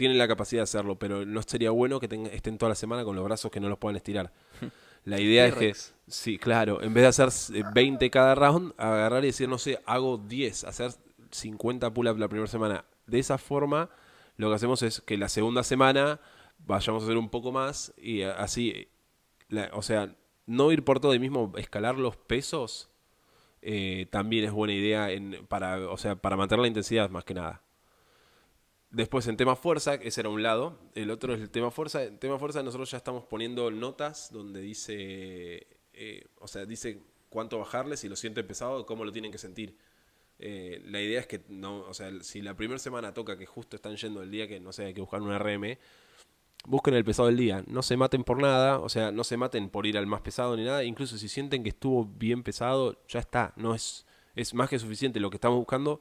tienen 0.00 0.16
la 0.16 0.26
capacidad 0.26 0.60
de 0.60 0.64
hacerlo, 0.64 0.98
pero 0.98 1.26
no 1.26 1.42
sería 1.42 1.72
bueno 1.72 2.00
que 2.00 2.08
estén 2.32 2.56
toda 2.56 2.70
la 2.70 2.74
semana 2.74 3.04
con 3.04 3.14
los 3.14 3.22
brazos 3.22 3.50
que 3.50 3.60
no 3.60 3.68
los 3.68 3.76
puedan 3.76 3.96
estirar. 3.96 4.32
La 5.04 5.20
idea 5.20 5.46
es 5.46 5.54
que, 5.54 5.74
sí, 6.08 6.38
claro, 6.38 6.82
en 6.82 6.94
vez 6.94 7.02
de 7.02 7.08
hacer 7.08 7.64
20 7.74 8.06
eh, 8.06 8.10
cada 8.10 8.34
round, 8.34 8.72
agarrar 8.78 9.24
y 9.24 9.26
decir, 9.26 9.46
no 9.46 9.58
sé, 9.58 9.78
hago 9.84 10.16
10, 10.16 10.64
hacer 10.64 10.92
50 11.30 11.92
pull-ups 11.92 12.18
la 12.18 12.28
primera 12.28 12.46
semana. 12.46 12.86
De 13.06 13.18
esa 13.18 13.36
forma, 13.36 13.90
lo 14.36 14.48
que 14.48 14.54
hacemos 14.54 14.82
es 14.82 15.02
que 15.02 15.18
la 15.18 15.28
segunda 15.28 15.62
semana 15.64 16.18
vayamos 16.58 17.02
a 17.02 17.04
hacer 17.04 17.18
un 17.18 17.28
poco 17.28 17.52
más 17.52 17.92
y 17.98 18.22
así, 18.22 18.88
o 19.72 19.82
sea, 19.82 20.16
no 20.46 20.72
ir 20.72 20.82
por 20.82 21.00
todo 21.00 21.14
y 21.14 21.18
mismo 21.18 21.52
escalar 21.56 21.98
los 21.98 22.16
pesos 22.16 22.90
eh, 23.60 24.06
también 24.10 24.46
es 24.46 24.52
buena 24.52 24.72
idea 24.72 25.10
en, 25.10 25.46
para, 25.46 25.90
o 25.90 25.98
sea, 25.98 26.16
para 26.16 26.36
mantener 26.36 26.62
la 26.62 26.68
intensidad 26.68 27.10
más 27.10 27.24
que 27.24 27.34
nada. 27.34 27.62
Después 28.90 29.28
en 29.28 29.36
tema 29.36 29.54
fuerza, 29.54 29.94
ese 29.94 30.20
era 30.20 30.30
un 30.30 30.42
lado. 30.42 30.78
El 30.94 31.10
otro 31.10 31.32
es 31.34 31.40
el 31.40 31.50
tema 31.50 31.70
fuerza. 31.70 32.02
En 32.02 32.18
tema 32.18 32.38
fuerza 32.38 32.62
nosotros 32.62 32.90
ya 32.90 32.96
estamos 32.96 33.24
poniendo 33.24 33.70
notas 33.70 34.32
donde 34.32 34.60
dice, 34.60 35.66
eh, 35.92 36.26
o 36.40 36.48
sea, 36.48 36.66
dice 36.66 37.00
cuánto 37.28 37.58
bajarle, 37.58 37.96
si 37.96 38.08
lo 38.08 38.16
sienten 38.16 38.46
pesado, 38.46 38.84
cómo 38.86 39.04
lo 39.04 39.12
tienen 39.12 39.30
que 39.30 39.38
sentir. 39.38 39.76
Eh, 40.40 40.82
la 40.86 41.00
idea 41.00 41.20
es 41.20 41.28
que, 41.28 41.44
no, 41.48 41.80
o 41.82 41.94
sea, 41.94 42.10
si 42.22 42.42
la 42.42 42.56
primera 42.56 42.80
semana 42.80 43.14
toca 43.14 43.38
que 43.38 43.46
justo 43.46 43.76
están 43.76 43.96
yendo 43.96 44.22
el 44.22 44.30
día 44.30 44.48
que, 44.48 44.58
no 44.58 44.72
sé, 44.72 44.86
hay 44.86 44.94
que 44.94 45.00
buscar 45.00 45.22
un 45.22 45.38
RM, 45.38 45.78
busquen 46.66 46.94
el 46.94 47.04
pesado 47.04 47.28
del 47.28 47.36
día. 47.36 47.62
No 47.68 47.82
se 47.82 47.96
maten 47.96 48.24
por 48.24 48.38
nada, 48.38 48.80
o 48.80 48.88
sea, 48.88 49.12
no 49.12 49.22
se 49.22 49.36
maten 49.36 49.70
por 49.70 49.86
ir 49.86 49.98
al 49.98 50.06
más 50.06 50.22
pesado 50.22 50.56
ni 50.56 50.64
nada. 50.64 50.82
Incluso 50.82 51.16
si 51.16 51.28
sienten 51.28 51.62
que 51.62 51.68
estuvo 51.68 52.06
bien 52.06 52.42
pesado, 52.42 53.00
ya 53.06 53.20
está. 53.20 53.52
No 53.54 53.74
es, 53.74 54.04
es 54.34 54.52
más 54.52 54.68
que 54.68 54.80
suficiente 54.80 55.20
lo 55.20 55.30
que 55.30 55.36
estamos 55.36 55.58
buscando 55.58 56.00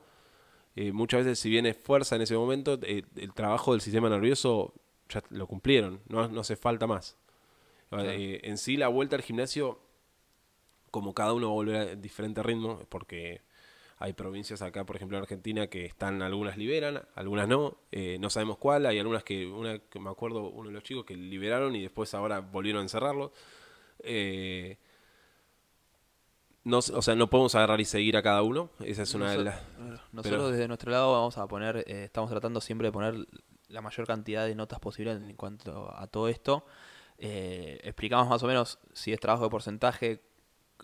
eh, 0.82 0.93
muchas 0.93 1.25
veces 1.25 1.39
si 1.39 1.49
viene 1.49 1.73
fuerza 1.73 2.15
en 2.15 2.21
ese 2.21 2.38
momento, 2.38 2.80
eh, 2.84 3.03
el 3.17 3.34
trabajo 3.34 3.73
del 3.73 3.82
sistema 3.82 4.07
nervioso 4.07 4.73
ya 5.09 5.21
lo 5.30 5.45
cumplieron, 5.45 5.99
no, 6.07 6.30
no 6.30 6.39
hace 6.39 6.55
falta 6.55 6.88
más. 6.88 7.17
Eh, 7.91 8.39
en 8.43 8.57
sí 8.57 8.77
la 8.77 8.88
vuelta 8.88 9.17
al 9.17 9.21
gimnasio, 9.21 9.77
como 10.89 11.13
cada 11.13 11.34
uno 11.34 11.47
va 11.47 11.51
a 11.51 11.55
volver 11.55 11.75
a 11.75 11.95
diferente 11.95 12.41
ritmo, 12.41 12.80
porque 12.88 13.41
hay 13.97 14.13
provincias 14.13 14.61
acá, 14.61 14.86
por 14.86 14.95
ejemplo 14.95 15.17
en 15.17 15.23
Argentina, 15.23 15.67
que 15.67 15.86
están, 15.86 16.21
algunas 16.21 16.55
liberan, 16.55 17.01
algunas 17.13 17.49
no, 17.49 17.75
no 17.91 18.30
sabemos 18.30 18.57
cuál, 18.57 18.86
hay 18.86 18.99
algunas 18.99 19.25
que, 19.25 19.47
una 19.47 19.80
que 19.80 19.99
me 19.99 20.09
acuerdo, 20.09 20.49
uno 20.49 20.69
de 20.69 20.75
los 20.75 20.84
chicos 20.84 21.03
que 21.03 21.17
liberaron 21.17 21.75
y 21.75 21.82
después 21.82 22.13
ahora 22.13 22.39
volvieron 22.39 22.80
a 22.80 22.84
encerrarlo. 22.84 23.34
Eh, 23.99 24.77
no, 26.70 26.78
o 26.78 27.01
sea, 27.01 27.15
no 27.15 27.30
podemos 27.30 27.53
agarrar 27.55 27.82
y 27.82 27.86
seguir 27.86 28.15
a 28.15 28.24
cada 28.24 28.41
uno. 28.43 28.70
Esa 28.80 29.03
es 29.03 29.13
una 29.13 29.32
de 29.32 29.43
las. 29.43 29.61
Nosotros 30.11 30.51
desde 30.51 30.67
nuestro 30.67 30.91
lado 30.91 31.11
vamos 31.11 31.38
a 31.38 31.47
poner, 31.47 31.78
eh, 31.88 32.03
estamos 32.05 32.30
tratando 32.30 32.61
siempre 32.61 32.88
de 32.88 32.91
poner 32.91 33.28
la 33.67 33.82
mayor 33.82 34.07
cantidad 34.07 34.45
de 34.45 34.55
notas 34.55 34.80
posible 34.80 35.11
en 35.11 35.36
cuanto 35.36 35.93
a 35.95 36.07
todo 36.07 36.28
esto. 36.28 36.65
Eh, 37.17 37.80
explicamos 37.84 38.30
más 38.30 38.41
o 38.43 38.47
menos 38.47 38.80
si 38.93 39.11
es 39.11 39.20
trabajo 39.20 39.43
de 39.43 39.49
porcentaje, 39.49 40.22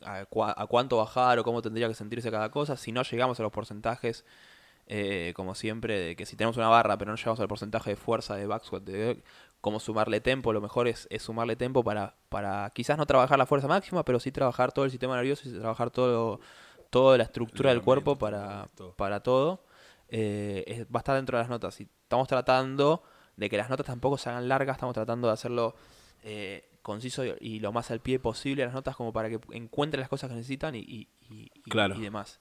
a, 0.04 0.26
cuánto 0.26 0.98
bajar 0.98 1.40
o 1.40 1.44
cómo 1.44 1.62
tendría 1.62 1.88
que 1.88 1.94
sentirse 1.94 2.30
cada 2.32 2.50
cosa. 2.50 2.78
Si 2.78 2.92
no 2.92 3.04
llegamos 3.04 3.40
a 3.40 3.44
los 3.44 3.52
porcentajes, 3.52 4.26
eh, 4.88 5.34
como 5.36 5.56
siempre, 5.56 6.00
de 6.00 6.16
que 6.16 6.26
si 6.26 6.36
tenemos 6.36 6.58
una 6.58 6.68
barra 6.68 6.98
pero 6.98 7.12
no 7.12 7.18
llegamos 7.18 7.40
al 7.40 7.48
porcentaje 7.48 7.92
de 7.92 7.96
fuerza 7.96 8.36
de 8.36 8.46
back 8.46 8.66
squat, 8.66 8.84
de 8.84 9.24
cómo 9.66 9.80
sumarle 9.80 10.22
tempo, 10.22 10.54
lo 10.54 10.62
mejor 10.62 10.88
es, 10.88 11.08
sumarle 11.18 11.56
tempo 11.56 11.84
para, 11.84 12.14
para 12.30 12.70
quizás 12.70 13.00
no 13.00 13.08
trabajar 13.08 13.40
la 13.40 13.48
fuerza 13.48 13.68
máxima, 13.68 14.06
pero 14.06 14.20
sí 14.20 14.32
trabajar 14.32 14.72
todo 14.72 14.86
el 14.86 14.92
sistema 14.92 15.16
nervioso 15.16 15.50
y 15.50 15.58
trabajar 15.58 15.90
todo 15.90 16.40
toda 16.92 17.18
la 17.18 17.24
estructura 17.24 17.72
del 17.72 17.82
cuerpo 17.82 18.16
para, 18.16 18.70
para 18.96 19.22
todo. 19.22 19.66
Eh, 20.08 20.86
va 20.96 21.00
a 21.00 21.02
estar 21.02 21.16
dentro 21.16 21.36
de 21.36 21.42
las 21.42 21.50
notas. 21.50 21.82
Y 21.82 21.90
estamos 22.04 22.28
tratando 22.28 23.02
de 23.38 23.50
que 23.50 23.58
las 23.58 23.72
notas 23.72 23.88
tampoco 23.88 24.20
se 24.20 24.30
hagan 24.30 24.48
largas, 24.48 24.76
estamos 24.76 24.94
tratando 24.94 25.30
de 25.30 25.34
hacerlo 25.34 25.74
eh, 26.22 26.70
conciso 26.84 27.24
y, 27.26 27.60
lo 27.60 27.72
más 27.72 27.90
al 27.90 28.02
pie 28.02 28.20
posible 28.20 28.66
las 28.66 28.74
notas 28.76 28.96
como 28.96 29.12
para 29.14 29.32
que 29.32 29.40
encuentren 29.50 30.00
las 30.00 30.10
cosas 30.10 30.30
que 30.30 30.36
necesitan 30.36 30.76
y, 30.76 30.82
y, 30.82 31.10
y 31.28 32.02
demás. 32.02 32.40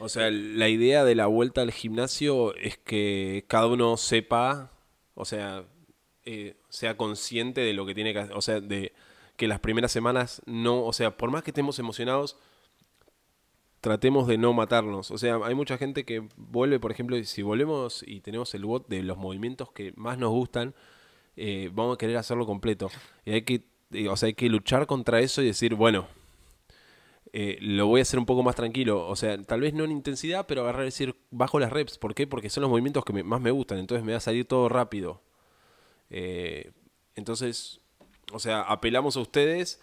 O 0.00 0.10
sea, 0.10 0.30
la 0.30 0.68
idea 0.68 1.02
de 1.02 1.14
la 1.14 1.28
vuelta 1.28 1.62
al 1.62 1.72
gimnasio 1.72 2.54
es 2.56 2.76
que 2.76 3.46
cada 3.48 3.68
uno 3.68 3.96
sepa, 3.96 4.70
o 5.14 5.24
sea, 5.24 5.64
eh, 6.30 6.56
sea 6.68 6.94
consciente 6.98 7.62
de 7.62 7.72
lo 7.72 7.86
que 7.86 7.94
tiene 7.94 8.12
que 8.12 8.18
hacer, 8.18 8.36
o 8.36 8.42
sea, 8.42 8.60
de 8.60 8.92
que 9.38 9.48
las 9.48 9.60
primeras 9.60 9.90
semanas 9.90 10.42
no, 10.44 10.84
o 10.84 10.92
sea, 10.92 11.16
por 11.16 11.30
más 11.30 11.42
que 11.42 11.52
estemos 11.52 11.78
emocionados, 11.78 12.36
tratemos 13.80 14.26
de 14.28 14.36
no 14.36 14.52
matarnos. 14.52 15.10
O 15.10 15.16
sea, 15.16 15.38
hay 15.42 15.54
mucha 15.54 15.78
gente 15.78 16.04
que 16.04 16.28
vuelve, 16.36 16.78
por 16.80 16.90
ejemplo, 16.90 17.16
si 17.24 17.40
volvemos 17.40 18.04
y 18.06 18.20
tenemos 18.20 18.54
el 18.54 18.66
bot 18.66 18.86
de 18.88 19.02
los 19.04 19.16
movimientos 19.16 19.72
que 19.72 19.94
más 19.96 20.18
nos 20.18 20.28
gustan, 20.28 20.74
eh, 21.36 21.70
vamos 21.72 21.94
a 21.94 21.98
querer 21.98 22.18
hacerlo 22.18 22.44
completo. 22.44 22.90
Y 23.24 23.32
hay 23.32 23.42
que, 23.42 23.64
o 24.10 24.16
sea, 24.18 24.26
hay 24.26 24.34
que 24.34 24.50
luchar 24.50 24.86
contra 24.86 25.20
eso 25.20 25.40
y 25.40 25.46
decir, 25.46 25.76
bueno, 25.76 26.08
eh, 27.32 27.56
lo 27.62 27.86
voy 27.86 28.00
a 28.00 28.02
hacer 28.02 28.18
un 28.18 28.26
poco 28.26 28.42
más 28.42 28.54
tranquilo. 28.54 29.08
O 29.08 29.16
sea, 29.16 29.42
tal 29.44 29.62
vez 29.62 29.72
no 29.72 29.84
en 29.84 29.92
intensidad, 29.92 30.46
pero 30.46 30.60
agarrar 30.60 30.84
decir, 30.84 31.16
bajo 31.30 31.58
las 31.58 31.72
reps. 31.72 31.96
¿Por 31.96 32.14
qué? 32.14 32.26
Porque 32.26 32.50
son 32.50 32.60
los 32.62 32.70
movimientos 32.70 33.02
que 33.02 33.22
más 33.22 33.40
me 33.40 33.50
gustan. 33.50 33.78
Entonces 33.78 34.04
me 34.04 34.12
va 34.12 34.18
a 34.18 34.20
salir 34.20 34.44
todo 34.44 34.68
rápido. 34.68 35.22
Eh, 36.10 36.72
entonces, 37.14 37.80
o 38.32 38.38
sea, 38.38 38.62
apelamos 38.62 39.16
a 39.16 39.20
ustedes. 39.20 39.80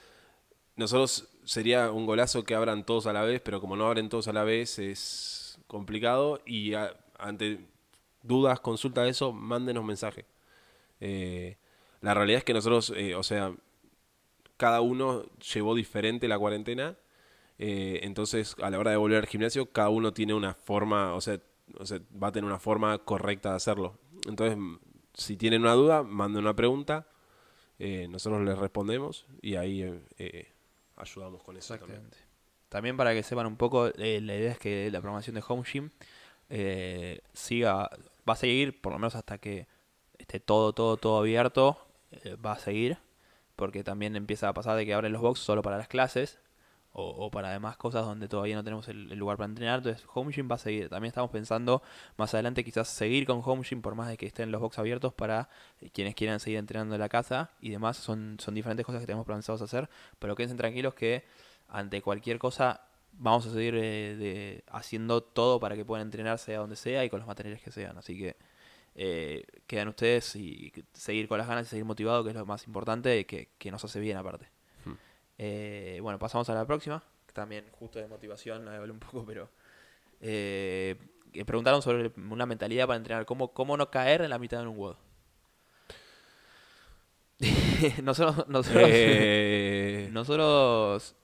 Nosotros 0.75 1.29
sería 1.43 1.91
un 1.91 2.05
golazo 2.05 2.43
que 2.43 2.55
abran 2.55 2.85
todos 2.85 3.07
a 3.07 3.13
la 3.13 3.23
vez, 3.23 3.41
pero 3.41 3.61
como 3.61 3.75
no 3.75 3.87
abren 3.87 4.09
todos 4.09 4.27
a 4.27 4.33
la 4.33 4.43
vez 4.43 4.79
es 4.79 5.59
complicado. 5.67 6.41
Y 6.45 6.73
ante 7.17 7.59
dudas, 8.23 8.59
consulta 8.59 9.03
de 9.03 9.09
eso, 9.09 9.31
mándenos 9.31 9.85
mensaje. 9.85 10.25
Eh, 10.99 11.57
la 12.01 12.13
realidad 12.13 12.39
es 12.39 12.43
que 12.43 12.53
nosotros, 12.53 12.93
eh, 12.95 13.15
o 13.15 13.23
sea, 13.23 13.53
cada 14.57 14.81
uno 14.81 15.23
llevó 15.53 15.75
diferente 15.75 16.27
la 16.27 16.39
cuarentena. 16.39 16.97
entonces, 17.57 18.55
a 18.61 18.69
la 18.69 18.79
hora 18.79 18.91
de 18.91 18.97
volver 18.97 19.19
al 19.19 19.27
gimnasio, 19.27 19.71
cada 19.71 19.89
uno 19.89 20.13
tiene 20.13 20.33
una 20.33 20.53
forma, 20.53 21.13
o 21.15 21.21
sea, 21.21 21.39
o 21.77 21.85
sea, 21.85 21.99
va 22.21 22.27
a 22.27 22.31
tener 22.31 22.45
una 22.45 22.59
forma 22.59 22.97
correcta 22.99 23.51
de 23.51 23.55
hacerlo. 23.55 23.97
Entonces, 24.27 24.57
si 25.15 25.37
tienen 25.37 25.61
una 25.61 25.73
duda, 25.73 26.03
manden 26.03 26.43
una 26.43 26.55
pregunta, 26.55 27.07
eh, 27.79 28.07
nosotros 28.09 28.41
les 28.43 28.57
respondemos 28.57 29.25
y 29.41 29.55
ahí 29.55 29.83
eh, 29.83 30.01
eh, 30.17 30.53
ayudamos 30.95 31.43
con 31.43 31.57
eso. 31.57 31.73
Exactamente. 31.73 32.17
También. 32.69 32.97
para 32.97 33.13
que 33.13 33.23
sepan 33.23 33.47
un 33.47 33.57
poco, 33.57 33.89
la 33.95 34.05
idea 34.05 34.51
es 34.51 34.59
que 34.59 34.89
la 34.91 34.99
programación 34.99 35.35
de 35.35 35.43
Home 35.47 35.63
Gym 35.63 35.89
siga, 37.33 37.89
va 38.27 38.33
a 38.33 38.35
seguir 38.35 38.81
por 38.81 38.93
lo 38.93 38.99
menos 38.99 39.15
hasta 39.15 39.37
que 39.37 39.67
esté 40.17 40.39
todo, 40.39 40.73
todo, 40.73 40.97
todo 40.97 41.19
abierto, 41.19 41.77
va 42.45 42.53
a 42.53 42.59
seguir, 42.59 42.97
porque 43.55 43.83
también 43.83 44.15
empieza 44.15 44.49
a 44.49 44.53
pasar 44.53 44.75
de 44.75 44.85
que 44.85 44.93
abren 44.93 45.13
los 45.13 45.21
box 45.21 45.39
solo 45.39 45.61
para 45.61 45.77
las 45.77 45.87
clases 45.87 46.39
o, 46.97 47.29
para 47.29 47.51
demás 47.51 47.75
cosas 47.75 48.05
donde 48.05 48.29
todavía 48.29 48.55
no 48.55 48.63
tenemos 48.63 48.87
el, 48.87 49.13
lugar 49.15 49.37
para 49.37 49.49
entrenar. 49.49 49.79
Entonces, 49.79 50.05
Home 50.13 50.31
Gym 50.31 50.49
va 50.49 50.55
a 50.55 50.57
seguir. 50.57 50.89
También 50.89 51.09
estamos 51.09 51.29
pensando 51.29 51.83
más 52.17 52.33
adelante 52.33 52.63
quizás 52.63 52.87
seguir 52.87 53.25
con 53.25 53.41
Home 53.43 53.63
Gym 53.63 53.81
por 53.81 53.95
más 53.95 54.07
de 54.07 54.17
que 54.17 54.25
estén 54.25 54.51
los 54.51 54.61
box 54.61 54.79
abiertos 54.79 55.13
para 55.13 55.49
eh, 55.81 55.89
quienes 55.91 56.15
quieran 56.15 56.39
seguir 56.39 56.57
entrenando 56.57 56.95
en 56.95 57.01
la 57.01 57.09
casa 57.09 57.51
y 57.59 57.69
demás. 57.69 57.97
Son, 57.97 58.37
son 58.39 58.55
diferentes 58.55 58.85
cosas 58.85 59.01
que 59.01 59.07
tenemos 59.07 59.25
pensados 59.27 59.61
hacer, 59.61 59.89
pero 60.19 60.35
quédense 60.35 60.55
tranquilos 60.55 60.93
que 60.93 61.25
ante 61.67 62.01
cualquier 62.01 62.39
cosa 62.39 62.81
vamos 63.11 63.45
a 63.45 63.51
seguir 63.51 63.73
eh, 63.77 64.63
haciendo 64.67 65.21
todo 65.21 65.59
para 65.59 65.75
que 65.75 65.85
puedan 65.85 66.07
entrenar 66.07 66.39
sea 66.39 66.59
donde 66.59 66.75
sea 66.77 67.03
y 67.03 67.09
con 67.09 67.19
los 67.19 67.27
materiales 67.27 67.61
que 67.61 67.71
sean. 67.71 67.97
Así 67.97 68.17
que 68.17 68.37
eh, 68.95 69.45
quedan 69.67 69.89
ustedes 69.89 70.35
y 70.37 70.71
seguir 70.93 71.27
con 71.27 71.37
las 71.37 71.47
ganas 71.47 71.67
y 71.67 71.69
seguir 71.71 71.85
motivados, 71.85 72.23
que 72.23 72.29
es 72.29 72.35
lo 72.35 72.45
más 72.45 72.65
importante, 72.67 73.25
que, 73.25 73.49
que 73.57 73.71
nos 73.71 73.83
hace 73.83 73.99
bien 73.99 74.17
aparte. 74.17 74.54
Eh, 75.37 75.99
bueno, 76.01 76.17
pasamos 76.19 76.49
a 76.49 76.53
la 76.53 76.65
próxima, 76.65 77.03
también 77.33 77.65
justo 77.71 77.99
de 77.99 78.07
motivación, 78.07 78.67
hablé 78.67 78.91
un 78.91 78.99
poco, 78.99 79.25
pero... 79.25 79.49
Eh, 80.21 80.95
preguntaron 81.45 81.81
sobre 81.81 82.13
una 82.15 82.45
mentalidad 82.45 82.87
para 82.87 82.97
entrenar, 82.97 83.25
cómo, 83.25 83.51
cómo 83.51 83.75
no 83.75 83.91
caer 83.91 84.21
en 84.21 84.29
la 84.29 84.39
mitad 84.39 84.61
de 84.61 84.67
un 84.67 84.77
WOD. 84.77 84.95
nosotros, 88.03 88.47
nosotros, 88.47 88.89
eh... 88.89 90.09
nosotros 90.13 91.15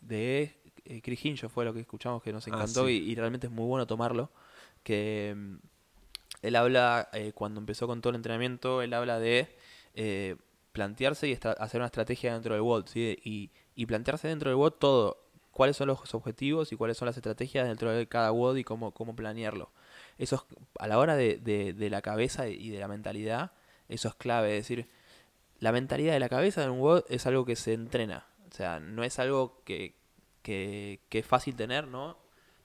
de 0.00 0.54
eh, 0.84 1.02
Chris 1.02 1.40
fue 1.48 1.64
lo 1.64 1.74
que 1.74 1.80
escuchamos 1.80 2.22
que 2.22 2.32
nos 2.32 2.46
ah, 2.46 2.50
encantó 2.50 2.88
y, 2.88 3.12
realmente 3.16 3.48
es 3.48 3.52
muy 3.52 3.66
bueno 3.66 3.88
tomarlo. 3.88 4.30
Que 4.84 5.34
él 6.42 6.56
habla, 6.56 7.10
cuando 7.34 7.58
empezó 7.58 7.88
con 7.88 8.00
todo 8.00 8.10
el 8.10 8.16
entrenamiento, 8.16 8.82
él 8.82 8.94
habla 8.94 9.18
de 9.18 9.48
plantearse 10.72 11.28
y 11.28 11.32
hacer 11.34 11.80
una 11.80 11.86
estrategia 11.86 12.32
dentro 12.32 12.54
del 12.54 12.62
WOD, 12.62 12.86
¿sí? 12.86 13.18
Y, 13.74 13.86
plantearse 13.86 14.28
dentro 14.28 14.50
del 14.50 14.56
WOD 14.56 14.72
todo, 14.72 15.24
cuáles 15.50 15.76
son 15.76 15.88
los 15.88 16.14
objetivos 16.14 16.70
y 16.72 16.76
cuáles 16.76 16.96
son 16.96 17.06
las 17.06 17.16
estrategias 17.16 17.66
dentro 17.66 17.90
de 17.90 18.06
cada 18.06 18.30
WOD 18.32 18.56
y 18.56 18.64
cómo, 18.64 18.92
planearlo. 19.16 19.72
Eso 20.18 20.36
es, 20.36 20.56
a 20.78 20.86
la 20.86 20.98
hora 20.98 21.16
de, 21.16 21.38
de- 21.38 21.72
de 21.72 21.90
la 21.90 22.02
cabeza 22.02 22.48
y 22.48 22.70
de 22.70 22.78
la 22.78 22.88
mentalidad, 22.88 23.52
eso 23.88 24.08
es 24.08 24.14
clave, 24.14 24.56
es 24.56 24.64
decir, 24.68 24.88
la 25.58 25.72
mentalidad 25.72 26.12
de 26.12 26.20
la 26.20 26.28
cabeza 26.28 26.62
en 26.64 26.70
un 26.70 26.80
WOD 26.80 27.04
es 27.08 27.26
algo 27.26 27.44
que 27.44 27.56
se 27.56 27.72
entrena, 27.72 28.26
o 28.50 28.54
sea, 28.54 28.80
no 28.80 29.02
es 29.04 29.18
algo 29.18 29.62
que, 29.64 29.94
que, 30.42 31.00
que 31.08 31.18
es 31.20 31.26
fácil 31.26 31.56
tener, 31.56 31.86
¿no? 31.88 32.18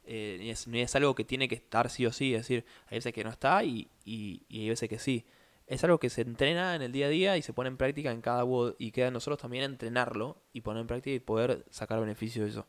Eh, 0.08 0.38
ni, 0.40 0.52
es, 0.52 0.68
ni 0.68 0.82
es 0.82 0.96
algo 0.96 1.16
que 1.16 1.24
tiene 1.24 1.48
que 1.48 1.56
estar 1.56 1.90
sí 1.90 2.06
o 2.06 2.12
sí, 2.14 2.36
es 2.36 2.42
decir, 2.42 2.66
hay 2.88 2.98
veces 3.00 3.12
que 3.14 3.24
no 3.24 3.32
está 3.32 3.64
y, 3.64 3.90
y 4.06 4.44
hay 4.52 4.70
veces 4.70 4.88
que 4.88 5.00
sí. 5.00 5.26
Es 5.68 5.84
algo 5.84 5.98
que 6.00 6.10
se 6.10 6.22
entrena 6.22 6.76
en 6.76 6.82
el 6.84 6.92
día 6.92 7.08
a 7.08 7.10
día 7.10 7.38
y 7.38 7.42
se 7.42 7.52
pone 7.54 7.70
en 7.70 7.78
práctica 7.78 8.12
en 8.12 8.22
cada 8.22 8.44
WOD 8.44 8.76
y 8.78 8.92
queda 8.92 9.08
en 9.08 9.14
nosotros 9.14 9.40
también 9.42 9.64
entrenarlo 9.64 10.38
y 10.54 10.62
poner 10.62 10.82
en 10.82 10.88
práctica 10.88 11.16
y 11.16 11.20
poder 11.20 11.66
sacar 11.72 12.00
beneficio 12.00 12.44
de 12.44 12.50
eso. 12.50 12.68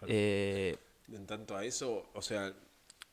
Claro. 0.00 0.06
Eh, 0.14 0.76
En 1.12 1.26
tanto 1.26 1.56
a 1.56 1.64
eso, 1.64 2.06
o 2.12 2.20
sea, 2.22 2.52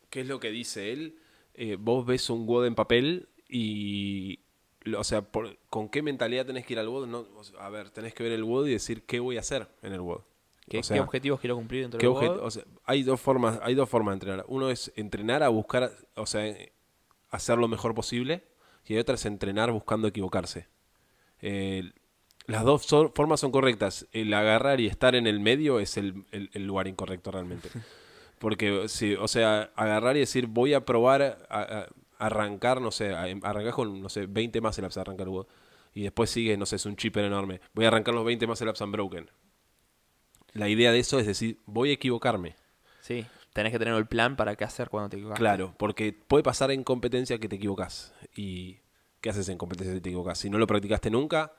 ¿qué 0.10 0.22
es 0.22 0.28
lo 0.28 0.40
que 0.40 0.50
dice 0.52 0.92
él? 0.92 1.18
Eh, 1.54 1.78
vos 1.80 2.06
ves 2.06 2.30
un 2.30 2.46
WOD 2.46 2.66
en 2.68 2.76
papel 2.76 3.30
y, 3.48 4.40
lo- 4.82 5.00
o 5.00 5.04
sea, 5.04 5.22
por- 5.22 5.58
¿con 5.70 5.88
qué 5.90 6.02
mentalidad 6.02 6.46
tenés 6.46 6.66
que 6.66 6.74
ir 6.74 6.80
al 6.80 6.88
WOD? 6.90 7.08
No, 7.08 7.20
o 7.36 7.44
sea, 7.44 7.66
a 7.66 7.70
ver, 7.70 7.90
tenés 7.90 8.14
que 8.14 8.24
ver 8.24 8.32
el 8.34 8.44
WOD 8.44 8.68
y 8.68 8.72
decir 8.72 9.04
qué 9.04 9.20
voy 9.22 9.38
a 9.38 9.42
hacer 9.42 9.68
en 9.82 9.94
el 9.94 10.02
WOD. 10.02 10.22
¿qué, 10.70 10.80
O 10.80 10.84
sea, 10.84 10.96
qué 10.96 11.02
objetivos 11.02 11.40
quiero 11.40 11.56
cumplir 11.56 11.82
dentro 11.84 12.00
¿Qué 12.00 12.06
del 12.08 12.16
WOD? 12.16 12.40
o 12.44 12.52
sea, 12.52 12.64
hay 12.86 13.04
dos 13.04 13.20
formas, 13.20 13.60
hay 13.64 13.76
dos 13.76 13.90
formas 13.90 14.14
de 14.14 14.16
entrenar. 14.16 14.46
Uno 14.50 14.70
es 14.70 14.92
entrenar 14.96 15.42
a 15.44 15.50
buscar, 15.50 15.92
o 16.16 16.26
sea, 16.26 16.54
hacer 17.30 17.58
lo 17.58 17.68
mejor 17.68 17.94
posible, 17.96 18.44
y 18.88 18.94
hay 18.94 19.00
otra 19.00 19.16
es 19.16 19.26
entrenar 19.26 19.72
buscando 19.72 20.08
equivocarse. 20.08 20.68
Eh, 21.42 21.92
las 22.48 22.64
dos 22.64 22.84
son- 22.86 23.12
formas 23.14 23.40
son 23.40 23.52
correctas. 23.52 24.08
El 24.12 24.34
agarrar 24.34 24.80
y 24.82 24.88
estar 24.88 25.16
en 25.16 25.28
el 25.28 25.40
medio 25.40 25.80
es 25.80 25.98
el, 25.98 26.26
el- 26.32 26.50
el 26.54 26.66
lugar 26.68 26.88
incorrecto 26.88 27.32
realmente. 27.32 27.70
Porque, 28.40 28.88
si, 28.88 29.14
o 29.16 29.28
sea, 29.28 29.72
agarrar 29.76 30.18
y 30.18 30.22
decir, 30.22 30.48
voy 30.48 30.74
a 30.74 30.84
probar 30.84 31.22
a, 31.22 31.38
a- 31.62 31.88
arrancar, 32.18 32.82
no 32.82 32.92
sé, 32.92 33.14
arrancar 33.14 33.72
con, 33.74 34.02
no 34.02 34.10
sé, 34.10 34.26
20 34.26 34.62
más 34.62 34.78
el 34.80 35.30
WOD. 35.30 35.48
Y 35.94 36.04
después 36.04 36.30
sigue, 36.30 36.58
no 36.58 36.66
sé, 36.66 36.78
es 36.78 36.86
un 36.86 36.96
chipper 36.96 37.26
enorme. 37.26 37.62
Voy 37.74 37.86
a 37.86 37.90
arrancar 37.90 38.14
los 38.16 38.26
20 38.26 38.48
más 38.48 38.62
ups 38.62 38.82
unbroken. 38.82 39.30
La 40.54 40.70
idea 40.70 40.92
de 40.92 41.00
eso 41.00 41.20
es 41.20 41.28
decir, 41.28 41.60
voy 41.66 41.92
a 41.92 41.94
equivocarme. 41.94 42.56
Sí, 43.02 43.26
tenés 43.54 43.72
que 43.72 43.80
tener 43.80 43.94
el 43.96 44.08
plan 44.08 44.36
para 44.36 44.56
qué 44.56 44.64
hacer 44.64 44.90
cuando 44.90 45.10
te 45.10 45.18
equivocas. 45.18 45.40
Claro, 45.40 45.74
porque 45.78 46.14
puede 46.14 46.44
pasar 46.44 46.72
en 46.72 46.84
competencia 46.84 47.38
que 47.40 47.50
te 47.50 47.56
equivocas. 47.58 48.14
¿Y 48.36 48.80
qué 49.22 49.30
haces 49.30 49.50
en 49.50 49.58
competencia 49.58 49.94
si 49.94 50.02
te 50.02 50.10
equivocas? 50.10 50.38
Si 50.38 50.50
no 50.50 50.58
lo 50.58 50.68
practicaste 50.68 51.10
nunca, 51.10 51.54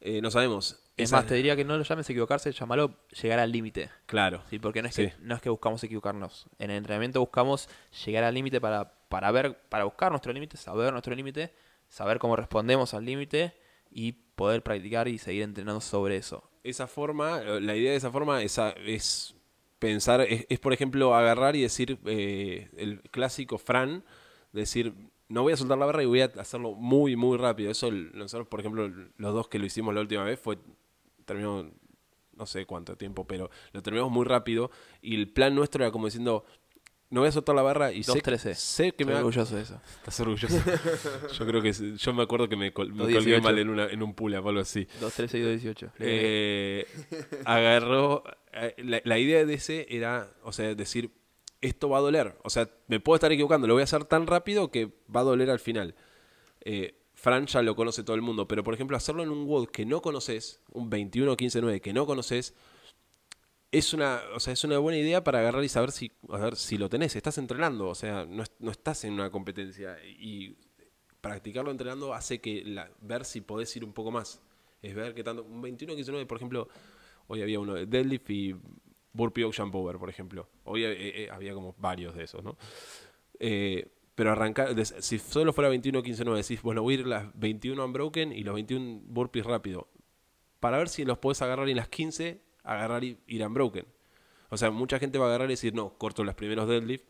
eh, 0.00 0.20
no 0.20 0.30
sabemos. 0.30 0.78
Es 0.96 1.10
Esa- 1.10 1.16
más, 1.16 1.26
te 1.26 1.34
diría 1.34 1.56
que 1.56 1.64
no 1.64 1.76
lo 1.76 1.84
llames 1.84 2.08
equivocarse, 2.08 2.52
llamalo 2.52 2.98
llegar 3.22 3.38
al 3.38 3.52
límite. 3.52 3.90
Claro. 4.06 4.42
Sí, 4.48 4.58
porque 4.58 4.80
no 4.82 4.88
es, 4.88 4.94
Sí. 4.94 5.06
que, 5.08 5.14
no 5.20 5.34
es 5.34 5.42
que 5.42 5.50
buscamos 5.50 5.82
equivocarnos. 5.84 6.46
En 6.58 6.70
el 6.70 6.78
entrenamiento 6.78 7.20
buscamos 7.20 7.68
llegar 8.04 8.24
al 8.24 8.34
límite 8.34 8.60
para, 8.60 8.92
para 9.08 9.30
ver, 9.30 9.58
para 9.68 9.84
buscar 9.84 10.10
nuestro 10.10 10.32
límite, 10.32 10.56
saber 10.56 10.92
nuestro 10.92 11.14
límite, 11.14 11.52
saber 11.88 12.18
cómo 12.18 12.36
respondemos 12.36 12.94
al 12.94 13.04
límite 13.04 13.54
y 13.90 14.12
poder 14.12 14.62
practicar 14.62 15.08
y 15.08 15.18
seguir 15.18 15.42
entrenando 15.42 15.80
sobre 15.80 16.16
eso. 16.16 16.50
Esa 16.64 16.86
forma, 16.86 17.40
la 17.42 17.76
idea 17.76 17.90
de 17.92 17.96
esa 17.96 18.10
forma 18.10 18.42
es, 18.42 18.58
es 18.86 19.34
pensar, 19.78 20.20
es, 20.22 20.46
es, 20.48 20.58
por 20.58 20.72
ejemplo 20.72 21.14
agarrar 21.14 21.56
y 21.56 21.62
decir 21.62 21.98
eh, 22.06 22.68
el 22.76 23.00
clásico 23.10 23.58
Fran, 23.58 24.04
decir, 24.52 24.94
no 25.28 25.42
voy 25.42 25.52
a 25.52 25.56
soltar 25.56 25.76
la 25.78 25.86
barra 25.86 26.02
y 26.02 26.06
voy 26.06 26.20
a 26.20 26.26
hacerlo 26.38 26.72
muy, 26.74 27.16
muy 27.16 27.36
rápido. 27.36 27.70
Eso, 27.70 27.88
el- 27.88 28.10
nosotros, 28.16 28.48
por 28.48 28.60
ejemplo, 28.60 28.88
los 29.16 29.34
dos 29.34 29.48
que 29.48 29.58
lo 29.58 29.66
hicimos 29.66 29.94
la 29.94 30.00
última 30.00 30.24
vez 30.24 30.38
fue, 30.40 30.58
terminó, 31.24 31.70
no 32.36 32.46
sé 32.46 32.64
cuánto 32.66 32.96
tiempo, 32.96 33.26
pero 33.26 33.50
lo 33.72 33.82
terminamos 33.82 34.12
muy 34.12 34.24
rápido 34.24 34.70
y 35.02 35.14
el 35.16 35.28
plan 35.28 35.54
nuestro 35.54 35.82
era 35.84 35.90
como 35.92 36.06
diciendo, 36.06 36.44
no 37.08 37.20
voy 37.20 37.28
a 37.28 37.32
soltar 37.32 37.54
la 37.54 37.62
barra 37.62 37.92
y 37.92 38.02
sé, 38.02 38.12
2-13. 38.12 38.54
sé 38.54 38.92
que 38.92 39.04
me 39.04 39.12
Estoy 39.12 39.14
va, 39.14 39.18
orgulloso 39.20 39.56
de 39.56 39.62
eso. 39.62 39.80
Estás 39.98 40.20
orgulloso. 40.20 40.56
yo 41.38 41.46
creo 41.46 41.62
que 41.62 41.72
yo 41.72 42.14
me 42.14 42.22
acuerdo 42.22 42.48
que 42.48 42.56
me, 42.56 42.72
col- 42.72 42.92
me 42.92 43.04
2.18. 43.04 43.12
colgué 43.14 43.40
mal 43.40 43.58
en, 43.58 43.68
una, 43.70 43.86
en 43.86 44.02
un 44.02 44.12
pull-up 44.14 44.44
o 44.44 44.48
algo 44.48 44.60
así. 44.60 44.86
2, 45.00 45.12
13 45.14 45.38
y 45.38 45.40
2, 45.42 45.50
18. 45.62 45.92
Eh, 46.00 46.86
agarró. 47.44 48.22
Eh, 48.56 49.02
La, 49.04 49.18
idea 49.18 49.44
de 49.44 49.54
ese 49.54 49.86
era, 49.88 50.32
o 50.42 50.52
sea, 50.52 50.74
decir, 50.74 51.10
esto 51.60 51.88
va 51.88 51.98
a 51.98 52.00
doler. 52.02 52.36
O 52.44 52.50
sea, 52.50 52.68
me 52.88 53.00
puedo 53.00 53.16
estar 53.16 53.32
equivocando, 53.32 53.66
lo 53.66 53.74
voy 53.74 53.82
a 53.82 53.84
hacer 53.84 54.04
tan 54.04 54.26
rápido 54.26 54.70
que 54.70 54.92
va 55.14 55.20
a 55.20 55.24
doler 55.24 55.50
al 55.50 55.60
final. 55.60 55.94
Eh, 56.62 56.94
Fran 57.14 57.46
ya 57.46 57.62
lo 57.62 57.74
conoce 57.76 58.02
todo 58.04 58.16
el 58.16 58.22
mundo, 58.22 58.46
pero 58.46 58.62
por 58.62 58.74
ejemplo, 58.74 58.96
hacerlo 58.96 59.22
en 59.22 59.30
un 59.30 59.46
WOD 59.46 59.68
que 59.68 59.86
no 59.86 60.02
conoces, 60.02 60.60
un 60.70 60.90
21-15-9 60.90 61.80
que 61.80 61.92
no 61.92 62.06
conoces, 62.06 62.54
es 63.72 63.92
una, 63.94 64.20
o 64.34 64.40
sea, 64.40 64.52
es 64.52 64.64
una 64.64 64.78
buena 64.78 64.98
idea 64.98 65.24
para 65.24 65.40
agarrar 65.40 65.64
y 65.64 65.68
saber 65.68 65.92
si, 65.92 66.12
si 66.54 66.78
lo 66.78 66.88
tenés. 66.88 67.16
Estás 67.16 67.38
entrenando, 67.38 67.88
o 67.88 67.94
sea, 67.94 68.24
no, 68.26 68.42
es- 68.42 68.52
no 68.58 68.70
estás 68.70 69.04
en 69.04 69.14
una 69.14 69.30
competencia. 69.30 69.96
Y 70.04 70.56
practicarlo 71.20 71.70
entrenando 71.70 72.14
hace 72.14 72.40
que 72.40 72.64
ver 73.00 73.24
si 73.24 73.40
podés 73.40 73.74
ir 73.76 73.84
un 73.84 73.92
poco 73.92 74.10
más. 74.10 74.40
Es 74.82 74.94
ver 74.94 75.14
qué 75.14 75.24
tanto. 75.24 75.42
Un 75.42 75.62
21-15-9, 75.62 76.26
por 76.26 76.36
ejemplo, 76.36 76.68
hoy 77.28 77.42
había 77.42 77.60
uno 77.60 77.74
de 77.74 77.86
deadlift 77.86 78.30
y 78.30 78.54
burpee 79.12 79.44
ocean 79.44 79.70
power, 79.70 79.98
por 79.98 80.08
ejemplo. 80.08 80.48
Hoy 80.64 80.84
eh, 80.84 81.24
eh, 81.24 81.28
había 81.30 81.54
como 81.54 81.74
varios 81.78 82.14
de 82.14 82.24
esos, 82.24 82.42
¿no? 82.42 82.56
Eh, 83.38 83.88
pero 84.14 84.32
arrancar, 84.32 84.74
si 84.84 85.18
solo 85.18 85.52
fuera 85.52 85.70
21-15-9, 85.70 86.36
decís, 86.36 86.62
bueno, 86.62 86.82
voy 86.82 86.94
a 86.94 86.98
ir 87.00 87.06
las 87.06 87.38
21 87.38 87.84
unbroken 87.84 88.32
y 88.32 88.44
los 88.44 88.54
21 88.54 89.02
burpees 89.04 89.44
rápido. 89.44 89.88
Para 90.58 90.78
ver 90.78 90.88
si 90.88 91.04
los 91.04 91.18
podés 91.18 91.42
agarrar 91.42 91.68
en 91.68 91.76
las 91.76 91.88
15, 91.88 92.40
agarrar 92.64 93.04
y 93.04 93.18
ir 93.26 93.46
unbroken. 93.46 93.84
O 94.48 94.56
sea, 94.56 94.70
mucha 94.70 94.98
gente 94.98 95.18
va 95.18 95.26
a 95.26 95.28
agarrar 95.28 95.50
y 95.50 95.52
decir, 95.52 95.74
no, 95.74 95.98
corto 95.98 96.24
los 96.24 96.34
primeros 96.34 96.66
deadlift 96.66 97.04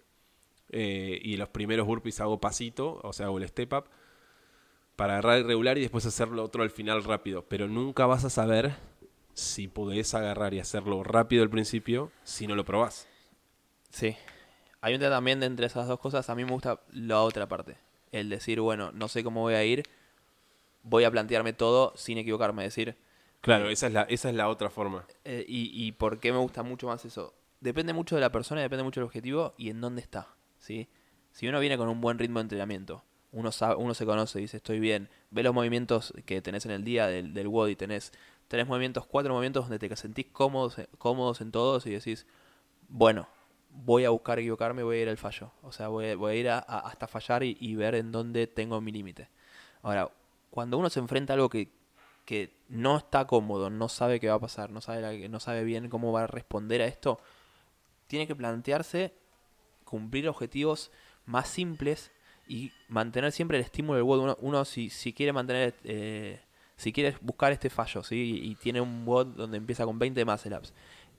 eh, 0.70 1.20
y 1.22 1.36
los 1.36 1.48
primeros 1.48 1.86
burpees 1.86 2.20
hago 2.20 2.40
pasito, 2.40 3.00
o 3.04 3.12
sea, 3.12 3.26
hago 3.26 3.38
el 3.38 3.48
step 3.48 3.72
up 3.72 3.84
para 4.96 5.18
agarrar 5.18 5.40
irregular 5.40 5.78
y 5.78 5.82
después 5.82 6.06
hacerlo 6.06 6.42
otro 6.42 6.62
al 6.62 6.70
final 6.70 7.04
rápido. 7.04 7.44
Pero 7.48 7.68
nunca 7.68 8.06
vas 8.06 8.24
a 8.24 8.30
saber 8.30 8.74
si 9.36 9.68
podés 9.68 10.14
agarrar 10.14 10.54
y 10.54 10.60
hacerlo 10.60 11.02
rápido 11.04 11.42
al 11.42 11.50
principio 11.50 12.10
si 12.24 12.46
no 12.46 12.54
lo 12.54 12.64
probás. 12.64 13.06
Sí. 13.90 14.16
Hay 14.80 14.94
un 14.94 15.00
tema 15.00 15.16
también 15.16 15.40
de 15.40 15.46
entre 15.46 15.66
esas 15.66 15.86
dos 15.86 16.00
cosas. 16.00 16.28
A 16.30 16.34
mí 16.34 16.44
me 16.44 16.52
gusta 16.52 16.80
la 16.92 17.20
otra 17.22 17.46
parte. 17.46 17.76
El 18.12 18.30
decir, 18.30 18.60
bueno, 18.60 18.92
no 18.92 19.08
sé 19.08 19.22
cómo 19.22 19.42
voy 19.42 19.54
a 19.54 19.62
ir. 19.62 19.82
Voy 20.82 21.04
a 21.04 21.10
plantearme 21.10 21.52
todo 21.52 21.92
sin 21.96 22.18
equivocarme. 22.18 22.62
Decir, 22.62 22.96
Claro, 23.42 23.68
esa 23.68 23.88
es 23.88 23.92
la, 23.92 24.02
esa 24.02 24.30
es 24.30 24.34
la 24.34 24.48
otra 24.48 24.70
forma. 24.70 25.06
eh, 25.24 25.44
y, 25.46 25.70
y 25.86 25.92
por 25.92 26.18
qué 26.18 26.32
me 26.32 26.38
gusta 26.38 26.62
mucho 26.62 26.86
más 26.86 27.04
eso. 27.04 27.34
Depende 27.60 27.92
mucho 27.92 28.14
de 28.14 28.20
la 28.22 28.32
persona, 28.32 28.60
depende 28.62 28.84
mucho 28.84 29.00
del 29.00 29.06
objetivo 29.06 29.54
y 29.58 29.68
en 29.70 29.80
dónde 29.80 30.00
está. 30.00 30.28
¿sí? 30.58 30.88
Si 31.32 31.46
uno 31.46 31.60
viene 31.60 31.76
con 31.76 31.88
un 31.88 32.00
buen 32.00 32.18
ritmo 32.18 32.38
de 32.38 32.42
entrenamiento, 32.44 33.04
uno, 33.32 33.52
sabe, 33.52 33.74
uno 33.76 33.92
se 33.94 34.06
conoce, 34.06 34.38
dice 34.38 34.56
estoy 34.56 34.80
bien, 34.80 35.08
ve 35.30 35.42
los 35.42 35.52
movimientos 35.54 36.12
que 36.24 36.40
tenés 36.40 36.64
en 36.64 36.72
el 36.72 36.84
día 36.84 37.06
del, 37.06 37.34
del 37.34 37.48
WOD 37.48 37.68
y 37.68 37.76
tenés 37.76 38.12
tres 38.48 38.66
movimientos, 38.66 39.06
cuatro 39.06 39.32
movimientos 39.32 39.68
donde 39.68 39.78
te 39.78 39.94
sentís 39.96 40.26
cómodos, 40.32 40.76
cómodos 40.98 41.40
en 41.40 41.50
todos 41.52 41.86
y 41.86 41.90
decís, 41.90 42.26
bueno, 42.88 43.28
voy 43.70 44.04
a 44.04 44.10
buscar 44.10 44.38
equivocarme, 44.38 44.82
voy 44.82 44.98
a 44.98 45.02
ir 45.02 45.08
al 45.08 45.16
fallo. 45.16 45.52
O 45.62 45.72
sea, 45.72 45.88
voy, 45.88 46.14
voy 46.14 46.32
a 46.32 46.34
ir 46.36 46.48
a- 46.48 46.58
hasta 46.58 47.06
fallar 47.06 47.42
y, 47.42 47.74
ver 47.76 47.94
en 47.94 48.12
dónde 48.12 48.46
tengo 48.46 48.80
mi 48.80 48.92
límite. 48.92 49.28
Ahora, 49.82 50.10
cuando 50.50 50.78
uno 50.78 50.90
se 50.90 51.00
enfrenta 51.00 51.32
a 51.32 51.34
algo 51.34 51.48
que, 51.48 51.70
que 52.24 52.52
no 52.68 52.96
está 52.96 53.26
cómodo, 53.26 53.70
no 53.70 53.88
sabe 53.88 54.20
qué 54.20 54.28
va 54.28 54.34
a 54.34 54.40
pasar, 54.40 54.70
no 54.70 54.80
sabe, 54.80 55.28
no 55.28 55.40
sabe 55.40 55.64
bien 55.64 55.88
cómo 55.88 56.12
va 56.12 56.24
a 56.24 56.26
responder 56.26 56.80
a 56.82 56.86
esto, 56.86 57.20
tiene 58.06 58.26
que 58.26 58.34
plantearse 58.34 59.14
cumplir 59.84 60.28
objetivos 60.28 60.90
más 61.26 61.48
simples 61.48 62.10
y 62.48 62.72
mantener 62.88 63.32
siempre 63.32 63.58
el 63.58 63.64
estímulo 63.64 63.96
del 63.96 64.04
WOD. 64.04 64.20
Uno, 64.20 64.36
uno 64.40 64.64
si, 64.64 64.90
si 64.90 65.12
quiere 65.12 65.32
mantener, 65.32 65.74
eh, 65.84 66.40
si 66.76 66.92
quiere 66.92 67.16
buscar 67.20 67.52
este 67.52 67.70
fallo, 67.70 68.02
¿sí? 68.02 68.40
Y, 68.42 68.54
tiene 68.56 68.80
un 68.80 69.04
WOD 69.04 69.26
donde 69.28 69.56
empieza 69.56 69.84
con 69.84 69.98
20 69.98 70.24
muscle 70.24 70.56
ups. 70.56 70.74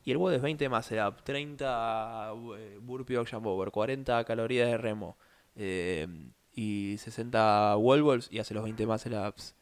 Y 0.06 0.12
el 0.12 0.18
WOD 0.18 0.34
es 0.36 0.42
20 0.42 0.70
muscle 0.70 1.06
up, 1.06 1.24
30 1.24 2.34
eh, 2.58 2.80
burpee 2.82 3.18
ocean 3.18 3.42
power, 3.42 3.72
40 3.72 4.24
calorías 4.24 4.70
de 4.70 4.78
remo 4.78 5.18
eh, 5.56 6.08
y 6.54 6.96
60 7.00 7.76
wall 7.78 8.04
balls 8.04 8.30
y 8.32 8.40
hace 8.40 8.54
los 8.54 8.64
20 8.64 8.86
muscle 8.86 9.28
ups 9.28 9.56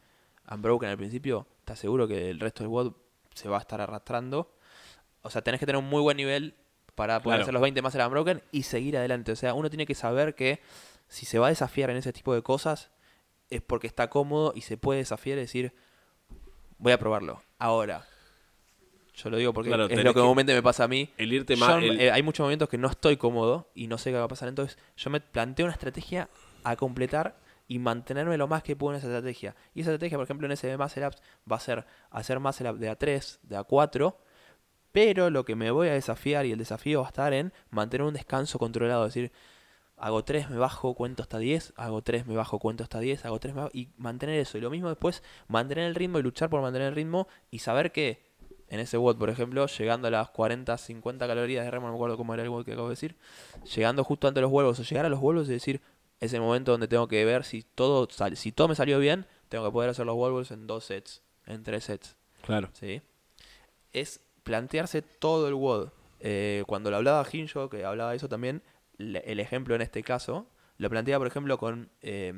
unbroken 0.52 0.90
al 0.90 0.98
principio, 0.98 1.48
estás 1.60 1.80
seguro 1.80 2.08
que 2.08 2.30
el 2.30 2.40
resto 2.40 2.64
del 2.64 2.70
WOD 2.70 2.94
se 3.34 3.50
va 3.50 3.58
a 3.58 3.62
estar 3.62 3.82
arrastrando. 3.82 4.52
O 5.22 5.30
sea, 5.30 5.42
tenés 5.42 5.60
que 5.60 5.66
tener 5.66 5.82
un 5.82 5.90
muy 5.90 6.02
buen 6.02 6.18
nivel 6.18 6.56
para 6.94 7.20
poder 7.20 7.38
Claro. 7.38 7.44
hacer 7.44 7.54
los 7.54 7.62
20 7.62 7.82
más 7.82 7.96
el 7.96 8.02
unbroken 8.02 8.44
y 8.52 8.64
seguir 8.64 8.98
adelante. 8.98 9.32
O 9.32 9.36
sea, 9.36 9.54
uno 9.54 9.70
tiene 9.70 9.86
que 9.86 9.96
saber 9.96 10.36
que 10.36 10.62
si 11.08 11.26
se 11.26 11.40
va 11.40 11.48
a 11.48 11.50
desafiar 11.50 11.90
en 11.90 11.98
ese 11.98 12.14
tipo 12.14 12.34
de 12.34 12.42
cosas 12.42 12.92
es 13.50 13.62
porque 13.62 13.88
está 13.88 14.10
cómodo 14.10 14.54
y 14.56 14.62
se 14.62 14.78
puede 14.78 15.00
desafiar 15.00 15.38
y 15.38 15.42
decir, 15.42 15.74
voy 16.86 16.94
a 16.94 17.00
probarlo. 17.00 17.42
Ahora, 17.58 18.06
yo 19.16 19.30
lo 19.30 19.38
digo 19.38 19.54
porque 19.54 19.70
Claro, 19.70 19.86
es 19.86 20.04
lo 20.04 20.14
que 20.14 20.20
normalmente 20.20 20.54
me 20.54 20.62
pasa 20.62 20.84
a 20.84 20.88
mí. 20.88 21.10
El 21.18 21.34
irte 21.34 21.56
más. 21.56 21.82
el- 21.82 22.00
eh, 22.00 22.12
hay 22.12 22.22
muchos 22.22 22.44
momentos 22.44 22.70
que 22.70 22.78
no 22.78 22.88
estoy 22.88 23.18
cómodo 23.18 23.72
y 23.74 23.88
no 23.88 23.98
sé 23.98 24.12
qué 24.12 24.18
va 24.18 24.26
a 24.26 24.28
pasar. 24.28 24.50
Entonces, 24.50 24.78
yo 24.96 25.10
me 25.10 25.20
planteo 25.20 25.66
una 25.66 25.74
estrategia 25.74 26.30
a 26.64 26.76
completar 26.76 27.40
y 27.68 27.80
mantenerme 27.80 28.38
lo 28.38 28.48
más 28.48 28.62
que 28.62 28.76
puedo 28.76 28.94
en 28.94 29.00
esa 29.00 29.08
estrategia. 29.08 29.56
Y 29.74 29.82
esa 29.82 29.90
estrategia, 29.92 30.18
por 30.18 30.26
ejemplo, 30.26 30.46
en 30.46 30.52
ese 30.52 30.78
muscle 30.78 31.08
ups 31.08 31.18
va 31.52 31.56
a 31.56 31.60
ser 31.60 31.86
hacer 32.12 32.40
muscle 32.40 32.70
up 32.70 32.78
de 32.78 32.92
A3, 32.92 33.40
de 33.42 33.58
A4, 33.58 34.18
pero 34.92 35.30
lo 35.32 35.44
que 35.44 35.56
me 35.56 35.72
voy 35.72 35.88
a 35.88 35.94
desafiar 35.94 36.46
y 36.46 36.52
el 36.52 36.60
desafío 36.60 37.00
va 37.02 37.08
a 37.08 37.10
estar 37.10 37.34
en 37.34 37.52
mantener 37.72 38.06
un 38.06 38.14
descanso 38.14 38.60
controlado, 38.60 39.08
es 39.08 39.14
decir, 39.14 39.32
hago 39.98 40.24
3, 40.24 40.50
me 40.50 40.58
bajo, 40.58 40.94
cuento 40.94 41.24
hasta 41.24 41.38
10, 41.38 41.74
hago 41.78 42.02
3, 42.02 42.26
me 42.28 42.36
bajo, 42.36 42.60
cuento 42.60 42.84
hasta 42.84 43.00
10, 43.00 43.26
hago 43.26 43.40
3, 43.40 43.54
me 43.56 43.62
bajo, 43.62 43.72
y 43.74 43.90
mantener 43.98 44.40
eso. 44.40 44.58
Y 44.58 44.62
lo 44.62 44.70
mismo 44.70 44.90
después, 44.90 45.24
mantener 45.48 45.86
el 45.86 45.96
ritmo 45.96 46.20
y 46.20 46.24
luchar 46.24 46.50
por 46.50 46.62
mantener 46.62 46.90
el 46.90 46.96
ritmo 46.96 47.28
y 47.52 47.60
saber 47.60 47.92
que 47.92 48.24
en 48.68 48.80
ese 48.80 48.98
WOD, 48.98 49.18
por 49.18 49.30
ejemplo, 49.30 49.68
llegando 49.68 50.08
a 50.08 50.12
las 50.12 50.30
40, 50.32 50.78
50 50.78 51.28
calorías 51.28 51.64
de 51.64 51.72
remo, 51.72 51.86
no 51.88 51.94
me 51.94 51.98
acuerdo 51.98 52.18
cómo 52.18 52.34
era 52.34 52.44
el 52.44 52.50
WOD 52.50 52.66
que 52.66 52.74
acabo 52.74 52.88
de 52.88 52.94
decir, 52.94 53.16
llegando 53.76 54.04
justo 54.04 54.28
ante 54.28 54.42
los 54.42 54.52
huevos 54.52 54.80
o 54.80 54.84
llegar 54.84 55.06
a 55.06 55.10
los 55.10 55.20
huevos 55.20 55.48
y 55.48 55.52
decir, 55.54 55.82
es 56.20 56.34
el 56.34 56.42
momento 56.42 56.72
donde 56.72 56.88
tengo 56.88 57.08
que 57.08 57.24
ver 57.26 57.44
si 57.44 57.62
todo, 57.64 58.08
sal- 58.10 58.36
si 58.38 58.52
todo 58.52 58.68
me 58.68 58.76
salió 58.76 59.00
bien, 59.00 59.26
tengo 59.50 59.66
que 59.66 59.72
poder 59.72 59.90
hacer 59.92 60.06
los 60.06 60.16
huevos 60.16 60.50
en 60.52 60.66
dos 60.66 60.86
sets, 60.86 61.22
en 61.46 61.62
tres 61.64 61.84
sets. 61.86 62.16
Claro. 62.42 62.70
¿sí? 62.74 63.02
Es 63.94 64.20
plantearse 64.44 65.02
todo 65.02 65.48
el 65.48 65.54
WOD. 65.54 65.90
Eh, 66.22 66.64
cuando 66.68 66.90
lo 66.90 66.98
hablaba 66.98 67.26
Hinjo, 67.32 67.70
que 67.70 67.86
hablaba 67.86 68.12
de 68.12 68.18
eso 68.18 68.28
también, 68.30 68.64
el 68.98 69.40
ejemplo 69.40 69.76
en 69.76 69.82
este 69.82 70.04
caso, 70.04 70.48
lo 70.78 70.90
plantea, 70.90 71.18
por 71.18 71.28
ejemplo, 71.28 71.58
con 71.58 71.90
eh, 72.02 72.34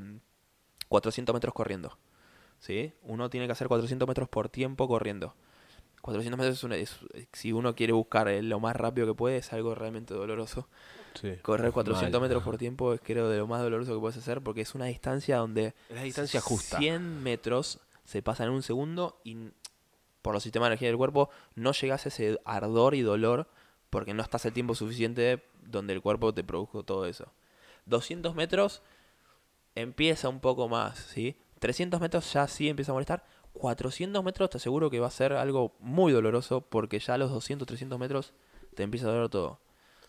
400 0.88 1.34
metros 1.34 1.53
corriendo. 1.53 1.97
¿sí? 2.60 2.93
Uno 3.03 3.30
tiene 3.30 3.45
que 3.45 3.51
hacer 3.51 3.68
400 3.68 4.08
metros 4.08 4.30
por 4.30 4.49
tiempo 4.49 4.88
corriendo. 4.88 5.36
400 6.01 6.38
metros 6.38 6.58
es, 6.58 6.64
una- 6.64 6.76
es- 6.78 6.97
si 7.34 7.51
uno 7.51 7.76
quiere 7.76 7.93
buscar 7.93 8.28
lo 8.43 8.60
más 8.60 8.76
rápido 8.76 9.05
que 9.08 9.14
puede, 9.14 9.38
es 9.38 9.51
algo 9.53 9.76
realmente 9.76 10.14
doloroso. 10.14 10.68
Sí. 11.20 11.34
Correr 11.41 11.72
400 11.72 12.20
Mal. 12.22 12.30
metros 12.30 12.43
por 12.43 12.58
tiempo 12.58 12.93
es 12.93 13.01
creo 13.01 13.28
de 13.30 13.39
lo 13.39 13.47
más 13.47 13.62
doloroso 13.62 13.93
que 13.93 13.99
puedes 13.99 14.18
hacer 14.18 14.41
porque 14.41 14.62
es 14.62 14.76
una 14.76 14.86
distancia 14.86 15.38
donde 15.38 15.74
la 15.89 16.03
distancia 16.03 16.39
justa. 16.41 16.78
100 16.78 17.24
metros 17.24 17.80
se 18.05 18.22
pasan 18.22 18.47
en 18.47 18.53
un 18.53 18.64
segundo 18.64 19.20
y 19.24 19.36
por 20.22 20.34
los 20.34 20.43
sistemas 20.43 20.68
de 20.68 20.74
energía 20.74 20.89
del 20.89 20.97
cuerpo 20.97 21.30
no 21.55 21.72
llegas 21.74 22.05
a 22.05 22.10
ese 22.10 22.39
ardor 22.45 22.93
y 22.95 23.01
dolor 23.01 23.49
porque 23.89 24.14
no 24.14 24.22
estás 24.22 24.45
el 24.45 24.53
tiempo 24.53 24.76
suficiente 24.76 25.43
donde 25.72 25.93
el 25.93 26.01
cuerpo 26.01 26.34
te 26.34 26.43
produjo 26.43 26.84
todo 26.84 27.05
eso. 27.05 27.32
200 27.86 28.36
metros 28.36 28.82
empieza 29.76 30.30
un 30.30 30.39
poco 30.39 30.68
más, 30.68 30.97
¿sí? 30.97 31.38
300 31.59 31.99
metros 32.01 32.32
ya 32.34 32.47
sí 32.47 32.70
empieza 32.70 32.91
a 32.91 32.93
molestar. 32.93 33.26
400 33.53 34.24
metros 34.24 34.49
te 34.49 34.57
aseguro 34.57 34.89
que 34.89 34.99
va 34.99 35.07
a 35.07 35.11
ser 35.11 35.34
algo 35.34 35.76
muy 35.80 36.11
doloroso 36.11 36.61
porque 36.61 36.99
ya 36.99 37.15
a 37.15 37.18
los 37.18 37.32
200, 37.32 37.68
300 37.68 37.97
metros 37.97 38.34
te 38.76 38.84
empieza 38.84 39.07
a 39.07 39.11
doler 39.11 39.30
todo. 39.30 39.59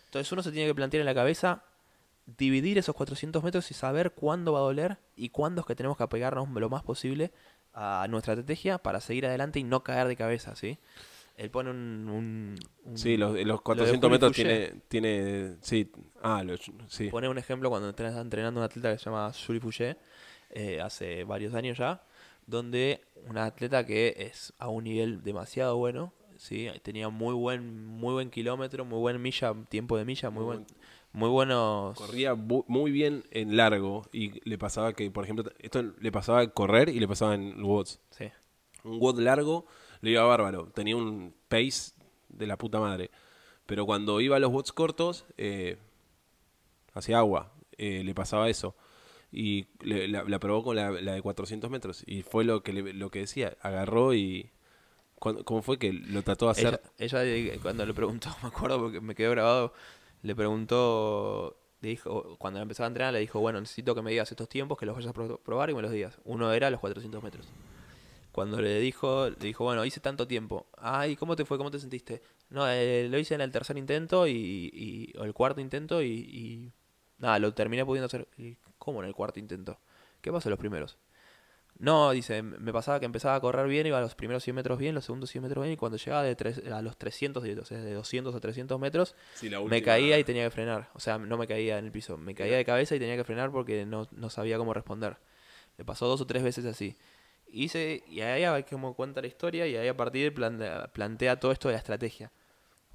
Entonces 0.06 0.30
uno 0.32 0.42
se 0.42 0.52
tiene 0.52 0.68
que 0.68 0.74
plantear 0.74 1.00
en 1.00 1.06
la 1.06 1.14
cabeza 1.14 1.64
dividir 2.36 2.76
esos 2.76 2.94
400 2.94 3.42
metros 3.42 3.70
y 3.70 3.74
saber 3.74 4.12
cuándo 4.12 4.52
va 4.52 4.58
a 4.58 4.62
doler 4.62 4.98
y 5.16 5.30
cuándo 5.30 5.62
es 5.62 5.66
que 5.66 5.74
tenemos 5.74 5.96
que 5.96 6.02
apegarnos 6.02 6.48
lo 6.50 6.68
más 6.68 6.82
posible 6.82 7.32
a 7.72 8.06
nuestra 8.10 8.34
estrategia 8.34 8.78
para 8.78 9.00
seguir 9.00 9.24
adelante 9.26 9.58
y 9.58 9.64
no 9.64 9.82
caer 9.82 10.08
de 10.08 10.16
cabeza, 10.16 10.54
¿sí? 10.54 10.78
Él 11.38 11.50
pone 11.50 11.70
un... 11.70 11.76
un- 12.08 12.58
un- 12.84 12.98
Sí, 12.98 13.16
los, 13.16 13.32
los 13.32 13.46
lo 13.46 13.52
de 13.54 13.60
400 13.62 14.00
Juli 14.00 14.12
metros 14.12 14.32
tiene, 14.32 14.72
tiene. 14.88 15.56
Sí. 15.62 15.90
Ah, 16.22 16.42
los, 16.44 16.60
sí. 16.88 17.08
Pone 17.08 17.28
un 17.28 17.38
ejemplo 17.38 17.70
cuando 17.70 17.88
está 17.90 18.20
entrenando 18.20 18.60
un 18.60 18.64
atleta 18.64 18.92
que 18.92 18.98
se 18.98 19.04
llama 19.06 19.32
Julie 19.46 19.60
Fouché, 19.60 19.96
eh, 20.50 20.80
hace 20.80 21.24
varios 21.24 21.54
años 21.54 21.78
ya, 21.78 22.02
donde 22.46 23.02
un 23.28 23.38
atleta 23.38 23.86
que 23.86 24.14
es 24.18 24.52
a 24.58 24.68
un 24.68 24.84
nivel 24.84 25.22
demasiado 25.22 25.76
bueno, 25.76 26.12
¿sí? 26.36 26.68
tenía 26.82 27.08
muy 27.08 27.34
buen, 27.34 27.86
muy 27.86 28.12
buen 28.14 28.30
kilómetro, 28.30 28.84
muy 28.84 28.98
buen 28.98 29.22
milla, 29.22 29.54
tiempo 29.68 29.96
de 29.96 30.04
milla, 30.04 30.30
muy, 30.30 30.44
Muy 30.44 30.56
buen, 30.56 30.66
muy 31.12 31.28
buenos... 31.30 31.96
Corría 31.96 32.34
bu- 32.34 32.64
muy 32.66 32.90
bien 32.90 33.24
en 33.30 33.56
largo 33.56 34.08
y 34.12 34.40
le 34.48 34.58
pasaba 34.58 34.92
que, 34.92 35.10
por 35.10 35.24
ejemplo, 35.24 35.50
esto 35.58 35.82
le 35.82 36.10
pasaba 36.12 36.46
correr 36.48 36.88
y 36.88 36.98
le 37.00 37.06
pasaba 37.06 37.34
en 37.34 37.62
WODs. 37.62 38.00
Sí, 38.10 38.24
Un 38.84 38.98
WOD 39.00 39.20
largo 39.20 39.66
le 40.00 40.10
iba 40.12 40.22
bárbaro, 40.24 40.68
tenía 40.74 40.96
un 40.96 41.34
pace 41.48 41.92
de 42.28 42.46
la 42.46 42.56
puta 42.56 42.80
madre. 42.80 43.10
Pero 43.66 43.84
cuando 43.86 44.20
iba 44.20 44.36
a 44.36 44.38
los 44.38 44.50
WODs 44.50 44.72
cortos, 44.72 45.24
eh, 45.36 45.76
hacía 46.94 47.18
agua, 47.18 47.52
eh, 47.76 48.02
le 48.04 48.14
pasaba 48.14 48.48
eso. 48.48 48.74
Y 49.30 49.66
le- 49.80 50.08
la, 50.08 50.24
la 50.24 50.38
probó 50.38 50.64
con 50.64 50.76
la, 50.76 50.90
de 50.90 51.20
400 51.22 51.70
metros 51.70 52.02
y 52.06 52.22
fue 52.22 52.44
lo 52.44 52.62
que, 52.62 52.72
le- 52.72 52.94
lo 52.94 53.10
que 53.10 53.20
decía, 53.20 53.56
agarró 53.60 54.14
y... 54.14 54.50
¿Cómo 55.18 55.62
fue 55.62 55.78
que 55.80 55.92
lo 55.92 56.22
trató 56.22 56.44
de 56.46 56.52
hacer? 56.52 56.80
Ella, 56.96 57.58
cuando 57.60 57.84
le 57.84 57.92
preguntó, 57.92 58.28
me 58.42 58.48
acuerdo 58.48 58.78
porque 58.80 59.00
me 59.00 59.16
quedó 59.16 59.32
grabado, 59.32 59.72
le 60.22 60.34
preguntó, 60.36 61.58
le 61.80 61.88
dijo, 61.88 62.36
cuando 62.38 62.60
empezaba 62.60 62.86
a 62.86 62.88
entrenar 62.90 63.12
le 63.12 63.18
dijo, 63.18 63.40
bueno, 63.40 63.60
necesito 63.60 63.96
que 63.96 64.02
me 64.02 64.12
digas 64.12 64.30
estos 64.30 64.48
tiempos, 64.48 64.78
que 64.78 64.86
los 64.86 64.94
vayas 64.94 65.10
a 65.10 65.12
pro- 65.12 65.38
probar 65.38 65.70
y 65.70 65.74
me 65.74 65.82
los 65.82 65.90
digas. 65.90 66.18
Uno 66.24 66.52
era 66.52 66.70
los 66.70 66.78
400 66.78 67.20
metros. 67.22 67.48
Cuando 68.38 68.60
le 68.62 68.78
dijo, 68.80 69.28
le 69.30 69.36
dijo, 69.36 69.64
bueno, 69.64 69.84
hice 69.84 70.00
tanto 70.00 70.26
tiempo. 70.28 70.66
Ay, 70.76 71.16
¿cómo 71.16 71.34
te 71.36 71.44
fue? 71.44 71.58
¿Cómo 71.58 71.70
te 71.70 71.78
sentiste? 71.80 72.22
No, 72.50 72.68
eh, 72.68 73.08
lo 73.10 73.18
hice 73.18 73.34
en 73.34 73.40
el 73.40 73.50
tercer 73.50 73.76
intento 73.76 74.26
y, 74.26 74.70
y- 74.72 75.18
o 75.18 75.24
el 75.24 75.34
cuarto 75.34 75.60
intento 75.60 76.02
y, 76.02 76.06
y 76.08 76.72
nada, 77.18 77.38
lo 77.38 77.52
terminé 77.52 77.84
pudiendo 77.84 78.06
hacer. 78.06 78.28
¿Cómo 78.78 79.02
en 79.02 79.08
el 79.08 79.14
cuarto 79.14 79.40
intento? 79.40 79.78
¿Qué 80.20 80.30
pasó 80.32 80.48
en 80.48 80.52
los 80.52 80.58
primeros? 80.58 80.98
No, 81.78 82.10
dice, 82.10 82.42
me 82.42 82.72
pasaba 82.72 82.98
que 82.98 83.06
empezaba 83.06 83.36
a 83.36 83.40
correr 83.40 83.68
bien, 83.68 83.86
iba 83.86 83.98
a 83.98 84.00
los 84.00 84.16
primeros 84.16 84.42
100 84.42 84.56
metros 84.56 84.78
bien, 84.78 84.96
los 84.96 85.04
segundos 85.04 85.30
100 85.30 85.42
metros 85.44 85.62
bien, 85.62 85.74
y 85.74 85.76
cuando 85.76 85.96
llegaba 85.96 86.24
de 86.24 86.34
tres, 86.34 86.60
a 86.72 86.82
los 86.82 86.96
300, 86.96 87.46
y- 87.46 87.52
o 87.52 87.64
sea, 87.64 87.78
de 87.78 87.94
200 87.94 88.34
a 88.34 88.40
300 88.40 88.80
metros, 88.80 89.14
Sí, 89.34 89.48
me 89.70 89.82
caía 89.82 90.18
y 90.18 90.24
tenía 90.24 90.44
que 90.44 90.50
frenar. 90.50 90.90
O 90.94 91.00
sea, 91.00 91.18
no 91.18 91.38
me 91.38 91.46
caía 91.46 91.78
en 91.78 91.84
el 91.86 91.92
piso, 91.92 92.16
me 92.18 92.34
caía 92.34 92.56
de 92.56 92.64
cabeza 92.64 92.96
y 92.96 92.98
tenía 92.98 93.16
que 93.16 93.24
frenar 93.24 93.52
porque 93.52 93.86
no, 93.86 94.08
no 94.12 94.28
sabía 94.30 94.58
cómo 94.58 94.74
responder. 94.74 95.18
Me 95.76 95.84
pasó 95.84 96.08
dos 96.08 96.20
o 96.20 96.26
tres 96.26 96.42
veces 96.42 96.64
así. 96.64 96.96
Hice, 97.50 98.02
y 98.08 98.20
ahí 98.20 98.44
hay 98.44 98.62
como 98.64 98.94
cuenta 98.94 99.20
la 99.20 99.26
historia 99.26 99.66
y 99.66 99.76
ahí 99.76 99.88
a 99.88 99.96
partir 99.96 100.34
plantea, 100.34 100.88
plantea 100.88 101.38
todo 101.40 101.50
esto 101.52 101.68
de 101.68 101.72
la 101.74 101.78
estrategia. 101.78 102.30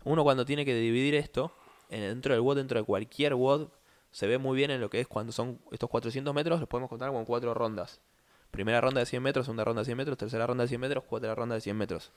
Uno 0.03 0.23
cuando 0.23 0.45
tiene 0.45 0.65
que 0.65 0.75
dividir 0.75 1.15
esto, 1.15 1.55
en- 1.89 2.01
dentro 2.01 2.33
del 2.33 2.41
WOD, 2.41 2.57
dentro 2.57 2.79
de 2.79 2.85
cualquier 2.85 3.33
WOD, 3.35 3.69
se 4.11 4.27
ve 4.27 4.37
muy 4.37 4.55
bien 4.55 4.69
en 4.71 4.79
lo 4.81 4.89
que 4.89 4.99
es 4.99 5.07
cuando 5.07 5.31
son 5.31 5.59
estos 5.71 5.89
400 5.89 6.33
metros, 6.35 6.59
los 6.59 6.69
podemos 6.69 6.89
contar 6.89 7.09
como 7.09 7.25
cuatro 7.25 7.53
rondas. 7.53 7.99
Primera 8.51 8.79
ronda 8.79 8.99
de 8.99 9.07
100 9.07 9.23
metros, 9.23 9.45
segunda 9.47 9.63
ronda 9.63 9.81
de 9.81 9.85
100 9.85 9.97
metros, 9.97 10.17
tercera 10.17 10.45
ronda 10.45 10.63
de 10.65 10.67
100 10.67 10.79
metros, 10.81 11.03
cuarta 11.05 11.33
ronda 11.33 11.55
de 11.55 11.61
100 11.61 11.75
metros. 11.75 12.11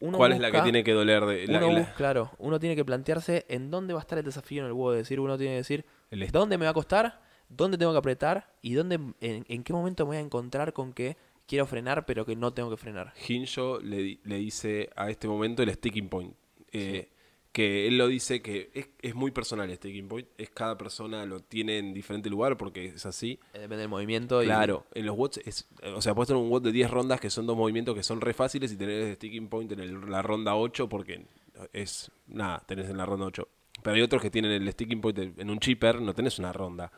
Uno 0.00 0.16
¿Cuál 0.16 0.32
es 0.32 0.40
la 0.40 0.50
que 0.50 0.60
tiene 0.62 0.82
que 0.82 0.92
doler? 0.92 1.24
De, 1.26 1.46
la- 1.46 1.58
uno 1.66 1.78
la- 1.80 1.94
claro, 1.94 2.30
uno 2.38 2.58
tiene 2.58 2.74
que 2.74 2.84
plantearse 2.84 3.44
en 3.48 3.70
dónde 3.70 3.92
va 3.92 4.00
a 4.00 4.02
estar 4.02 4.18
el 4.18 4.24
desafío 4.24 4.62
en 4.62 4.66
el 4.68 4.72
WOD. 4.72 4.94
Es 4.94 4.98
decir, 5.02 5.20
uno 5.20 5.36
tiene 5.36 5.52
que 5.52 5.58
decir 5.58 5.84
el 6.10 6.30
dónde 6.32 6.56
me 6.58 6.64
va 6.64 6.70
a 6.70 6.74
costar, 6.74 7.20
dónde 7.50 7.76
tengo 7.76 7.92
que 7.92 7.98
apretar 7.98 8.54
y 8.62 8.72
dónde, 8.74 8.94
en, 9.20 9.44
en 9.46 9.62
qué 9.64 9.72
momento 9.74 10.04
me 10.04 10.08
voy 10.10 10.16
a 10.16 10.20
encontrar 10.20 10.72
con 10.72 10.92
que 10.94 11.16
quiero 11.46 11.66
frenar 11.66 12.06
pero 12.06 12.24
que 12.24 12.34
no 12.36 12.52
tengo 12.54 12.70
que 12.70 12.76
frenar. 12.78 13.12
Hinjo 13.28 13.78
le, 13.80 14.18
le 14.24 14.36
dice 14.38 14.88
a 14.96 15.10
este 15.10 15.28
momento 15.28 15.62
el 15.62 15.72
sticking 15.74 16.08
point. 16.08 16.34
Eh, 16.72 17.08
Que 17.52 17.88
él 17.88 17.98
lo 17.98 18.06
dice 18.06 18.40
que 18.40 18.70
es, 18.74 18.88
es 19.02 19.12
muy 19.16 19.32
personal 19.32 19.68
el 19.68 19.76
sticking 19.76 20.06
point. 20.06 20.28
Es 20.38 20.50
cada 20.50 20.78
persona 20.78 21.26
lo 21.26 21.40
tiene 21.40 21.78
en 21.78 21.92
diferente 21.92 22.30
lugar 22.30 22.56
porque 22.56 22.84
es 22.86 23.04
así. 23.04 23.40
Eh, 23.52 23.58
Depende 23.58 23.78
del 23.78 23.88
movimiento. 23.88 24.40
y- 24.40 24.46
Claro, 24.46 24.86
en 24.94 25.04
los 25.06 25.18
watts 25.18 25.38
es, 25.44 25.68
o 25.96 26.00
sea, 26.00 26.14
puedes 26.14 26.28
tener 26.28 26.40
un 26.40 26.48
watt 26.52 26.62
de 26.62 26.70
10 26.70 26.88
rondas 26.88 27.18
que 27.18 27.28
son 27.28 27.46
dos 27.48 27.56
movimientos 27.56 27.96
que 27.96 28.04
son 28.04 28.20
re 28.20 28.32
fáciles 28.34 28.70
y 28.72 28.76
tener 28.76 29.02
el 29.02 29.14
sticking 29.16 29.48
point 29.48 29.72
en 29.72 29.80
el- 29.80 30.08
la 30.08 30.22
ronda 30.22 30.54
8 30.54 30.88
porque 30.88 31.26
es 31.72 32.12
nada, 32.28 32.62
tenés 32.68 32.88
en 32.88 32.96
la 32.96 33.04
ronda 33.06 33.26
8. 33.26 33.48
Pero 33.82 33.96
hay 33.96 34.02
otros 34.02 34.22
que 34.22 34.30
tienen 34.30 34.52
el 34.52 34.70
sticking 34.72 35.00
point 35.00 35.18
en 35.18 35.50
un 35.50 35.58
chipper, 35.58 36.00
no 36.00 36.14
tenés 36.14 36.38
una 36.38 36.52
ronda. 36.52 36.92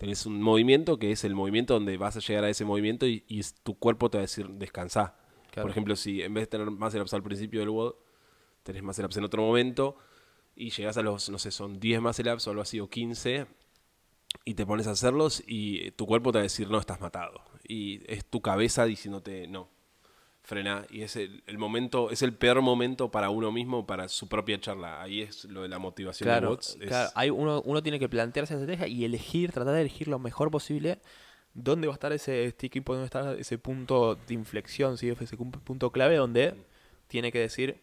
Tenés 0.00 0.24
un 0.24 0.40
movimiento 0.40 0.98
que 0.98 1.12
es 1.12 1.24
el 1.24 1.34
movimiento 1.34 1.74
donde 1.74 1.98
vas 1.98 2.16
a 2.16 2.20
llegar 2.20 2.44
a 2.44 2.48
ese 2.48 2.64
movimiento 2.64 3.06
y, 3.06 3.22
tu 3.62 3.78
cuerpo 3.78 4.08
te 4.08 4.16
va 4.16 4.20
a 4.20 4.22
decir 4.22 4.48
descansá. 4.48 5.14
Claro. 5.50 5.64
Por 5.64 5.72
ejemplo, 5.72 5.94
si 5.94 6.22
en 6.22 6.32
vez 6.32 6.44
de 6.44 6.46
tener 6.46 6.70
más 6.70 6.94
ups 6.94 7.12
al 7.12 7.22
principio 7.22 7.60
del 7.60 7.68
WOD, 7.68 7.96
tenés 8.62 8.82
más 8.82 8.98
ups 8.98 9.18
en 9.18 9.24
otro 9.24 9.42
momento 9.42 9.98
y 10.56 10.70
llegás 10.70 10.96
a 10.96 11.02
los, 11.02 11.28
no 11.28 11.38
sé, 11.38 11.50
son 11.50 11.78
10 11.78 12.00
más 12.00 12.18
ups 12.18 12.46
o 12.46 12.50
algo 12.50 12.62
así, 12.62 12.80
o 12.80 12.88
15, 12.88 13.46
y 14.46 14.54
te 14.54 14.64
pones 14.64 14.86
a 14.86 14.92
hacerlos 14.92 15.42
y 15.46 15.90
tu 15.90 16.06
cuerpo 16.06 16.32
te 16.32 16.38
va 16.38 16.40
a 16.40 16.44
decir, 16.44 16.70
no, 16.70 16.78
estás 16.78 17.02
matado. 17.02 17.42
Y 17.68 18.00
es 18.10 18.24
tu 18.24 18.40
cabeza 18.40 18.86
diciéndote, 18.86 19.48
no, 19.48 19.68
frena. 20.50 20.84
Y 20.90 21.00
es 21.02 21.16
el, 21.16 21.42
el 21.46 21.56
momento, 21.56 22.10
es 22.10 22.20
el 22.22 22.34
peor 22.34 22.60
momento 22.60 23.10
para 23.10 23.30
uno 23.30 23.50
mismo, 23.50 23.86
para 23.86 24.08
su 24.08 24.28
propia 24.28 24.60
charla. 24.60 25.00
Ahí 25.00 25.22
es 25.22 25.44
lo 25.46 25.62
de 25.62 25.68
la 25.68 25.78
motivación 25.78 26.26
de 26.26 26.30
Claro, 26.32 26.48
bots. 26.50 26.76
es- 26.80 26.88
claro. 26.88 27.10
Hay 27.14 27.30
uno, 27.30 27.62
uno 27.64 27.82
tiene 27.82 27.98
que 27.98 28.08
plantearse 28.08 28.52
la 28.54 28.60
estrategia 28.60 28.86
y 28.88 29.04
elegir, 29.04 29.52
tratar 29.52 29.72
de 29.74 29.80
elegir 29.80 30.08
lo 30.08 30.18
mejor 30.18 30.50
posible. 30.50 30.98
¿Dónde 31.54 31.88
va 31.88 31.94
a 31.94 31.96
estar 31.96 32.12
ese 32.12 32.50
sticky 32.50 32.80
point? 32.82 32.98
¿Dónde 32.98 33.06
está 33.06 33.40
ese 33.40 33.56
punto 33.58 34.14
de 34.14 34.34
inflexión? 34.34 34.98
¿sí? 34.98 35.08
Ese 35.08 35.36
pu- 35.38 35.50
punto 35.62 35.90
clave 35.90 36.16
donde 36.16 36.54
tiene 37.08 37.32
que 37.32 37.40
decir, 37.40 37.80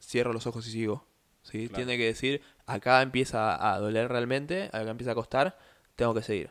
cierro 0.00 0.32
los 0.32 0.46
ojos 0.46 0.66
y 0.66 0.72
sigo. 0.72 1.06
¿sí? 1.42 1.68
Claro. 1.68 1.76
Tiene 1.84 1.96
que 1.98 2.04
decir, 2.06 2.42
acá 2.66 3.00
empieza 3.02 3.72
a 3.72 3.78
doler 3.78 4.08
realmente, 4.08 4.64
acá 4.72 4.90
empieza 4.90 5.12
a 5.12 5.14
costar, 5.14 5.58
tengo 5.96 6.12
que 6.14 6.22
seguir. 6.22 6.50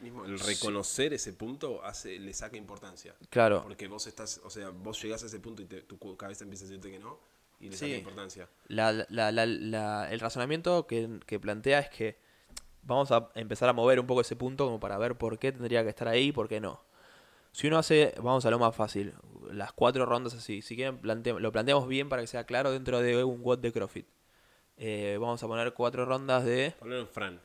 Mismo 0.00 0.24
el 0.24 0.38
reconocer 0.40 1.12
ese 1.12 1.32
punto 1.32 1.84
hace, 1.84 2.18
le 2.18 2.32
saca 2.34 2.56
importancia. 2.56 3.14
Claro, 3.28 3.62
Porque 3.62 3.88
vos 3.88 4.06
estás, 4.06 4.40
o 4.44 4.50
sea, 4.50 4.70
vos 4.70 5.00
llegás 5.02 5.22
a 5.22 5.26
ese 5.26 5.40
punto 5.40 5.62
y 5.62 5.66
te- 5.66 5.82
tu 5.82 5.98
cabeza 6.16 6.44
empieza 6.44 6.64
a 6.64 6.68
decirte 6.68 6.90
que 6.90 6.98
no 6.98 7.18
y 7.60 7.66
le 7.68 7.76
Sí. 7.76 7.86
saca 7.86 7.96
importancia. 7.98 8.48
la, 8.68 8.92
la- 8.92 9.32
la- 9.32 9.46
la- 9.46 10.10
el 10.12 10.20
razonamiento 10.20 10.86
que, 10.86 11.20
que 11.26 11.38
plantea 11.38 11.80
es 11.80 11.90
que 11.90 12.18
vamos 12.82 13.10
a 13.12 13.30
empezar 13.34 13.68
a 13.68 13.72
mover 13.72 14.00
un 14.00 14.06
poco 14.06 14.22
ese 14.22 14.36
punto 14.36 14.64
como 14.64 14.80
para 14.80 14.96
ver 14.98 15.16
por 15.16 15.38
qué 15.38 15.52
tendría 15.52 15.82
que 15.82 15.90
estar 15.90 16.08
ahí 16.08 16.28
y 16.28 16.32
por 16.32 16.48
qué 16.48 16.60
no. 16.60 16.82
Si 17.52 17.66
uno 17.66 17.78
hace, 17.78 18.14
vamos 18.18 18.46
a 18.46 18.50
lo 18.50 18.58
más 18.60 18.74
fácil, 18.76 19.12
las 19.50 19.72
cuatro 19.72 20.06
rondas 20.06 20.34
así, 20.34 20.62
si 20.62 20.76
quieren 20.76 21.00
lo 21.02 21.52
planteamos 21.52 21.88
bien 21.88 22.08
para 22.08 22.22
que 22.22 22.28
sea 22.28 22.44
claro 22.44 22.70
dentro 22.70 23.00
de 23.00 23.24
un 23.24 23.42
WOD 23.42 23.58
de 23.58 23.72
CrossFit. 23.72 24.06
Eh, 24.76 25.18
vamos 25.20 25.42
a 25.42 25.46
poner 25.46 25.74
cuatro 25.74 26.06
rondas 26.06 26.44
de... 26.44 26.74
Poner 26.78 27.00
un 27.00 27.06
Fran. 27.08 27.40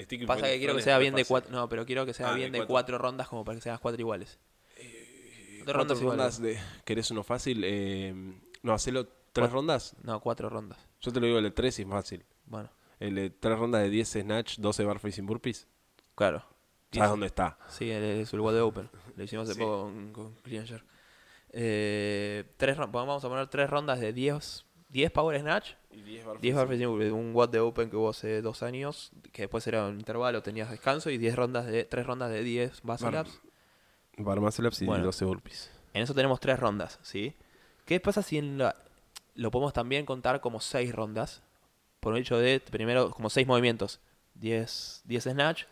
El 0.00 0.26
Pasa 0.26 0.46
que 0.46 0.58
quiero 0.58 0.74
que 0.76 0.82
sea 0.82 0.98
bien 0.98 1.14
de 1.14 1.24
cuatro... 1.24 1.50
No, 1.52 1.68
pero 1.68 1.86
quiero 1.86 2.04
que 2.06 2.14
sea 2.14 2.30
ah, 2.30 2.34
bien 2.34 2.52
de 2.52 2.66
cuatro. 2.66 2.98
rondas 2.98 3.28
como 3.28 3.44
para 3.44 3.56
que 3.56 3.62
sean 3.62 3.78
cuatro 3.80 4.00
iguales. 4.00 4.38
Eh, 4.76 5.62
rondas, 5.66 6.00
rondas 6.00 6.40
de... 6.40 6.58
¿Querés 6.84 7.10
uno 7.10 7.22
fácil? 7.22 7.62
Eh, 7.64 8.14
no, 8.62 8.72
hacelo 8.72 9.08
tres 9.32 9.50
rondas. 9.50 9.96
No, 10.02 10.20
cuatro 10.20 10.48
rondas. 10.48 10.78
Yo 11.00 11.12
te 11.12 11.20
lo 11.20 11.26
digo 11.26 11.38
el 11.38 11.44
de 11.44 11.50
tres 11.50 11.78
y 11.78 11.82
es 11.82 11.88
fácil. 11.88 12.24
Bueno. 12.46 12.70
El 13.00 13.14
de 13.14 13.30
tres 13.30 13.58
rondas 13.58 13.82
de 13.82 13.90
10 13.90 14.08
snatch, 14.08 14.58
12 14.58 14.84
bar 14.84 14.98
facing 14.98 15.26
burpees. 15.26 15.66
Claro. 16.14 16.44
¿Sabes 16.92 17.10
dónde 17.10 17.26
está? 17.26 17.58
Sí, 17.68 17.90
es 17.90 18.32
el 18.32 18.40
de 18.40 18.60
Open. 18.60 18.88
Lo 19.16 19.24
hicimos 19.24 19.48
hace 19.48 19.58
poco 19.58 19.90
con, 20.12 20.34
Clean 20.42 20.64
eh, 21.56 22.44
tres, 22.56 22.76
vamos 22.76 23.24
a 23.24 23.28
poner 23.28 23.46
tres 23.46 23.70
rondas 23.70 24.00
de 24.00 24.12
10, 24.12 24.64
10 24.94 25.10
Power 25.10 25.40
Snatch. 25.40 25.72
Y 25.90 26.02
10 26.02 26.24
Bar 26.54 27.12
Un 27.12 27.32
Watt 27.34 27.50
de 27.50 27.58
Open 27.58 27.90
que 27.90 27.96
hubo 27.96 28.10
hace 28.10 28.40
dos 28.42 28.62
años, 28.62 29.10
que 29.32 29.42
después 29.42 29.66
era 29.66 29.86
un 29.86 29.98
intervalo, 29.98 30.40
tenías 30.40 30.70
descanso, 30.70 31.10
y 31.10 31.18
10 31.18 31.34
rondas 31.34 31.66
de, 31.66 31.84
3 31.84 32.06
rondas 32.06 32.30
de 32.30 32.44
10 32.44 32.84
Muscle 32.84 33.20
Ups. 33.20 33.40
Bar 34.18 34.40
Muscle 34.40 34.68
Ups 34.68 34.82
y 34.82 34.86
12 34.86 35.24
burpees. 35.24 35.70
En 35.94 36.02
eso 36.02 36.14
tenemos 36.14 36.38
3 36.38 36.60
rondas, 36.60 37.00
¿sí? 37.02 37.34
¿Qué 37.84 37.98
pasa 37.98 38.22
si 38.22 38.38
en 38.38 38.62
lo 39.34 39.50
podemos 39.50 39.72
también 39.72 40.06
contar 40.06 40.40
como 40.40 40.60
6 40.60 40.94
rondas? 40.94 41.42
Por 41.98 42.14
el 42.14 42.20
hecho 42.20 42.38
de, 42.38 42.60
primero, 42.60 43.10
como 43.10 43.30
6 43.30 43.48
movimientos. 43.48 43.98
10, 44.34 45.02
10 45.06 45.24
Snatch, 45.24 45.64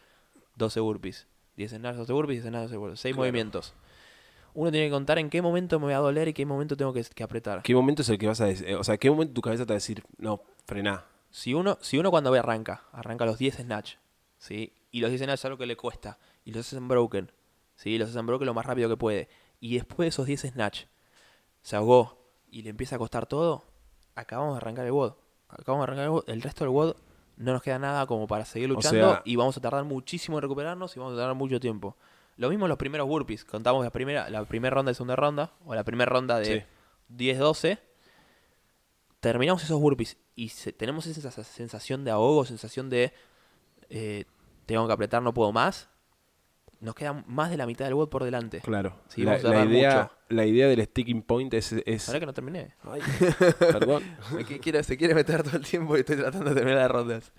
12 0.56 0.80
burpees. 0.80 1.28
10 1.56 1.70
snatch, 1.72 1.96
12 1.96 2.12
burpees, 2.12 2.42
10 2.42 2.50
snatch, 2.50 2.62
12 2.70 2.76
burpees. 2.76 3.00
6 3.00 3.16
movimientos. 3.16 3.74
Uno 4.54 4.70
tiene 4.70 4.86
que 4.86 4.92
contar 4.92 5.18
en 5.18 5.30
qué 5.30 5.40
momento 5.40 5.80
me 5.80 5.92
va 5.92 5.98
a 5.98 6.00
doler 6.00 6.28
y 6.28 6.34
qué 6.34 6.44
momento 6.44 6.76
tengo 6.76 6.92
que, 6.92 7.22
apretar. 7.22 7.62
¿Qué 7.62 7.74
momento 7.74 8.02
es 8.02 8.08
el 8.08 8.18
que 8.18 8.26
vas 8.26 8.40
a 8.40 8.46
decir? 8.46 8.68
Eh, 8.68 8.74
o 8.74 8.84
sea, 8.84 8.98
¿qué 8.98 9.10
momento 9.10 9.34
tu 9.34 9.40
cabeza 9.40 9.64
te 9.64 9.72
va 9.72 9.74
a 9.74 9.80
decir, 9.80 10.04
no, 10.18 10.42
frená? 10.66 11.06
Si 11.30 11.54
uno, 11.54 11.78
si 11.80 11.98
uno 11.98 12.10
cuando 12.10 12.30
ve 12.30 12.38
arranca, 12.38 12.84
arranca 12.92 13.24
los 13.24 13.38
10 13.38 13.56
snatch, 13.56 13.94
¿sí? 14.38 14.74
Y 14.90 15.00
los 15.00 15.10
10 15.10 15.22
snatch 15.22 15.38
es 15.38 15.44
algo 15.46 15.56
que 15.56 15.66
le 15.66 15.76
cuesta. 15.76 16.18
Y 16.44 16.52
los 16.52 16.66
hacen 16.66 16.86
broken, 16.88 17.32
¿sí? 17.74 17.96
Los 17.96 18.10
hacen 18.10 18.26
broken 18.26 18.46
lo 18.46 18.54
más 18.54 18.66
rápido 18.66 18.90
que 18.90 18.96
puede. 18.96 19.28
Y 19.58 19.76
después 19.76 20.04
de 20.04 20.08
esos 20.08 20.26
10 20.26 20.40
snatch, 20.52 20.84
se 21.62 21.76
ahogó 21.76 22.18
y 22.50 22.62
le 22.62 22.70
empieza 22.70 22.96
a 22.96 22.98
costar 22.98 23.26
todo, 23.26 23.64
acabamos 24.14 24.54
de 24.54 24.58
arrancar 24.58 24.84
el 24.84 24.92
WOD. 24.92 25.14
Acabamos 25.48 25.86
de 25.86 25.92
arrancar 25.92 26.04
el 26.04 26.10
WOD. 26.10 26.24
El 26.28 26.42
resto 26.42 26.64
del 26.64 26.74
WOD 26.74 26.96
no 27.36 27.52
nos 27.52 27.62
queda 27.62 27.78
nada 27.78 28.06
como 28.06 28.26
para 28.26 28.44
seguir 28.44 28.68
luchando 28.68 29.20
y 29.24 29.36
vamos 29.36 29.56
a 29.56 29.60
tardar 29.60 29.84
muchísimo 29.84 30.38
en 30.38 30.42
recuperarnos 30.42 30.94
y 30.96 30.98
vamos 30.98 31.14
a 31.14 31.16
tardar 31.16 31.34
mucho 31.34 31.58
tiempo. 31.58 31.96
Lo 32.36 32.48
mismo 32.48 32.66
en 32.66 32.70
los 32.70 32.78
primeros 32.78 33.06
burpees. 33.06 33.44
Contamos 33.44 33.84
la 33.84 33.90
primera, 33.90 34.28
la 34.30 34.44
primera 34.44 34.74
ronda 34.74 34.90
de 34.90 34.94
segunda 34.94 35.16
ronda 35.16 35.52
o 35.64 35.74
la 35.74 35.84
primera 35.84 36.10
ronda 36.10 36.38
de 36.38 36.66
10-12. 37.10 37.78
Terminamos 39.20 39.62
esos 39.62 39.80
burpees 39.80 40.16
y 40.34 40.48
tenemos 40.72 41.06
esa 41.06 41.30
sensación 41.44 42.04
de 42.04 42.10
ahogo, 42.10 42.44
sensación 42.44 42.90
de 42.90 43.12
eh, 43.90 44.24
tengo 44.66 44.86
que 44.86 44.92
apretar, 44.92 45.22
no 45.22 45.34
puedo 45.34 45.52
más 45.52 45.88
nos 46.82 46.96
queda 46.96 47.24
más 47.26 47.48
de 47.48 47.56
la 47.56 47.64
mitad 47.64 47.84
del 47.84 47.94
WOD 47.94 48.08
por 48.08 48.24
delante. 48.24 48.60
Claro. 48.60 48.98
la, 49.16 49.64
idea, 49.64 50.10
la 50.28 50.44
idea 50.44 50.66
del 50.66 50.84
sticking 50.84 51.22
point 51.22 51.54
es... 51.54 51.72
es... 51.72 52.08
Ahora 52.08 52.18
que 52.18 52.26
no 52.26 52.34
terminé. 52.34 52.74
perdón. 53.58 54.02
se 54.82 54.96
quiere 54.96 55.14
meter 55.14 55.44
todo 55.44 55.56
el 55.56 55.64
tiempo 55.64 55.96
y 55.96 56.00
estoy 56.00 56.16
tratando 56.16 56.50
de 56.50 56.56
terminar 56.56 56.82
las 56.82 56.90
rondas. 56.90 57.32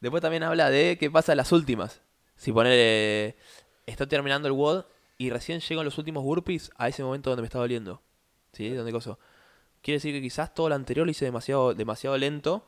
Después 0.00 0.20
también 0.20 0.42
habla 0.42 0.68
de 0.68 0.98
qué 1.00 1.10
pasa 1.10 1.32
en 1.32 1.38
las 1.38 1.52
últimas. 1.52 2.02
Si 2.36 2.52
poner... 2.52 3.36
estoy 3.86 4.06
terminando 4.06 4.48
el 4.48 4.54
WOD 4.54 4.84
y 5.18 5.30
recién 5.30 5.60
llego 5.60 5.80
en 5.80 5.86
los 5.86 5.98
últimos 5.98 6.22
burpees 6.22 6.70
a 6.76 6.88
ese 6.88 7.02
momento 7.02 7.30
donde 7.30 7.42
me 7.42 7.46
está 7.46 7.58
doliendo. 7.58 8.02
¿Sí? 8.52 8.70
Donde 8.70 8.92
coso. 8.92 9.18
Quiere 9.82 9.96
decir 9.96 10.12
que 10.12 10.20
quizás 10.20 10.54
todo 10.54 10.68
lo 10.68 10.74
anterior 10.74 11.06
lo 11.06 11.10
hice 11.10 11.24
demasiado, 11.24 11.74
demasiado 11.74 12.18
lento 12.18 12.64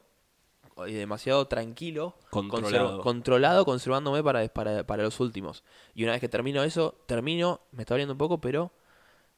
y 0.87 0.93
demasiado 0.93 1.49
tranquilo, 1.49 2.15
controlado, 2.31 3.01
controlado 3.01 3.65
conservándome 3.65 4.23
para, 4.23 4.47
para, 4.49 4.87
para, 4.87 5.03
los 5.03 5.19
últimos. 5.19 5.65
Y 5.95 6.05
una 6.05 6.13
vez 6.13 6.21
que 6.21 6.29
termino 6.29 6.63
eso, 6.63 6.95
termino, 7.07 7.63
me 7.73 7.83
está 7.83 7.95
doliendo 7.95 8.15
un 8.15 8.19
poco, 8.19 8.41
pero 8.41 8.71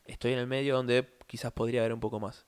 estoy 0.05 0.33
en 0.33 0.39
el 0.41 0.47
medio 0.47 0.77
donde 0.77 1.09
quizás 1.27 1.53
podría 1.53 1.81
haber 1.81 1.95
un 1.95 2.01
poco 2.01 2.21
más. 2.21 2.45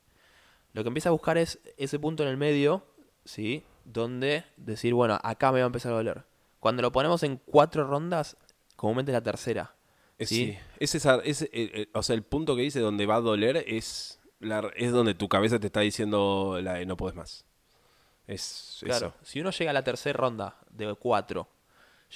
Lo 0.75 0.83
que 0.83 0.89
empieza 0.89 1.09
a 1.09 1.13
buscar 1.13 1.39
es 1.39 1.61
ese 1.77 1.99
punto 1.99 2.23
en 2.23 2.29
el 2.29 2.37
medio, 2.37 2.85
¿sí? 3.25 3.65
Donde 3.85 4.45
decir, 4.57 4.95
bueno, 4.95 5.19
acá 5.23 5.53
me 5.53 5.61
va 5.61 5.65
a 5.65 5.67
empezar 5.67 5.93
a 5.93 5.97
doler. 5.97 6.25
Cuando 6.61 6.83
lo 6.83 6.93
ponemos 6.93 7.23
en 7.23 7.39
cuatro 7.39 7.87
rondas, 7.87 8.37
comúnmente 8.77 9.13
la 9.13 9.23
tercera. 9.23 9.75
¿sí? 10.21 10.57
Es 10.79 10.95
esa, 10.95 11.17
es, 11.25 11.43
eh, 11.43 11.49
eh, 11.53 11.89
o 11.95 12.03
sea, 12.03 12.15
el 12.15 12.23
punto 12.23 12.57
que 12.57 12.63
dice 12.63 12.81
donde 12.81 13.07
va 13.07 13.17
a 13.17 13.21
doler 13.21 13.65
es, 13.67 14.21
la, 14.41 14.71
es 14.77 14.93
donde 14.93 15.15
tu 15.15 15.29
cabeza 15.29 15.59
te 15.59 15.67
está 15.67 15.81
diciendo 15.81 16.59
la 16.63 16.75
de 16.75 16.87
no 16.87 16.97
puedes 16.97 17.17
más. 17.17 17.45
Es 18.27 18.79
claro, 18.85 19.15
si 19.23 19.41
uno 19.41 19.51
llega 19.51 19.71
a 19.71 19.75
la 19.75 19.83
tercera 19.83 20.17
ronda 20.17 20.59
de 20.71 20.95
cuatro, 20.95 21.49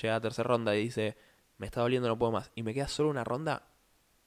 llega 0.00 0.14
a 0.14 0.18
la 0.18 0.20
tercera 0.20 0.46
ronda 0.46 0.76
y 0.76 0.84
dice, 0.84 1.16
me 1.58 1.66
está 1.66 1.80
doliendo, 1.80 2.08
no 2.08 2.16
puedo 2.16 2.32
más, 2.32 2.50
y 2.54 2.62
me 2.62 2.72
queda 2.74 2.86
solo 2.86 3.10
una 3.10 3.24
ronda, 3.24 3.68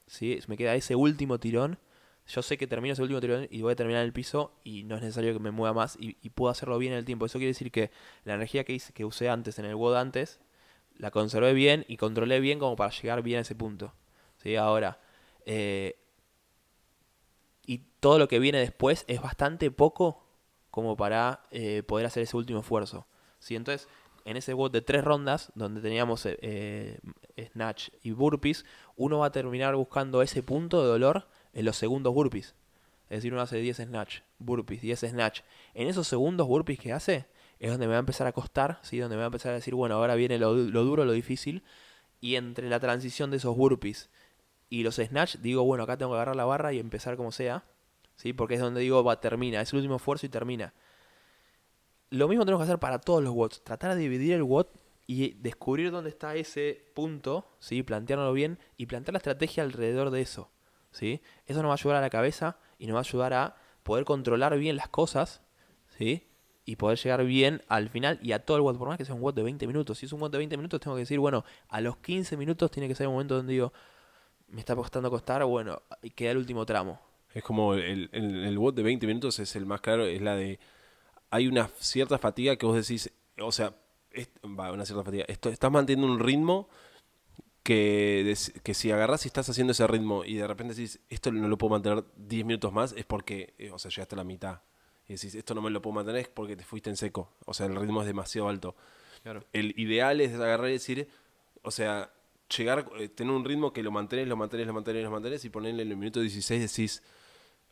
¿sí? 0.06 0.38
me 0.46 0.56
queda 0.58 0.74
ese 0.74 0.94
último 0.94 1.40
tirón, 1.40 1.78
yo 2.26 2.42
sé 2.42 2.58
que 2.58 2.66
termino 2.66 2.92
ese 2.92 3.02
último 3.02 3.20
tirón 3.20 3.48
y 3.50 3.62
voy 3.62 3.72
a 3.72 3.76
terminar 3.76 4.02
en 4.02 4.06
el 4.06 4.12
piso 4.12 4.52
y 4.62 4.84
no 4.84 4.94
es 4.94 5.02
necesario 5.02 5.32
que 5.32 5.40
me 5.40 5.50
mueva 5.50 5.74
más 5.74 5.96
y, 5.98 6.14
puedo 6.30 6.50
hacerlo 6.50 6.78
bien 6.78 6.92
en 6.92 7.00
el 7.00 7.04
tiempo. 7.04 7.26
Eso 7.26 7.38
quiere 7.38 7.50
decir 7.50 7.72
que 7.72 7.90
la 8.24 8.34
energía 8.34 8.62
que, 8.62 8.72
hice, 8.72 8.92
que 8.92 9.04
usé 9.04 9.28
antes 9.28 9.58
en 9.58 9.64
el 9.64 9.74
WOD 9.74 9.96
antes, 9.96 10.38
la 11.00 11.10
conservé 11.10 11.54
bien 11.54 11.86
y 11.88 11.96
controlé 11.96 12.40
bien 12.40 12.58
como 12.58 12.76
para 12.76 12.90
llegar 12.90 13.22
bien 13.22 13.38
a 13.38 13.40
ese 13.42 13.54
punto. 13.54 13.94
¿sí? 14.36 14.56
Ahora, 14.56 15.00
eh, 15.46 15.96
y 17.64 17.78
todo 18.00 18.18
lo 18.18 18.28
que 18.28 18.38
viene 18.38 18.58
después 18.58 19.04
es 19.08 19.22
bastante 19.22 19.70
poco 19.70 20.26
como 20.70 20.96
para 20.96 21.40
eh, 21.50 21.82
poder 21.82 22.06
hacer 22.06 22.22
ese 22.22 22.36
último 22.36 22.60
esfuerzo. 22.60 23.06
¿sí? 23.38 23.56
Entonces, 23.56 23.88
en 24.26 24.36
ese 24.36 24.52
bot 24.52 24.72
de 24.72 24.82
tres 24.82 25.02
rondas, 25.02 25.50
donde 25.54 25.80
teníamos 25.80 26.26
eh, 26.26 27.00
snatch 27.52 27.88
y 28.02 28.10
burpees, 28.10 28.66
uno 28.96 29.20
va 29.20 29.26
a 29.26 29.32
terminar 29.32 29.74
buscando 29.76 30.20
ese 30.20 30.42
punto 30.42 30.82
de 30.82 30.88
dolor 30.88 31.28
en 31.54 31.64
los 31.64 31.76
segundos 31.76 32.12
burpees. 32.12 32.54
Es 33.08 33.18
decir, 33.18 33.32
uno 33.32 33.42
hace 33.42 33.56
10 33.56 33.78
snatch, 33.78 34.20
burpees, 34.38 34.82
10 34.82 35.00
snatch. 35.00 35.40
En 35.72 35.88
esos 35.88 36.06
segundos 36.06 36.46
burpees 36.46 36.78
que 36.78 36.92
hace, 36.92 37.26
es 37.60 37.70
donde 37.70 37.86
me 37.86 37.92
va 37.92 37.98
a 37.98 38.00
empezar 38.00 38.26
a 38.26 38.32
costar, 38.32 38.80
¿sí? 38.82 38.98
donde 38.98 39.16
me 39.16 39.20
va 39.20 39.26
a 39.26 39.26
empezar 39.26 39.52
a 39.52 39.56
decir, 39.56 39.74
bueno, 39.74 39.94
ahora 39.94 40.14
viene 40.14 40.38
lo, 40.38 40.54
lo 40.54 40.82
duro, 40.82 41.04
lo 41.04 41.12
difícil. 41.12 41.62
Y 42.18 42.36
entre 42.36 42.68
la 42.70 42.80
transición 42.80 43.30
de 43.30 43.36
esos 43.36 43.54
burpees 43.54 44.10
y 44.70 44.82
los 44.82 44.96
snatch, 44.96 45.36
digo, 45.36 45.62
bueno, 45.64 45.84
acá 45.84 45.98
tengo 45.98 46.12
que 46.12 46.16
agarrar 46.16 46.36
la 46.36 46.46
barra 46.46 46.72
y 46.72 46.78
empezar 46.78 47.16
como 47.16 47.32
sea. 47.32 47.64
¿sí? 48.16 48.32
Porque 48.32 48.54
es 48.54 48.60
donde 48.60 48.80
digo, 48.80 49.04
va, 49.04 49.20
termina, 49.20 49.60
es 49.60 49.72
el 49.72 49.78
último 49.78 49.96
esfuerzo 49.96 50.24
y 50.24 50.30
termina. 50.30 50.72
Lo 52.08 52.28
mismo 52.28 52.44
tenemos 52.46 52.62
que 52.62 52.70
hacer 52.70 52.80
para 52.80 52.98
todos 52.98 53.22
los 53.22 53.34
watts, 53.34 53.62
tratar 53.62 53.94
de 53.94 54.00
dividir 54.00 54.32
el 54.32 54.42
watt 54.42 54.68
y 55.06 55.32
descubrir 55.34 55.90
dónde 55.90 56.08
está 56.08 56.34
ese 56.36 56.90
punto, 56.94 57.46
¿sí? 57.58 57.82
plantearlo 57.82 58.32
bien 58.32 58.58
y 58.78 58.86
plantear 58.86 59.12
la 59.12 59.18
estrategia 59.18 59.62
alrededor 59.62 60.10
de 60.10 60.22
eso. 60.22 60.50
¿sí? 60.92 61.20
Eso 61.44 61.60
nos 61.62 61.68
va 61.68 61.74
a 61.74 61.74
ayudar 61.74 61.96
a 61.98 62.00
la 62.00 62.10
cabeza 62.10 62.58
y 62.78 62.86
nos 62.86 62.94
va 62.94 63.00
a 63.00 63.02
ayudar 63.02 63.34
a 63.34 63.56
poder 63.82 64.04
controlar 64.04 64.56
bien 64.58 64.76
las 64.76 64.88
cosas 64.88 65.42
¿sí? 65.98 66.29
Y 66.70 66.76
poder 66.76 66.96
llegar 66.98 67.24
bien 67.24 67.62
al 67.66 67.88
final 67.88 68.20
y 68.22 68.30
a 68.30 68.44
todo 68.44 68.56
el 68.56 68.62
watt, 68.62 68.76
por 68.76 68.86
más 68.86 68.96
que 68.96 69.04
sea 69.04 69.16
un 69.16 69.22
watt 69.22 69.34
de 69.34 69.42
20 69.42 69.66
minutos. 69.66 69.98
Si 69.98 70.06
es 70.06 70.12
un 70.12 70.22
watt 70.22 70.30
de 70.30 70.38
20 70.38 70.56
minutos, 70.56 70.78
tengo 70.78 70.94
que 70.94 71.00
decir, 71.00 71.18
bueno, 71.18 71.44
a 71.68 71.80
los 71.80 71.96
15 71.96 72.36
minutos 72.36 72.70
tiene 72.70 72.86
que 72.86 72.94
ser 72.94 73.08
un 73.08 73.14
momento 73.14 73.34
donde 73.34 73.54
digo, 73.54 73.72
me 74.46 74.60
está 74.60 74.76
costando 74.76 75.10
costar, 75.10 75.44
bueno, 75.44 75.82
queda 76.14 76.30
el 76.30 76.36
último 76.36 76.64
tramo. 76.64 77.00
Es 77.34 77.42
como 77.42 77.74
el, 77.74 78.08
el, 78.12 78.56
bot 78.56 78.76
de 78.76 78.84
20 78.84 79.04
minutos 79.08 79.40
es 79.40 79.56
el 79.56 79.66
más 79.66 79.80
claro, 79.80 80.06
es 80.06 80.22
la 80.22 80.36
de... 80.36 80.60
Hay 81.30 81.48
una 81.48 81.68
cierta 81.80 82.18
fatiga 82.18 82.54
que 82.54 82.66
vos 82.66 82.76
decís, 82.76 83.12
o 83.40 83.50
sea, 83.50 83.74
va, 84.44 84.70
una 84.70 84.84
cierta 84.84 85.02
fatiga. 85.02 85.24
Esto, 85.26 85.48
estás 85.48 85.72
manteniendo 85.72 86.06
un 86.06 86.20
ritmo 86.20 86.68
que, 87.64 88.32
que 88.62 88.74
si 88.74 88.92
agarras 88.92 89.24
y 89.24 89.28
estás 89.28 89.48
haciendo 89.48 89.72
ese 89.72 89.88
ritmo 89.88 90.24
y 90.24 90.36
de 90.36 90.46
repente 90.46 90.74
decís, 90.74 91.00
esto 91.08 91.32
no 91.32 91.48
lo 91.48 91.58
puedo 91.58 91.72
mantener 91.72 92.04
10 92.14 92.46
minutos 92.46 92.72
más, 92.72 92.92
es 92.92 93.06
porque, 93.06 93.54
eh, 93.58 93.72
o 93.72 93.78
sea, 93.80 93.90
llegaste 93.90 94.14
a 94.14 94.18
la 94.18 94.24
mitad. 94.24 94.60
Y 95.10 95.14
decís, 95.14 95.34
esto 95.34 95.56
no 95.56 95.60
me 95.60 95.70
lo 95.70 95.82
puedo 95.82 95.94
mantener, 95.94 96.30
porque 96.32 96.54
te 96.54 96.62
fuiste 96.62 96.88
en 96.88 96.96
seco. 96.96 97.32
O 97.44 97.52
sea, 97.52 97.66
el 97.66 97.74
ritmo 97.74 98.00
es 98.00 98.06
demasiado 98.06 98.48
alto. 98.48 98.76
El 99.52 99.74
ideal 99.76 100.20
es 100.20 100.32
agarrar 100.34 100.68
y 100.68 100.74
decir, 100.74 101.08
o 101.62 101.72
sea, 101.72 102.12
llegar, 102.56 102.88
eh, 102.96 103.08
tener 103.08 103.32
un 103.32 103.44
ritmo 103.44 103.72
que 103.72 103.82
lo 103.82 103.90
mantenés, 103.90 104.28
lo 104.28 104.36
mantenés, 104.36 104.68
lo 104.68 104.72
mantenés, 104.72 105.02
lo 105.02 105.10
mantenés 105.10 105.44
y 105.44 105.50
ponerle 105.50 105.82
en 105.82 105.90
el 105.90 105.96
minuto 105.96 106.20
16 106.20 106.60
decís, 106.60 107.02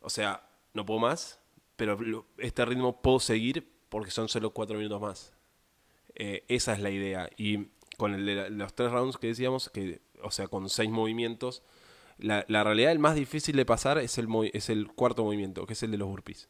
o 0.01 0.09
sea, 0.09 0.49
no 0.73 0.85
puedo 0.85 0.99
más, 0.99 1.39
pero 1.77 2.25
este 2.39 2.65
ritmo 2.65 3.01
puedo 3.01 3.21
seguir 3.21 3.71
porque 3.87 4.11
son 4.11 4.27
solo 4.27 4.51
cuatro 4.51 4.75
minutos 4.75 4.99
más. 4.99 5.31
Eh, 6.15 6.43
esa 6.49 6.73
es 6.73 6.81
la 6.81 6.89
idea. 6.89 7.29
Y 7.37 7.69
con 7.95 8.15
el 8.15 8.25
de 8.25 8.49
los 8.49 8.73
tres 8.73 8.91
rounds 8.91 9.15
que 9.15 9.27
decíamos, 9.27 9.69
que, 9.69 10.01
o 10.21 10.31
sea, 10.31 10.49
con 10.49 10.67
seis 10.67 10.89
movimientos, 10.89 11.63
la, 12.17 12.43
la 12.49 12.65
realidad 12.65 12.91
el 12.91 12.99
más 12.99 13.15
difícil 13.15 13.55
de 13.55 13.65
pasar 13.65 13.97
es 13.97 14.17
el, 14.17 14.27
es 14.51 14.69
el 14.69 14.89
cuarto 14.91 15.23
movimiento, 15.23 15.65
que 15.65 15.71
es 15.71 15.83
el 15.83 15.91
de 15.91 15.97
los 15.97 16.09
burpees. 16.09 16.49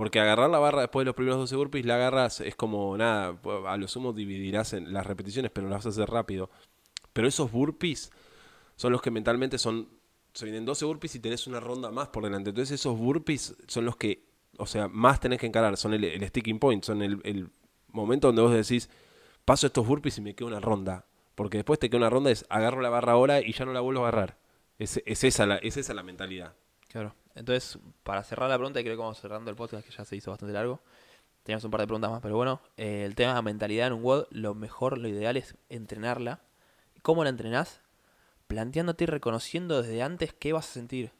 Porque 0.00 0.18
agarrar 0.18 0.48
la 0.48 0.58
barra 0.58 0.80
después 0.80 1.02
de 1.02 1.08
los 1.08 1.14
primeros 1.14 1.38
12 1.40 1.56
burpees, 1.56 1.84
la 1.84 1.96
agarras, 1.96 2.40
es 2.40 2.56
como 2.56 2.96
nada, 2.96 3.38
a 3.66 3.76
lo 3.76 3.86
sumo 3.86 4.14
dividirás 4.14 4.72
en 4.72 4.94
las 4.94 5.04
repeticiones, 5.04 5.50
pero 5.50 5.68
las 5.68 5.80
vas 5.80 5.84
a 5.84 5.88
hacer 5.90 6.08
rápido. 6.08 6.48
Pero 7.12 7.28
esos 7.28 7.52
burpees 7.52 8.10
son 8.76 8.92
los 8.92 9.02
que 9.02 9.10
mentalmente 9.10 9.58
son, 9.58 9.90
se 10.32 10.46
vienen 10.46 10.64
12 10.64 10.86
burpees 10.86 11.16
y 11.16 11.20
tenés 11.20 11.46
una 11.46 11.60
ronda 11.60 11.90
más 11.90 12.08
por 12.08 12.24
delante. 12.24 12.48
Entonces 12.48 12.80
esos 12.80 12.98
burpees 12.98 13.54
son 13.66 13.84
los 13.84 13.98
que, 13.98 14.24
o 14.56 14.64
sea, 14.64 14.88
más 14.88 15.20
tenés 15.20 15.38
que 15.38 15.44
encarar, 15.44 15.76
son 15.76 15.92
el, 15.92 16.26
sticking 16.28 16.58
point, 16.58 16.82
son 16.82 17.02
el, 17.02 17.20
el 17.22 17.50
momento 17.88 18.28
donde 18.28 18.40
vos 18.40 18.54
decís, 18.54 18.88
paso 19.44 19.66
estos 19.66 19.86
burpees 19.86 20.16
y 20.16 20.22
me 20.22 20.34
quedo 20.34 20.48
una 20.48 20.60
ronda. 20.60 21.04
Porque 21.34 21.58
después 21.58 21.78
te 21.78 21.90
queda 21.90 21.98
una 21.98 22.08
ronda, 22.08 22.30
es 22.30 22.46
agarro 22.48 22.80
la 22.80 22.88
barra 22.88 23.12
ahora 23.12 23.42
y 23.42 23.52
ya 23.52 23.66
no 23.66 23.74
la 23.74 23.80
vuelvo 23.80 24.06
a 24.06 24.08
agarrar. 24.08 24.38
Es, 24.78 25.02
es, 25.04 25.24
esa, 25.24 25.44
la, 25.44 25.56
es 25.58 25.76
esa 25.76 25.92
la 25.92 26.02
mentalidad. 26.02 26.54
Claro. 26.88 27.14
Entonces, 27.34 27.78
para 28.02 28.22
cerrar 28.24 28.48
la 28.48 28.56
pregunta, 28.56 28.80
y 28.80 28.84
creo 28.84 28.96
que 28.96 29.00
vamos 29.00 29.20
cerrando 29.20 29.50
el 29.50 29.56
podcast, 29.56 29.86
que 29.86 29.92
ya 29.92 30.04
se 30.04 30.16
hizo 30.16 30.30
bastante 30.30 30.52
largo. 30.52 30.80
Teníamos 31.42 31.64
un 31.64 31.70
par 31.70 31.80
de 31.80 31.86
preguntas 31.86 32.10
más, 32.10 32.20
pero 32.20 32.36
bueno, 32.36 32.60
eh, 32.76 33.04
el 33.04 33.14
tema 33.14 33.30
de 33.30 33.36
la 33.36 33.42
mentalidad 33.42 33.86
en 33.86 33.94
un 33.94 34.02
WOD, 34.02 34.26
lo 34.30 34.54
mejor, 34.54 34.98
lo 34.98 35.08
ideal 35.08 35.36
es 35.36 35.56
entrenarla. 35.68 36.40
¿Cómo 37.02 37.24
la 37.24 37.30
entrenás? 37.30 37.80
Planteándote 38.46 39.04
y 39.04 39.06
reconociendo 39.06 39.82
desde 39.82 40.02
antes 40.02 40.34
qué 40.34 40.52
vas 40.52 40.68
a 40.68 40.72
sentir. 40.72 41.12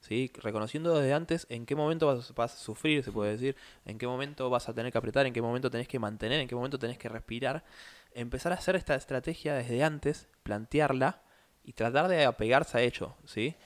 ¿sí? 0.00 0.32
Reconociendo 0.42 0.98
desde 0.98 1.12
antes 1.12 1.46
en 1.50 1.66
qué 1.66 1.74
momento 1.74 2.06
vas, 2.06 2.34
vas, 2.34 2.54
a 2.54 2.56
sufrir, 2.56 3.02
se 3.02 3.12
puede 3.12 3.32
decir, 3.32 3.56
en 3.84 3.98
qué 3.98 4.06
momento 4.06 4.48
vas 4.50 4.68
a 4.68 4.74
tener 4.74 4.92
que 4.92 4.98
apretar, 4.98 5.26
en 5.26 5.32
qué 5.32 5.42
momento 5.42 5.70
tenés 5.70 5.88
que 5.88 5.98
mantener, 5.98 6.40
en 6.40 6.48
qué 6.48 6.54
momento 6.54 6.78
tenés 6.78 6.96
que 6.96 7.08
respirar. 7.08 7.64
Empezar 8.12 8.52
a 8.52 8.56
hacer 8.56 8.76
esta 8.76 8.94
estrategia 8.94 9.54
desde 9.54 9.82
antes, 9.82 10.28
plantearla 10.42 11.22
y 11.64 11.72
tratar 11.72 12.08
de 12.08 12.24
apegarse 12.24 12.78
a 12.78 12.82
ello, 12.82 13.14
¿sí? 13.26 13.56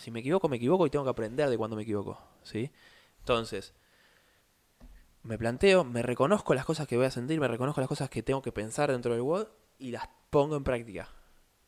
Si 0.00 0.10
me 0.10 0.20
equivoco, 0.20 0.48
me 0.48 0.56
equivoco 0.56 0.86
y 0.86 0.90
tengo 0.90 1.04
que 1.04 1.10
aprender 1.10 1.50
de 1.50 1.58
cuando 1.58 1.76
me 1.76 1.82
equivoco, 1.82 2.18
¿sí? 2.42 2.70
Entonces, 3.18 3.74
me 5.22 5.36
planteo, 5.36 5.84
me 5.84 6.02
reconozco 6.02 6.54
las 6.54 6.64
cosas 6.64 6.88
que 6.88 6.96
voy 6.96 7.04
a 7.04 7.10
sentir, 7.10 7.38
me 7.38 7.48
reconozco 7.48 7.82
las 7.82 7.88
cosas 7.88 8.08
que 8.08 8.22
tengo 8.22 8.40
que 8.40 8.50
pensar 8.50 8.90
dentro 8.90 9.12
del 9.12 9.20
WOD 9.20 9.48
y 9.78 9.90
las 9.90 10.08
pongo 10.30 10.56
en 10.56 10.64
práctica. 10.64 11.10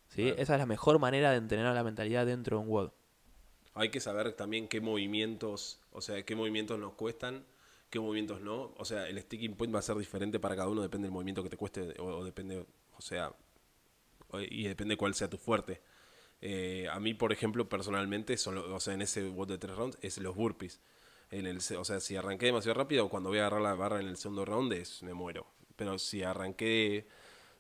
¿sí? 0.09 0.29
Esa 0.39 0.55
es 0.55 0.59
la 0.59 0.65
mejor 0.65 0.99
manera 0.99 1.31
de 1.33 1.37
entrenar 1.37 1.75
la 1.75 1.85
mentalidad 1.85 2.25
dentro 2.25 2.57
de 2.57 2.63
un 2.65 2.71
WOD. 2.71 2.91
Hay 3.75 3.91
que 3.91 4.01
saber 4.01 4.33
también 4.33 4.67
qué 4.67 4.81
movimientos, 4.81 5.81
o 5.93 6.01
sea, 6.01 6.23
qué 6.25 6.35
movimientos 6.35 6.79
nos 6.79 6.95
cuestan, 6.95 7.45
qué 7.91 8.01
movimientos 8.01 8.41
no. 8.41 8.73
O 8.79 8.87
sea, 8.87 9.09
el 9.09 9.21
sticking 9.21 9.57
point 9.57 9.75
va 9.75 9.81
a 9.81 9.83
ser 9.83 9.97
diferente 9.97 10.41
para 10.41 10.57
cada 10.57 10.71
uno, 10.71 10.81
depende 10.81 11.07
del 11.07 11.13
movimiento 11.13 11.43
que 11.43 11.51
te 11.51 11.59
cueste, 11.59 12.01
o, 12.01 12.25
depende, 12.25 12.65
o 12.97 13.03
sea, 13.03 13.35
y 14.49 14.65
depende 14.65 14.97
cuál 14.97 15.13
sea 15.13 15.29
tu 15.29 15.37
fuerte. 15.37 15.83
Eh, 16.45 16.89
a 16.91 16.99
mí, 16.99 17.15
por 17.15 17.33
ejemplo, 17.33 17.69
personalmente, 17.69 18.37
son, 18.37 18.59
o 18.59 18.81
sea, 18.81 18.95
en 18.95 19.03
ese 19.03 19.23
bot 19.23 19.49
de 19.49 19.59
tres 19.59 19.77
rounds, 19.77 19.97
es 20.03 20.19
los 20.19 20.35
burpees. 20.35 20.81
En 21.31 21.47
el, 21.47 21.59
o 21.59 21.85
sea, 21.85 22.01
si 22.01 22.17
arranqué 22.17 22.47
demasiado 22.47 22.75
rápido, 22.75 23.09
cuando 23.09 23.31
voy 23.31 23.39
a 23.39 23.43
agarrar 23.43 23.63
la 23.63 23.75
barra 23.75 24.01
en 24.01 24.09
el 24.09 24.17
segundo 24.17 24.45
round, 24.45 24.73
es, 24.73 25.03
me 25.05 25.15
muero. 25.15 25.47
Pero 25.77 25.99
si 25.99 26.25
arranqué, 26.25 27.07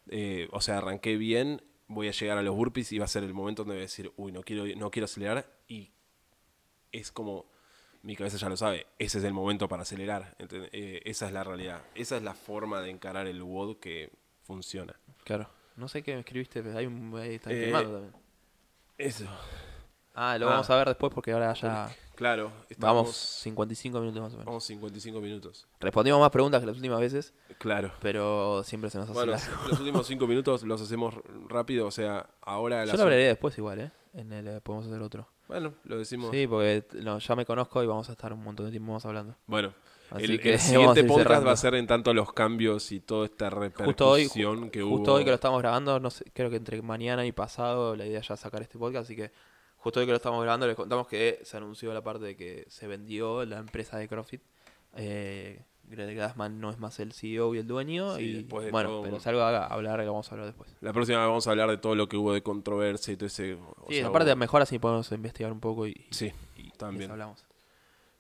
eh, 0.09 0.49
o 0.51 0.61
sea, 0.61 0.78
arranqué 0.78 1.16
bien, 1.16 1.62
voy 1.87 2.09
a 2.09 2.11
llegar 2.11 2.39
a 2.39 2.43
los 2.43 2.57
burpees 2.57 2.91
y 2.93 2.99
va 2.99 3.05
a 3.05 3.09
ser 3.09 3.22
el 3.22 3.33
momento 3.33 3.62
donde 3.62 3.76
voy 3.76 3.83
a 3.83 3.83
decir, 3.83 4.12
uy, 4.16 4.33
no 4.33 4.43
quiero, 4.43 4.64
no 4.76 4.91
quiero 4.91 5.05
acelerar. 5.05 5.49
Y 5.68 5.93
es 6.91 7.12
como, 7.12 7.47
mi 8.03 8.16
cabeza 8.16 8.37
ya 8.37 8.49
lo 8.49 8.57
sabe, 8.57 8.89
ese 8.99 9.18
es 9.18 9.24
el 9.24 9.33
momento 9.33 9.68
para 9.68 9.83
acelerar. 9.83 10.37
Eh, 10.41 11.03
esa 11.05 11.28
es 11.28 11.33
la 11.33 11.45
realidad. 11.45 11.83
Esa 11.95 12.16
es 12.16 12.22
la 12.24 12.35
forma 12.35 12.80
de 12.80 12.91
encarar 12.91 13.28
el 13.28 13.41
WOD 13.43 13.78
que 13.78 14.11
funciona. 14.43 14.99
Claro. 15.24 15.49
No 15.76 15.89
sé 15.89 16.03
qué 16.03 16.14
me 16.14 16.20
escribiste, 16.20 16.62
pero 16.62 16.76
hay 16.76 16.87
un... 16.87 17.16
Ahí 17.16 17.37
está 17.37 17.49
también. 17.49 18.12
Eso. 19.03 19.24
Ah, 20.14 20.38
lo 20.38 20.46
vamos 20.46 20.70
ah. 20.70 20.74
a 20.74 20.76
ver 20.76 20.88
después 20.88 21.12
porque 21.12 21.32
ahora 21.32 21.53
ya. 21.55 21.90
Claro, 22.14 22.53
vamos 22.78 23.16
55 23.16 23.98
minutos 23.98 24.22
más 24.22 24.32
o 24.32 24.36
menos. 24.36 24.46
Vamos 24.46 24.64
55 24.64 25.20
minutos. 25.20 25.66
Respondimos 25.80 26.20
más 26.20 26.30
preguntas 26.30 26.61
que 26.61 26.66
las 26.66 26.76
últimas 26.76 27.00
veces. 27.00 27.34
Claro. 27.59 27.90
Pero 28.00 28.62
siempre 28.62 28.90
se 28.90 28.98
nos 28.98 29.09
hace 29.09 29.14
Bueno, 29.14 29.32
los 29.68 29.80
últimos 29.80 30.07
5 30.07 30.26
minutos 30.26 30.62
los 30.62 30.80
hacemos 30.80 31.14
rápido, 31.48 31.86
o 31.86 31.90
sea, 31.90 32.26
ahora. 32.42 32.84
Yo 32.84 32.96
lo 32.96 33.03
hablaré 33.03 33.24
después 33.24 33.57
igual, 33.59 33.80
¿eh? 33.80 33.90
En 34.12 34.32
el, 34.32 34.46
eh, 34.46 34.61
podemos 34.61 34.86
hacer 34.86 35.00
otro. 35.00 35.26
Bueno, 35.48 35.74
lo 35.84 35.98
decimos. 35.98 36.30
Sí, 36.30 36.46
porque 36.46 36.84
ya 37.18 37.36
me 37.36 37.44
conozco 37.44 37.82
y 37.82 37.86
vamos 37.86 38.09
a 38.09 38.12
estar 38.12 38.32
un 38.32 38.44
montón 38.44 38.66
de 38.66 38.72
tiempo 38.72 38.92
más 38.92 39.05
hablando. 39.05 39.36
Bueno, 39.46 39.74
el, 40.18 40.40
siguiente 40.58 41.04
podcast 41.04 41.46
va 41.46 41.52
a 41.52 41.56
ser 41.56 41.74
en 41.74 41.86
tanto 41.86 42.12
los 42.14 42.32
cambios 42.32 42.92
y 42.92 43.00
toda 43.00 43.26
esta 43.26 43.50
repercusión 43.50 44.70
que 44.70 44.82
hubo. 44.82 44.96
Justo 44.96 45.14
hoy 45.14 45.24
que 45.24 45.30
lo 45.30 45.36
estamos 45.36 45.60
grabando, 45.60 46.00
no 46.00 46.10
sé, 46.10 46.24
creo 46.32 46.50
que 46.50 46.56
entre 46.56 46.80
mañana 46.82 47.24
y 47.26 47.32
pasado 47.32 47.96
la 47.96 48.06
idea 48.06 48.20
es 48.20 48.28
ya 48.28 48.36
sacar 48.36 48.62
este 48.62 48.78
podcast, 48.78 49.06
así 49.06 49.16
que 49.16 49.30
justo 49.76 50.00
hoy 50.00 50.06
que 50.06 50.12
lo 50.12 50.16
estamos 50.16 50.42
grabando 50.42 50.66
les 50.66 50.76
contamos 50.76 51.06
que 51.08 51.40
se 51.42 51.56
anunció 51.56 51.92
la 51.92 52.02
parte 52.02 52.24
de 52.24 52.36
que 52.36 52.64
se 52.68 52.86
vendió 52.86 53.44
la 53.44 53.58
empresa 53.58 53.98
de 53.98 54.08
CrossFit. 54.08 54.42
Eh, 54.96 55.62
Greg 55.84 56.36
no 56.52 56.70
es 56.70 56.78
más 56.78 56.98
el 57.00 57.12
CEO 57.12 57.54
y 57.54 57.58
el 57.58 57.66
dueño. 57.66 58.18
y 58.18 58.44
bueno, 58.44 59.00
pero 59.02 59.16
es 59.16 59.26
algo 59.26 59.42
a 59.42 59.66
hablar 59.66 60.00
que 60.00 60.06
vamos 60.06 60.28
a 60.28 60.34
hablar 60.34 60.46
después. 60.46 60.74
La 60.80 60.92
próxima 60.92 61.18
vez 61.18 61.28
vamos 61.28 61.46
a 61.46 61.50
hablar 61.50 61.70
de 61.70 61.76
todo 61.76 61.94
lo 61.94 62.08
que 62.08 62.16
hubo 62.16 62.32
de 62.32 62.42
controversia 62.42 63.12
y 63.12 63.16
todo 63.16 63.26
ese. 63.26 63.58
Sí, 63.88 64.00
aparte 64.00 64.30
de 64.30 64.36
mejor 64.36 64.62
así 64.62 64.78
podemos 64.78 65.10
investigar 65.12 65.52
un 65.52 65.60
poco 65.60 65.86
y, 65.86 66.06
sí, 66.10 66.32
también. 66.78 67.10
hablamos. 67.10 67.44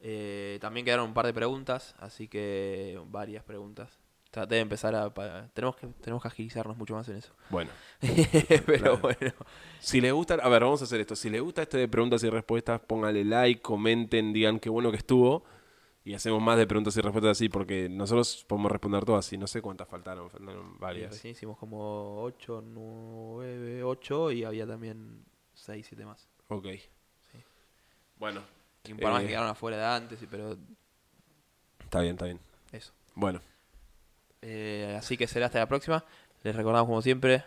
Eh, 0.04 0.58
también 0.60 0.84
quedaron 0.84 1.06
un 1.06 1.14
par 1.14 1.26
de 1.26 1.32
preguntas, 1.32 1.94
así 1.98 2.26
que 2.26 3.00
varias 3.06 3.44
preguntas. 3.44 4.00
Traté 4.32 4.56
de 4.56 4.62
empezar 4.62 4.94
a... 4.94 5.12
tenemos, 5.52 5.76
que, 5.76 5.86
tenemos 6.00 6.22
que 6.22 6.28
agilizarnos 6.28 6.76
mucho 6.76 6.94
más 6.94 7.08
en 7.08 7.16
eso. 7.16 7.32
Bueno. 7.50 7.70
Pero 8.66 8.96
bueno. 8.98 9.32
Si 9.78 10.00
les 10.00 10.12
gusta... 10.12 10.34
A 10.34 10.48
ver, 10.48 10.64
vamos 10.64 10.80
a 10.80 10.84
hacer 10.84 11.00
esto. 11.00 11.14
Si 11.14 11.30
les 11.30 11.40
gusta 11.40 11.62
esto 11.62 11.76
de 11.76 11.86
preguntas 11.86 12.24
y 12.24 12.30
respuestas, 12.30 12.80
pónganle 12.80 13.24
like, 13.24 13.60
comenten, 13.60 14.32
digan 14.32 14.58
qué 14.58 14.70
bueno 14.70 14.90
que 14.90 14.96
estuvo. 14.96 15.44
Y 16.04 16.14
hacemos 16.14 16.42
más 16.42 16.58
de 16.58 16.66
preguntas 16.66 16.96
y 16.96 17.00
respuestas 17.00 17.32
así, 17.32 17.48
porque 17.48 17.88
nosotros 17.88 18.44
podemos 18.48 18.72
responder 18.72 19.04
todas 19.04 19.32
y 19.32 19.38
no 19.38 19.46
sé 19.46 19.62
cuántas 19.62 19.86
faltaron, 19.86 20.30
faltaron 20.30 20.78
varias. 20.80 21.14
Sí, 21.14 21.28
hicimos 21.28 21.58
como 21.58 22.22
8, 22.22 22.64
9, 22.66 23.84
8 23.84 24.32
y 24.32 24.44
había 24.44 24.66
también 24.66 25.24
6, 25.54 25.86
7 25.86 26.04
más. 26.04 26.28
Ok. 26.48 26.66
Bueno, 28.18 28.42
y 28.84 28.92
un 28.92 28.98
par 28.98 29.12
más 29.12 29.20
que 29.20 29.26
eh, 29.26 29.30
quedaron 29.30 29.48
afuera 29.48 29.76
de 29.76 29.84
antes, 29.84 30.18
pero. 30.30 30.56
Está 31.84 32.00
bien, 32.00 32.12
está 32.14 32.24
bien. 32.24 32.40
Eso. 32.72 32.92
Bueno. 33.14 33.40
Eh, 34.40 34.96
así 34.98 35.16
que 35.16 35.26
será 35.26 35.46
hasta 35.46 35.58
la 35.58 35.68
próxima. 35.68 36.04
Les 36.42 36.56
recordamos, 36.56 36.88
como 36.88 37.02
siempre, 37.02 37.44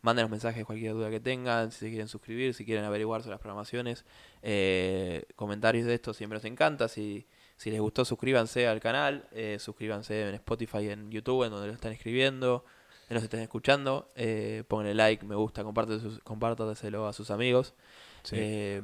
manden 0.00 0.30
mensajes 0.30 0.64
cualquier 0.64 0.94
duda 0.94 1.10
que 1.10 1.20
tengan, 1.20 1.70
si 1.72 1.80
se 1.80 1.88
quieren 1.90 2.08
suscribir, 2.08 2.54
si 2.54 2.64
quieren 2.64 2.84
averiguar 2.84 3.20
sobre 3.22 3.32
las 3.32 3.40
programaciones. 3.40 4.04
Eh, 4.42 5.24
comentarios 5.36 5.86
de 5.86 5.94
esto 5.94 6.14
siempre 6.14 6.38
nos 6.38 6.44
encanta. 6.46 6.88
Si, 6.88 7.26
si 7.56 7.70
les 7.70 7.80
gustó, 7.80 8.04
suscríbanse 8.06 8.66
al 8.66 8.80
canal. 8.80 9.28
suscríbanse 9.58 10.28
en 10.28 10.34
Spotify, 10.36 10.90
en 10.90 11.10
YouTube, 11.10 11.44
en 11.44 11.50
donde 11.50 11.66
lo 11.66 11.74
están 11.74 11.92
escribiendo, 11.92 12.64
en 13.10 13.14
nos 13.14 13.24
estén 13.24 13.40
escuchando. 13.40 14.10
Eh, 14.14 14.64
pongan 14.68 14.96
like, 14.96 15.26
me 15.26 15.34
gusta, 15.34 15.64
compártaselo 15.64 17.06
a 17.06 17.12
sus 17.12 17.30
amigos. 17.30 17.74
Sí 18.22 18.80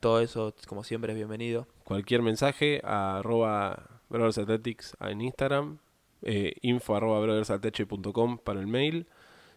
todo 0.00 0.20
eso, 0.20 0.54
como 0.66 0.82
siempre, 0.84 1.12
es 1.12 1.16
bienvenido. 1.16 1.66
Cualquier 1.84 2.22
mensaje 2.22 2.80
a 2.84 3.18
arroba 3.18 4.00
Brothers 4.08 4.38
Athletics 4.38 4.96
en 5.00 5.20
Instagram, 5.20 5.78
eh, 6.22 6.54
info 6.62 6.96
arroba 6.96 7.20
brothersath.com 7.20 8.38
para 8.38 8.60
el 8.60 8.66
mail, 8.66 9.06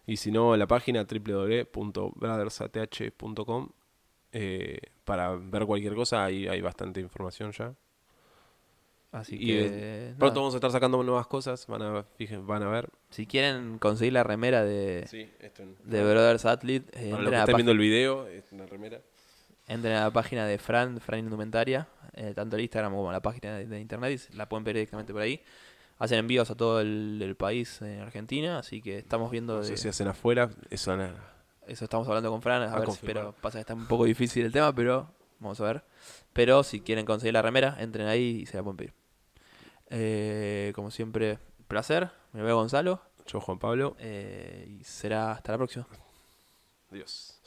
y 0.06 0.16
si 0.16 0.30
no, 0.30 0.52
a 0.52 0.56
la 0.56 0.66
página 0.66 1.04
www.brothersath.com 1.04 3.68
eh, 4.32 4.78
para 5.04 5.34
ver 5.34 5.66
cualquier 5.66 5.94
cosa, 5.94 6.24
ahí 6.24 6.46
hay 6.46 6.60
bastante 6.60 7.00
información 7.00 7.52
ya. 7.52 7.74
Así 9.12 9.38
que. 9.38 10.14
Pronto 10.18 10.40
vamos 10.40 10.54
a 10.54 10.58
estar 10.58 10.70
sacando 10.70 11.02
nuevas 11.02 11.26
cosas, 11.26 11.66
van 11.66 11.82
a, 11.82 12.04
van 12.42 12.62
a 12.62 12.68
ver. 12.68 12.90
Si 13.10 13.26
quieren 13.26 13.78
conseguir 13.78 14.12
la 14.12 14.22
remera 14.22 14.64
de, 14.64 15.04
de 15.84 16.04
Brothers 16.04 16.44
Athlete, 16.44 16.86
eh, 16.92 17.10
para 17.10 17.22
los 17.22 17.32
que 17.32 17.38
estén 17.38 17.56
viendo 17.56 17.72
el 17.72 17.78
video, 17.78 18.28
es 18.28 18.52
una 18.52 18.66
remera. 18.66 19.00
Entren 19.70 19.94
a 19.94 20.00
la 20.00 20.10
página 20.10 20.46
de 20.46 20.58
Fran, 20.58 21.00
Fran 21.00 21.20
Indumentaria, 21.20 21.86
eh, 22.14 22.32
tanto 22.34 22.56
el 22.56 22.62
Instagram 22.62 22.92
como 22.92 23.12
la 23.12 23.22
página 23.22 23.54
de, 23.54 23.80
internet, 23.80 24.20
la 24.32 24.48
pueden 24.48 24.64
ver 24.64 24.74
directamente 24.74 25.12
por 25.12 25.22
ahí. 25.22 25.40
Hacen 26.00 26.18
envíos 26.18 26.50
a 26.50 26.56
todo 26.56 26.80
el, 26.80 27.36
país 27.38 27.80
en 27.80 28.00
Argentina, 28.00 28.58
así 28.58 28.82
que 28.82 28.98
estamos 28.98 29.30
viendo... 29.30 29.58
No 29.58 29.62
sé 29.62 29.76
si 29.76 29.86
hacen 29.86 30.08
afuera, 30.08 30.50
eso 30.70 30.92
Eso 31.68 31.84
estamos 31.84 32.08
hablando 32.08 32.32
con 32.32 32.42
Fran, 32.42 32.62
a, 32.62 32.80
ver, 32.80 32.88
pero 33.06 33.32
pasa 33.40 33.58
que 33.58 33.60
está 33.60 33.74
un 33.74 33.86
poco 33.86 34.06
difícil 34.06 34.44
el 34.44 34.50
tema, 34.50 34.74
pero 34.74 35.08
vamos 35.38 35.60
a 35.60 35.64
ver. 35.64 35.84
Pero 36.32 36.64
si 36.64 36.80
quieren 36.80 37.06
conseguir 37.06 37.34
la 37.34 37.42
remera, 37.42 37.76
entren 37.78 38.08
ahí 38.08 38.40
y 38.42 38.46
se 38.46 38.56
la 38.56 38.64
pueden 38.64 38.76
pedir. 38.76 38.94
Eh, 39.88 40.72
como 40.74 40.90
siempre, 40.90 41.38
placer. 41.68 42.10
Me 42.32 42.42
veo 42.42 42.56
Gonzalo. 42.56 43.02
Yo 43.24 43.40
Juan 43.40 43.60
Pablo. 43.60 43.96
Eh, 44.00 44.78
y 44.80 44.82
será 44.82 45.30
hasta 45.30 45.52
la 45.52 45.58
próxima. 45.58 45.86
Adiós. 46.90 47.39